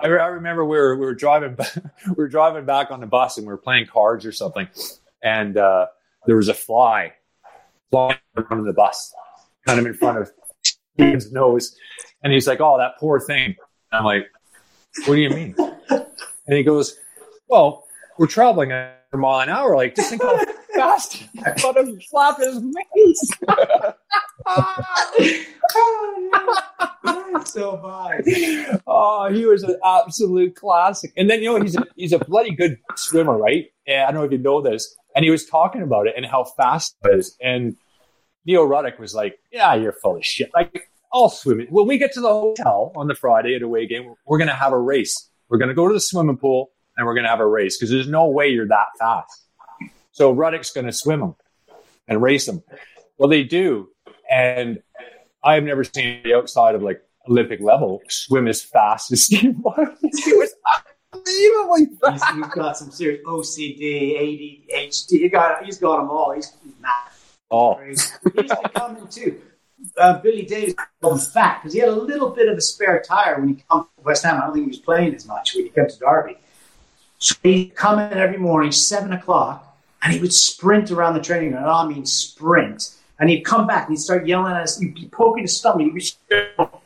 I, 0.00 0.08
re- 0.08 0.20
I 0.20 0.26
remember 0.26 0.64
we 0.64 0.76
were 0.76 0.96
we 0.96 1.06
were 1.06 1.14
driving 1.14 1.54
ba- 1.54 1.90
we 2.08 2.14
were 2.14 2.28
driving 2.28 2.64
back 2.66 2.90
on 2.90 3.00
the 3.00 3.06
bus 3.06 3.38
and 3.38 3.46
we 3.46 3.52
were 3.52 3.58
playing 3.58 3.86
cards 3.86 4.26
or 4.26 4.32
something, 4.32 4.68
and 5.22 5.56
uh, 5.56 5.86
there 6.26 6.36
was 6.36 6.48
a 6.48 6.54
fly 6.54 7.14
flying 7.90 8.18
in 8.36 8.44
front 8.44 8.60
of 8.60 8.66
the 8.66 8.72
bus, 8.72 9.14
kind 9.66 9.78
of 9.80 9.86
in 9.86 9.94
front 9.94 10.18
of 10.18 10.30
his 10.96 11.32
nose, 11.32 11.74
and 12.22 12.32
he's 12.32 12.46
like, 12.46 12.60
"Oh, 12.60 12.76
that 12.78 12.92
poor 12.98 13.20
thing." 13.20 13.54
And 13.92 13.98
I'm 14.00 14.04
like, 14.04 14.26
"What 15.06 15.14
do 15.14 15.20
you 15.20 15.30
mean?" 15.30 15.54
And 16.46 16.56
he 16.56 16.64
goes, 16.64 16.96
"Well, 17.48 17.86
we're 18.18 18.26
traveling 18.26 18.72
a 18.72 18.92
mile 19.12 19.40
an 19.40 19.48
hour. 19.50 19.76
Like, 19.76 19.94
just 19.94 20.10
think 20.10 20.20
how 20.20 20.36
fast 20.90 21.24
I 21.44 21.52
thought 21.52 21.76
him 21.76 22.00
flap 22.10 22.38
his 22.38 22.58
face." 22.94 23.30
so 27.44 27.76
bad. 27.76 28.82
oh, 28.86 29.28
he 29.32 29.46
was 29.46 29.62
an 29.62 29.76
absolute 29.84 30.54
classic. 30.56 31.12
And 31.16 31.30
then 31.30 31.42
you 31.42 31.46
know 31.46 31.60
he's 31.60 31.76
a, 31.76 31.86
he's 31.96 32.12
a 32.12 32.18
bloody 32.18 32.54
good 32.54 32.78
swimmer, 32.96 33.36
right? 33.36 33.66
And 33.86 34.02
I 34.02 34.06
don't 34.06 34.14
know 34.16 34.24
if 34.24 34.32
you 34.32 34.38
know 34.38 34.60
this. 34.60 34.96
And 35.14 35.24
he 35.24 35.30
was 35.30 35.46
talking 35.46 35.82
about 35.82 36.06
it 36.06 36.14
and 36.16 36.24
how 36.24 36.44
fast 36.44 36.96
it 37.04 37.18
is. 37.18 37.36
And 37.42 37.76
Neil 38.44 38.64
Ruddock 38.64 38.98
was 38.98 39.14
like, 39.14 39.38
"Yeah, 39.52 39.74
you're 39.74 39.92
full 39.92 40.16
of 40.16 40.24
shit. 40.24 40.50
Like, 40.54 40.88
I'll 41.12 41.28
swim 41.28 41.60
it. 41.60 41.72
When 41.72 41.86
we 41.86 41.98
get 41.98 42.12
to 42.12 42.20
the 42.20 42.28
hotel 42.28 42.92
on 42.94 43.08
the 43.08 43.14
Friday 43.14 43.54
at 43.56 43.62
away 43.62 43.86
game, 43.86 44.14
we're 44.26 44.38
gonna 44.38 44.54
have 44.54 44.72
a 44.72 44.78
race. 44.78 45.28
We're 45.48 45.58
gonna 45.58 45.74
go 45.74 45.88
to 45.88 45.94
the 45.94 46.00
swimming 46.00 46.36
pool 46.36 46.70
and 46.96 47.06
we're 47.06 47.14
gonna 47.14 47.28
have 47.28 47.40
a 47.40 47.46
race 47.46 47.76
because 47.76 47.90
there's 47.90 48.08
no 48.08 48.28
way 48.28 48.48
you're 48.48 48.68
that 48.68 48.86
fast. 48.98 49.46
So 50.20 50.32
Ruddock's 50.32 50.70
gonna 50.70 50.92
swim 50.92 51.20
them 51.20 51.34
and 52.06 52.20
race 52.20 52.44
them. 52.44 52.62
Well, 53.16 53.30
they 53.30 53.42
do, 53.42 53.88
and 54.30 54.82
I 55.42 55.54
have 55.54 55.64
never 55.64 55.82
seen 55.82 56.22
the 56.22 56.34
outside 56.34 56.74
of 56.74 56.82
like 56.82 57.02
Olympic 57.26 57.62
level 57.62 58.02
swim 58.10 58.46
as 58.46 58.60
fast 58.60 59.10
as 59.12 59.24
Steve 59.24 59.56
Martin. 59.64 59.96
He 60.02 60.34
was 60.34 60.52
unbelievably 61.14 61.86
He's, 61.86 61.98
fast. 62.00 62.34
he's 62.34 62.46
got 62.48 62.76
some 62.76 62.90
serious 62.90 63.22
OCD, 63.26 64.68
ADHD. 64.68 65.08
He 65.08 65.28
got, 65.30 65.64
he's 65.64 65.78
got 65.78 65.96
them 65.96 66.10
all. 66.10 66.32
He's, 66.32 66.52
he's 66.62 66.74
mad. 66.82 67.08
Oh, 67.50 67.76
Crazy. 67.76 68.12
He 68.34 68.42
used 68.42 68.54
to 68.62 68.68
come 68.74 68.96
in 68.98 69.06
too. 69.08 69.40
Uh, 69.96 70.18
Billy 70.18 70.42
Davies 70.42 70.74
called 71.00 71.14
him 71.14 71.20
fat 71.20 71.60
because 71.62 71.72
he 71.72 71.80
had 71.80 71.88
a 71.88 71.92
little 71.92 72.28
bit 72.28 72.46
of 72.50 72.58
a 72.58 72.60
spare 72.60 73.00
tire 73.00 73.40
when 73.40 73.48
he 73.48 73.54
came 73.54 73.64
to 73.70 73.86
West 74.04 74.24
Ham. 74.24 74.36
I 74.36 74.44
don't 74.44 74.52
think 74.52 74.66
he 74.66 74.68
was 74.68 74.80
playing 74.80 75.14
as 75.14 75.26
much 75.26 75.54
when 75.54 75.64
he 75.64 75.70
came 75.70 75.88
to 75.88 75.98
Derby. 75.98 76.36
So 77.16 77.36
he'd 77.42 77.74
come 77.74 77.98
in 77.98 78.18
every 78.18 78.36
morning, 78.36 78.70
seven 78.70 79.14
o'clock, 79.14 79.68
and 80.02 80.12
he 80.12 80.20
would 80.20 80.32
sprint 80.32 80.90
around 80.90 81.14
the 81.14 81.20
training 81.20 81.52
ground. 81.52 81.66
I 81.66 81.86
mean, 81.86 82.06
sprint. 82.06 82.96
And 83.18 83.28
he'd 83.28 83.42
come 83.42 83.66
back 83.66 83.86
and 83.86 83.96
he'd 83.96 84.02
start 84.02 84.26
yelling 84.26 84.52
at 84.52 84.62
us. 84.62 84.78
He'd 84.78 84.94
be 84.94 85.08
poking 85.08 85.42
his 85.42 85.56
stomach. 85.56 85.82
He'd 85.82 85.94
be, 85.94 86.04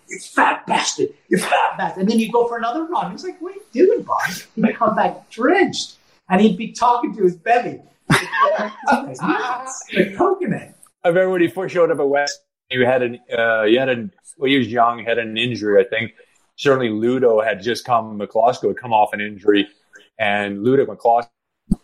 you 0.09 0.19
fat 0.19 0.67
bastard, 0.67 1.11
you 1.29 1.39
fat 1.39 1.79
bastard. 1.79 2.03
And 2.03 2.11
then 2.11 2.19
he'd 2.19 2.33
go 2.33 2.49
for 2.49 2.59
another 2.59 2.85
run. 2.85 3.07
He 3.07 3.13
was 3.13 3.23
like, 3.23 3.41
what 3.41 3.53
are 3.53 3.55
you 3.55 3.87
doing, 3.87 4.03
boy? 4.03 4.15
He'd 4.57 4.75
come 4.75 4.97
back 4.97 5.31
drenched. 5.31 5.97
And 6.29 6.41
he'd 6.41 6.57
be 6.57 6.73
talking 6.73 7.15
to 7.17 7.23
his 7.23 7.37
belly. 7.37 7.81
Like, 8.09 9.17
poking 10.17 10.53
it. 10.53 10.75
I 11.05 11.09
remember 11.09 11.31
when 11.31 11.43
he 11.43 11.49
first 11.49 11.75
showed 11.75 11.91
up 11.91 12.01
at 12.01 12.09
West. 12.09 12.41
He 12.71 12.83
had 12.83 13.03
an 13.03 13.21
uh, 13.37 13.65
he 13.65 13.75
had 13.75 13.91
an 13.91 14.11
well, 14.39 14.51
he 14.51 14.57
was 14.57 14.69
young, 14.69 15.05
had 15.05 15.19
an 15.19 15.37
injury. 15.37 15.85
I 15.85 15.87
think 15.87 16.15
certainly 16.57 16.89
Ludo 16.89 17.41
had 17.41 17.63
just 17.63 17.85
come. 17.85 18.19
Miklosko 18.19 18.69
had 18.69 18.79
come 18.79 18.93
off 18.93 19.13
an 19.13 19.21
injury, 19.21 19.69
and 20.19 20.65
Ludo 20.65 20.87
Miklosko, 20.87 21.29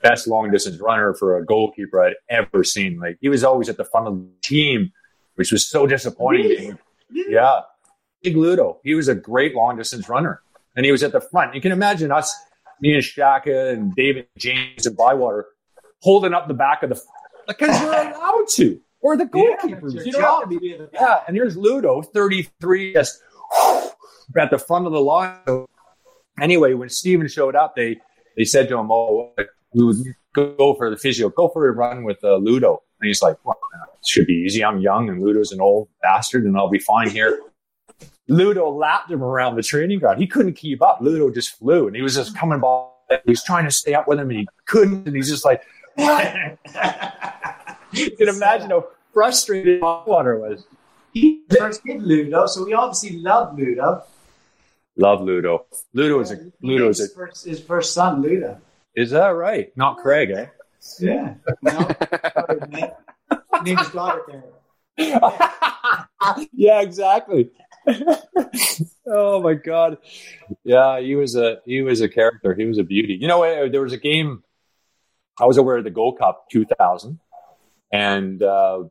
best 0.03 0.27
long 0.27 0.51
distance 0.51 0.81
runner 0.81 1.15
for 1.15 1.37
a 1.37 1.45
goalkeeper 1.45 2.03
I'd 2.03 2.15
ever 2.29 2.65
seen. 2.65 2.99
Like 2.99 3.19
he 3.21 3.29
was 3.29 3.45
always 3.45 3.69
at 3.69 3.77
the 3.77 3.85
front 3.85 4.09
of 4.09 4.19
the 4.19 4.29
team, 4.43 4.93
which 5.35 5.53
was 5.53 5.67
so 5.67 5.87
disappointing. 5.87 6.79
Yeah, 7.11 7.61
big 8.23 8.37
Ludo. 8.37 8.81
He 8.85 8.95
was 8.95 9.09
a 9.09 9.15
great 9.15 9.55
long 9.55 9.77
distance 9.77 10.09
runner, 10.09 10.43
and 10.77 10.85
he 10.85 10.93
was 10.93 11.03
at 11.03 11.13
the 11.13 11.21
front. 11.21 11.55
You 11.55 11.61
can 11.61 11.73
imagine 11.73 12.13
us, 12.13 12.35
me 12.81 12.95
and 12.95 13.05
Shaka 13.05 13.71
and 13.71 13.95
David 13.95 14.29
James 14.39 14.87
and 14.87 14.97
Bywater, 14.97 15.47
holding 16.01 16.35
up 16.35 16.49
the 16.49 16.55
back 16.55 16.83
of 16.83 16.91
the 16.91 17.01
because 17.47 17.81
we're 17.81 18.11
allowed 18.11 18.47
to, 18.51 18.81
or 19.01 19.17
the 19.17 19.25
goalkeepers. 19.25 19.95
Yeah, 20.07 20.41
you 20.49 20.59
be. 20.59 20.79
Yeah, 20.93 21.21
and 21.27 21.37
here's 21.37 21.57
Ludo, 21.57 22.03
33, 22.03 22.93
just 22.93 23.21
at 24.39 24.51
the 24.51 24.59
front 24.59 24.87
of 24.87 24.93
the 24.93 25.01
line. 25.01 25.67
Anyway, 26.41 26.75
when 26.75 26.89
Steven 26.89 27.29
showed 27.29 27.57
up, 27.57 27.75
they 27.77 27.99
they 28.37 28.45
said 28.45 28.69
to 28.69 28.79
him, 28.79 28.91
"Oh, 28.91 29.33
we 29.73 29.85
would 29.85 29.97
go 30.35 30.75
for 30.75 30.91
the 30.91 30.97
physio, 30.97 31.29
go 31.29 31.49
for 31.49 31.69
a 31.69 31.73
run 31.73 32.05
with 32.05 32.23
uh, 32.25 32.37
Ludo." 32.37 32.83
And 33.01 33.09
he's 33.09 33.23
like, 33.23 33.37
"Well, 33.45 33.59
it 34.01 34.07
should 34.07 34.27
be 34.27 34.35
easy. 34.35 34.65
I'm 34.65 34.81
young, 34.81 35.09
and 35.09 35.23
Ludo's 35.23 35.53
an 35.53 35.61
old 35.61 35.89
bastard, 36.03 36.45
and 36.45 36.57
I'll 36.57 36.69
be 36.69 36.79
fine 36.79 37.11
here." 37.11 37.41
Ludo 38.29 38.71
lapped 38.71 39.11
him 39.11 39.23
around 39.23 39.57
the 39.57 39.63
training 39.63 39.99
ground. 39.99 40.21
He 40.21 40.27
couldn't 40.27 40.55
keep 40.55 40.83
up. 40.83 41.01
Ludo 41.01 41.31
just 41.31 41.59
flew, 41.59 41.87
and 41.87 41.97
he 41.97 42.03
was 42.03 42.15
just 42.15 42.37
coming 42.37 42.61
by. 42.61 42.87
He 43.25 43.31
was 43.31 43.43
trying 43.43 43.65
to 43.65 43.73
stay 43.73 43.95
up 43.95 44.07
with 44.07 44.21
him, 44.21 44.31
and 44.31 44.39
he 44.41 44.49
couldn't. 44.67 45.07
And 45.07 45.17
he's 45.17 45.29
just 45.29 45.45
like, 45.45 45.63
"What?" 45.97 46.35
you 47.93 48.11
can 48.13 48.29
imagine 48.29 48.71
how 48.71 48.87
frustrated 49.13 49.81
Water 49.81 50.39
was. 50.39 50.65
He 51.13 51.43
first 51.59 51.83
kid 51.85 52.03
Ludo, 52.03 52.47
so 52.47 52.65
we 52.65 52.73
obviously 52.73 53.19
love 53.19 53.59
Ludo. 53.59 54.05
Love 54.97 55.23
Ludo. 55.23 55.67
Ludo 55.93 56.21
is 56.21 56.31
a 56.31 56.39
Ludo 56.63 56.89
is 56.89 57.01
a 57.01 57.09
first, 57.09 57.45
his 57.45 57.61
first 57.61 57.95
son, 57.95 58.23
Ludo. 58.23 58.61
Is 58.95 59.11
that 59.11 59.29
right? 59.29 59.77
Not 59.77 59.99
Craig, 59.99 60.31
eh? 60.31 60.47
Yeah. 60.99 61.35
No, 61.63 61.91
name, 62.69 62.91
name 63.65 63.77
his 63.77 63.93
there. 63.93 64.45
yeah, 66.53 66.81
exactly. 66.81 67.51
oh 69.07 69.41
my 69.43 69.55
god. 69.55 69.99
Yeah, 70.65 71.01
he 71.01 71.15
was 71.17 71.37
a 71.37 71.59
he 71.65 71.83
was 71.83 72.01
a 72.01 72.09
character. 72.09 72.55
He 72.55 72.65
was 72.65 72.79
a 72.79 72.85
beauty. 72.85 73.15
You 73.15 73.29
know, 73.29 73.43
uh, 73.45 73.69
there 73.69 73.83
was 73.83 73.93
a 73.93 73.99
game. 73.99 74.43
I 75.39 75.47
was 75.47 75.57
aware 75.57 75.79
of 75.79 75.85
the 75.85 75.91
Gold 75.91 76.19
Cup 76.19 76.47
2000, 76.51 77.19
and 77.93 78.43
uh, 78.43 78.85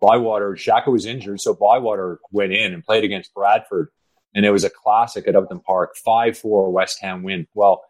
Bywater 0.00 0.56
Shaka 0.56 0.90
was 0.90 1.06
injured, 1.06 1.40
so 1.40 1.54
Bywater 1.54 2.20
went 2.30 2.52
in 2.52 2.72
and 2.72 2.84
played 2.84 3.02
against 3.02 3.34
Bradford, 3.34 3.88
and 4.34 4.44
it 4.44 4.50
was 4.50 4.62
a 4.62 4.70
classic 4.70 5.26
at 5.26 5.34
Upton 5.34 5.60
Park, 5.60 5.96
five 5.96 6.38
four 6.38 6.70
West 6.70 7.00
Ham 7.00 7.22
win. 7.22 7.48
Well, 7.54 7.82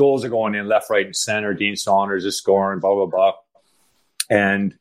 goals 0.00 0.24
are 0.24 0.30
going 0.30 0.54
in 0.54 0.66
left, 0.66 0.90
right, 0.90 1.06
and 1.06 1.14
center. 1.14 1.54
Dean 1.54 1.76
Saunders 1.76 2.24
is 2.24 2.36
scoring, 2.36 2.80
blah 2.80 2.94
blah 2.94 3.06
blah, 3.06 3.32
and 4.30 4.74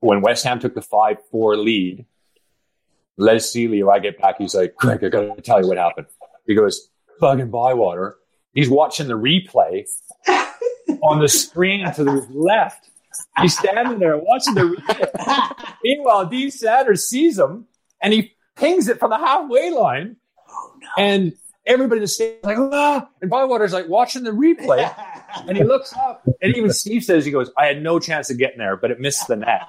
when 0.00 0.22
West 0.22 0.44
Ham 0.44 0.58
took 0.58 0.74
the 0.74 0.82
5 0.82 1.18
4 1.30 1.56
lead, 1.56 2.06
Les 3.16 3.52
Sealey, 3.52 3.88
I 3.90 3.98
get 3.98 4.20
back, 4.20 4.36
he's 4.38 4.54
like, 4.54 4.74
Greg, 4.74 5.04
I 5.04 5.08
got 5.08 5.36
to 5.36 5.42
tell 5.42 5.60
you 5.60 5.68
what 5.68 5.76
happened. 5.76 6.06
He 6.46 6.54
goes, 6.54 6.88
fucking 7.20 7.50
Bywater. 7.50 8.16
He's 8.52 8.68
watching 8.68 9.06
the 9.06 9.14
replay 9.14 9.86
on 11.02 11.20
the 11.20 11.28
screen 11.28 11.90
to 11.92 12.04
the 12.04 12.26
left. 12.30 12.88
He's 13.40 13.56
standing 13.56 13.98
there 13.98 14.16
watching 14.18 14.54
the 14.54 14.62
replay. 14.62 15.76
Meanwhile, 15.84 16.26
Dean 16.26 16.50
Saunders 16.50 17.06
sees 17.06 17.38
him 17.38 17.66
and 18.02 18.12
he 18.12 18.34
pings 18.56 18.88
it 18.88 18.98
from 18.98 19.10
the 19.10 19.18
halfway 19.18 19.70
line. 19.70 20.16
Oh 20.48 20.72
no. 20.80 20.88
And 20.98 21.32
everybody 21.70 21.98
in 21.98 22.02
the 22.02 22.08
stadium 22.08 22.40
like, 22.42 22.58
ah, 22.58 23.08
and 23.22 23.30
Bywater's 23.30 23.72
like 23.72 23.88
watching 23.88 24.24
the 24.24 24.30
replay. 24.30 24.92
And 25.46 25.56
he 25.56 25.62
looks 25.62 25.92
up, 25.92 26.26
and 26.42 26.56
even 26.56 26.72
Steve 26.72 27.04
says, 27.04 27.24
he 27.24 27.30
goes, 27.30 27.52
I 27.56 27.66
had 27.66 27.80
no 27.80 28.00
chance 28.00 28.30
of 28.30 28.38
getting 28.38 28.58
there, 28.58 28.76
but 28.76 28.90
it 28.90 28.98
missed 28.98 29.28
the 29.28 29.36
net. 29.36 29.68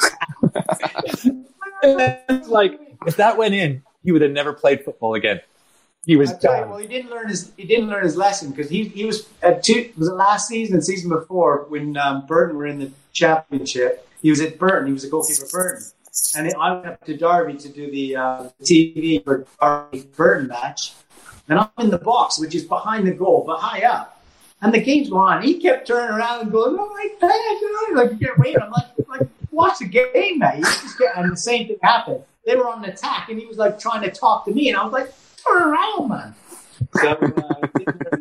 And 1.82 2.18
it's 2.30 2.48
like, 2.48 2.80
if 3.06 3.16
that 3.16 3.36
went 3.36 3.54
in, 3.54 3.82
he 4.02 4.12
would 4.12 4.22
have 4.22 4.30
never 4.30 4.54
played 4.54 4.84
football 4.84 5.14
again. 5.14 5.40
He 6.06 6.16
was 6.16 6.30
tell 6.38 6.54
you, 6.54 6.60
done. 6.60 6.70
well, 6.70 6.78
he 6.78 6.86
didn't 6.86 7.10
learn 7.10 7.28
his 7.28 7.52
he 7.56 7.64
didn't 7.64 7.88
learn 7.88 8.04
his 8.04 8.16
lesson 8.16 8.50
because 8.50 8.70
he 8.70 8.84
he 8.84 9.04
was 9.04 9.28
at 9.42 9.62
two 9.64 9.92
was 9.98 10.08
it 10.08 10.14
last 10.14 10.48
season 10.48 10.76
and 10.76 10.84
season 10.84 11.10
before 11.10 11.66
when 11.68 11.96
um, 11.96 12.24
Burton 12.26 12.56
were 12.56 12.66
in 12.66 12.78
the 12.78 12.92
championship. 13.12 14.08
He 14.22 14.30
was 14.30 14.40
at 14.40 14.56
Burton. 14.58 14.86
He 14.86 14.92
was 14.92 15.02
a 15.02 15.08
goalkeeper 15.08 15.46
Burton, 15.50 15.84
and 16.36 16.54
I 16.60 16.72
went 16.72 16.86
up 16.86 17.04
to 17.06 17.16
Derby 17.16 17.54
to 17.54 17.68
do 17.68 17.90
the 17.90 18.16
uh, 18.16 18.48
TV 18.62 19.22
for 19.24 19.46
Derby 19.60 20.06
Burton 20.16 20.46
match, 20.46 20.92
and 21.48 21.58
I'm 21.58 21.68
in 21.78 21.90
the 21.90 21.98
box, 21.98 22.38
which 22.38 22.54
is 22.54 22.64
behind 22.64 23.06
the 23.06 23.12
goal, 23.12 23.44
but 23.46 23.58
high 23.58 23.84
up. 23.84 24.22
And 24.62 24.72
the 24.72 24.80
game's 24.80 25.10
going 25.10 25.34
on. 25.34 25.42
He 25.42 25.60
kept 25.60 25.86
turning 25.86 26.16
around 26.16 26.42
and 26.42 26.52
going, 26.52 26.76
"Oh 26.78 26.88
my 26.88 27.08
god!" 27.20 27.30
You 27.60 27.94
know, 27.94 28.02
like 28.02 28.12
you 28.12 28.16
get 28.16 28.38
waiting. 28.38 28.62
I'm 28.62 28.70
like, 28.70 28.86
like 29.08 29.28
watch 29.50 29.78
the 29.78 29.86
game, 29.86 30.38
man. 30.38 30.58
You 30.58 30.64
just 30.64 30.98
get, 30.98 31.16
and 31.16 31.30
the 31.30 31.36
same 31.36 31.68
thing 31.68 31.76
happened. 31.82 32.22
They 32.46 32.56
were 32.56 32.68
on 32.68 32.82
an 32.82 32.90
attack, 32.90 33.28
and 33.28 33.38
he 33.38 33.46
was 33.46 33.58
like 33.58 33.78
trying 33.78 34.02
to 34.02 34.10
talk 34.10 34.44
to 34.46 34.52
me, 34.52 34.68
and 34.68 34.78
I 34.78 34.84
was 34.84 34.92
like, 34.92 35.12
"Turn 35.46 35.62
around, 35.62 36.08
man." 36.08 36.34
So, 37.00 37.10
uh, 37.10 38.16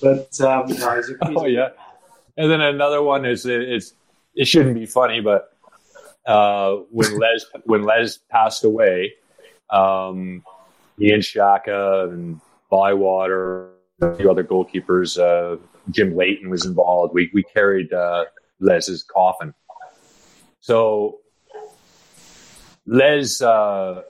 but 0.00 0.40
um, 0.40 0.68
no, 0.68 0.96
he's 0.96 1.10
a, 1.10 1.12
he's 1.12 1.16
Oh, 1.22 1.46
yeah. 1.46 1.70
And 2.36 2.50
then 2.50 2.60
another 2.60 3.02
one 3.02 3.24
is 3.24 3.44
it's 3.46 3.94
it 4.34 4.46
shouldn't 4.46 4.74
be 4.74 4.86
funny, 4.86 5.20
but 5.20 5.56
uh, 6.26 6.76
when 6.90 7.18
Les 7.18 7.46
when 7.64 7.82
Les 7.82 8.18
passed 8.30 8.64
away, 8.64 9.14
um, 9.70 10.42
and 11.00 11.24
Shaka 11.24 12.08
and 12.10 12.40
Bywater, 12.70 13.70
a 14.00 14.14
few 14.16 14.30
other 14.30 14.44
goalkeepers, 14.44 15.18
uh, 15.18 15.56
Jim 15.90 16.16
Leighton 16.16 16.50
was 16.50 16.64
involved. 16.64 17.14
We 17.14 17.30
we 17.32 17.42
carried 17.42 17.92
uh, 17.92 18.26
Les's 18.60 19.02
coffin. 19.02 19.54
So 20.60 21.18
Les, 22.86 23.40
uh, 23.42 24.02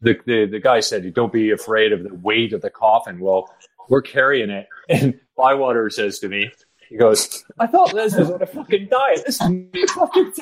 the, 0.00 0.18
the 0.26 0.46
the 0.46 0.60
guy 0.60 0.80
said, 0.80 1.12
"Don't 1.14 1.32
be 1.32 1.50
afraid 1.50 1.92
of 1.92 2.02
the 2.02 2.14
weight 2.14 2.52
of 2.52 2.62
the 2.62 2.70
coffin." 2.70 3.20
Well, 3.20 3.48
we're 3.88 4.02
carrying 4.02 4.50
it, 4.50 4.66
and 4.88 5.18
Bywater 5.36 5.90
says 5.90 6.18
to 6.20 6.28
me, 6.28 6.50
he 6.92 6.98
goes, 6.98 7.42
I 7.58 7.66
thought 7.66 7.94
Les 7.94 8.16
was 8.18 8.30
on 8.30 8.42
a 8.42 8.46
fucking 8.46 8.88
diet. 8.90 9.22
This 9.24 9.40
is 9.40 9.92
fucking 9.92 10.32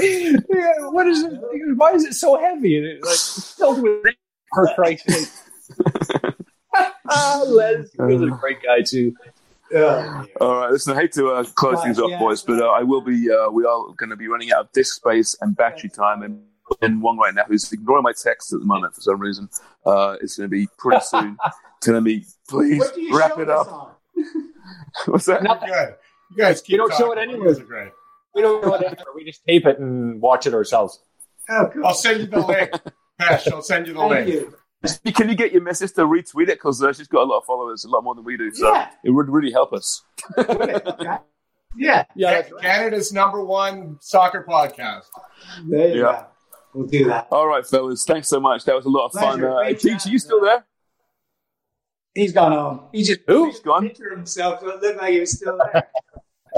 yeah, 0.00 0.72
what 0.90 1.06
is 1.06 1.22
it? 1.22 1.32
Why 1.76 1.92
is 1.92 2.04
it 2.04 2.14
so 2.14 2.38
heavy? 2.38 2.76
And 2.78 2.86
it, 2.86 3.04
like 3.04 3.18
filled 3.18 3.82
with 3.82 4.04
for 4.54 4.68
Christ's 4.74 5.14
sake. 5.14 6.34
ah, 7.08 7.42
Les 7.46 7.90
he 7.92 8.02
was 8.02 8.22
a 8.22 8.26
great 8.40 8.58
guy 8.62 8.82
too. 8.82 9.14
Yeah. 9.70 10.24
All 10.40 10.56
right, 10.56 10.70
listen, 10.70 10.94
I 10.96 11.00
hate 11.00 11.12
to 11.12 11.28
uh, 11.30 11.44
close 11.54 11.76
Right, 11.76 11.84
things 11.84 11.98
off, 11.98 12.10
yeah. 12.10 12.18
boys, 12.18 12.42
but 12.42 12.60
uh, 12.60 12.66
I 12.68 12.82
will 12.82 13.00
be. 13.00 13.30
Uh, 13.30 13.50
we 13.50 13.64
are 13.64 13.84
going 13.96 14.10
to 14.10 14.16
be 14.16 14.28
running 14.28 14.52
out 14.52 14.66
of 14.66 14.72
disk 14.72 14.96
space 14.96 15.34
and 15.40 15.56
battery 15.56 15.88
time, 15.88 16.22
and 16.22 16.42
in 16.82 17.00
one 17.00 17.16
right 17.18 17.34
now 17.34 17.44
who's 17.48 17.70
ignoring 17.72 18.02
my 18.02 18.12
texts 18.12 18.52
at 18.52 18.60
the 18.60 18.66
moment 18.66 18.94
for 18.94 19.00
some 19.00 19.18
reason. 19.18 19.48
Uh, 19.86 20.16
it's 20.20 20.36
going 20.36 20.48
to 20.48 20.50
be 20.50 20.68
pretty 20.78 21.00
soon. 21.04 21.36
telling 21.80 22.04
me, 22.04 22.24
please 22.48 22.80
What 22.80 22.94
do 22.94 23.00
you 23.00 23.16
wrap 23.18 23.38
it 23.38 23.48
up. 23.50 23.72
on? 23.72 23.90
What's 25.06 25.24
that? 25.26 25.40
Good. 25.42 25.94
You 26.30 26.36
guys 26.36 26.60
keep 26.60 26.72
You 26.72 26.76
don't 26.78 26.92
show 26.94 27.12
it 27.12 27.16
You 27.16 27.34
anyway. 27.34 27.52
are 27.52 27.64
great. 27.64 27.92
We 28.34 28.42
don't 28.42 28.62
know 28.62 28.68
what 28.70 28.82
it 28.82 28.98
is. 28.98 29.04
We 29.14 29.24
just 29.24 29.42
tape 29.46 29.66
it 29.66 29.78
and 29.78 30.20
watch 30.20 30.46
it 30.46 30.54
ourselves. 30.54 31.00
Oh, 31.50 31.68
cool. 31.72 31.86
I'll 31.86 31.94
send 31.94 32.20
you 32.20 32.26
the 32.26 32.40
link. 32.40 32.70
Pesh, 33.20 33.50
I'll 33.52 33.62
send 33.62 33.86
you 33.86 33.94
the 33.94 34.00
Thank 34.00 34.26
link. 34.26 34.28
you. 34.28 35.12
Can 35.12 35.28
you 35.28 35.34
get 35.34 35.52
your 35.52 35.62
missus 35.62 35.92
to 35.92 36.02
retweet 36.02 36.44
it? 36.44 36.58
Because 36.58 36.82
uh, 36.82 36.92
she's 36.92 37.06
got 37.08 37.22
a 37.22 37.28
lot 37.30 37.38
of 37.38 37.44
followers, 37.44 37.84
a 37.84 37.88
lot 37.88 38.02
more 38.02 38.14
than 38.14 38.24
we 38.24 38.36
do. 38.36 38.52
So 38.52 38.72
Yeah. 38.72 38.90
it 39.04 39.10
would 39.10 39.28
really 39.28 39.52
help 39.52 39.72
us. 39.72 40.02
Yeah. 41.74 42.04
Yeah, 42.14 42.42
Ca- 42.42 42.58
Canada's 42.60 43.14
number 43.14 43.42
one 43.42 43.96
soccer 44.00 44.44
podcast. 44.46 45.06
There 45.66 45.88
you 45.88 45.94
Yeah. 46.02 46.02
go. 46.02 46.26
We'll 46.74 46.86
do 46.86 47.06
that. 47.06 47.28
All 47.30 47.46
right, 47.48 47.66
fellas, 47.66 48.04
thanks 48.04 48.28
so 48.28 48.40
much. 48.40 48.64
That 48.66 48.74
was 48.76 48.84
a 48.84 48.90
lot 48.90 49.06
of 49.06 49.12
fun. 49.12 49.38
Pleasure. 49.38 49.50
Uh, 49.50 49.62
Great 49.62 49.80
Teach, 49.80 50.06
are 50.06 50.10
you 50.10 50.18
still 50.18 50.40
there? 50.42 50.66
He's 52.14 52.32
gone 52.32 52.52
home. 52.52 52.80
He 52.92 53.02
just 53.04 53.20
Who? 53.26 53.46
He's 53.46 53.60
gone. 53.60 53.88
pictured 53.88 54.10
himself 54.12 54.60
so 54.60 54.68
it 54.68 54.82
looked 54.82 55.00
like 55.00 55.12
he 55.12 55.20
was 55.20 55.32
still 55.36 55.58
there. 55.72 55.88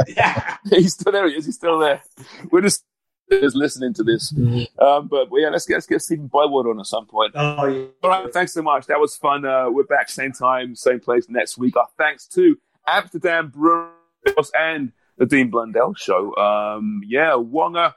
yeah. 0.08 0.56
He's 0.70 0.94
still 0.94 1.12
there. 1.12 1.28
He 1.28 1.34
is. 1.36 1.46
He's 1.46 1.56
still 1.56 1.78
there. 1.78 2.02
We're 2.50 2.62
just 2.62 2.84
just 3.30 3.56
listening 3.56 3.94
to 3.94 4.02
this. 4.02 4.34
Um, 4.78 5.08
but 5.08 5.28
yeah, 5.32 5.48
let's 5.48 5.66
get 5.66 5.74
let's 5.74 5.86
get 5.86 6.02
Stephen 6.02 6.28
Bywater 6.28 6.70
on 6.70 6.80
at 6.80 6.86
some 6.86 7.06
point. 7.06 7.32
Oh, 7.34 7.66
yeah. 7.66 7.86
All 8.02 8.10
right, 8.10 8.32
thanks 8.32 8.52
so 8.52 8.62
much. 8.62 8.86
That 8.86 9.00
was 9.00 9.16
fun. 9.16 9.44
Uh, 9.44 9.70
we're 9.70 9.84
back 9.84 10.08
same 10.08 10.32
time, 10.32 10.74
same 10.74 11.00
place 11.00 11.28
next 11.28 11.58
week. 11.58 11.76
Our 11.76 11.88
thanks 11.96 12.26
to 12.28 12.58
Amsterdam 12.86 13.48
Brewers 13.48 14.50
and 14.58 14.92
the 15.16 15.26
Dean 15.26 15.50
Blundell 15.50 15.94
Show. 15.94 16.34
Um, 16.36 17.02
yeah, 17.06 17.34
Wonga, 17.34 17.94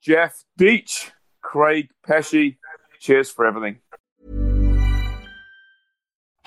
Jeff, 0.00 0.44
Deech, 0.58 1.10
Craig, 1.40 1.88
Pesci. 2.06 2.56
Cheers 3.00 3.30
for 3.30 3.46
everything. 3.46 3.78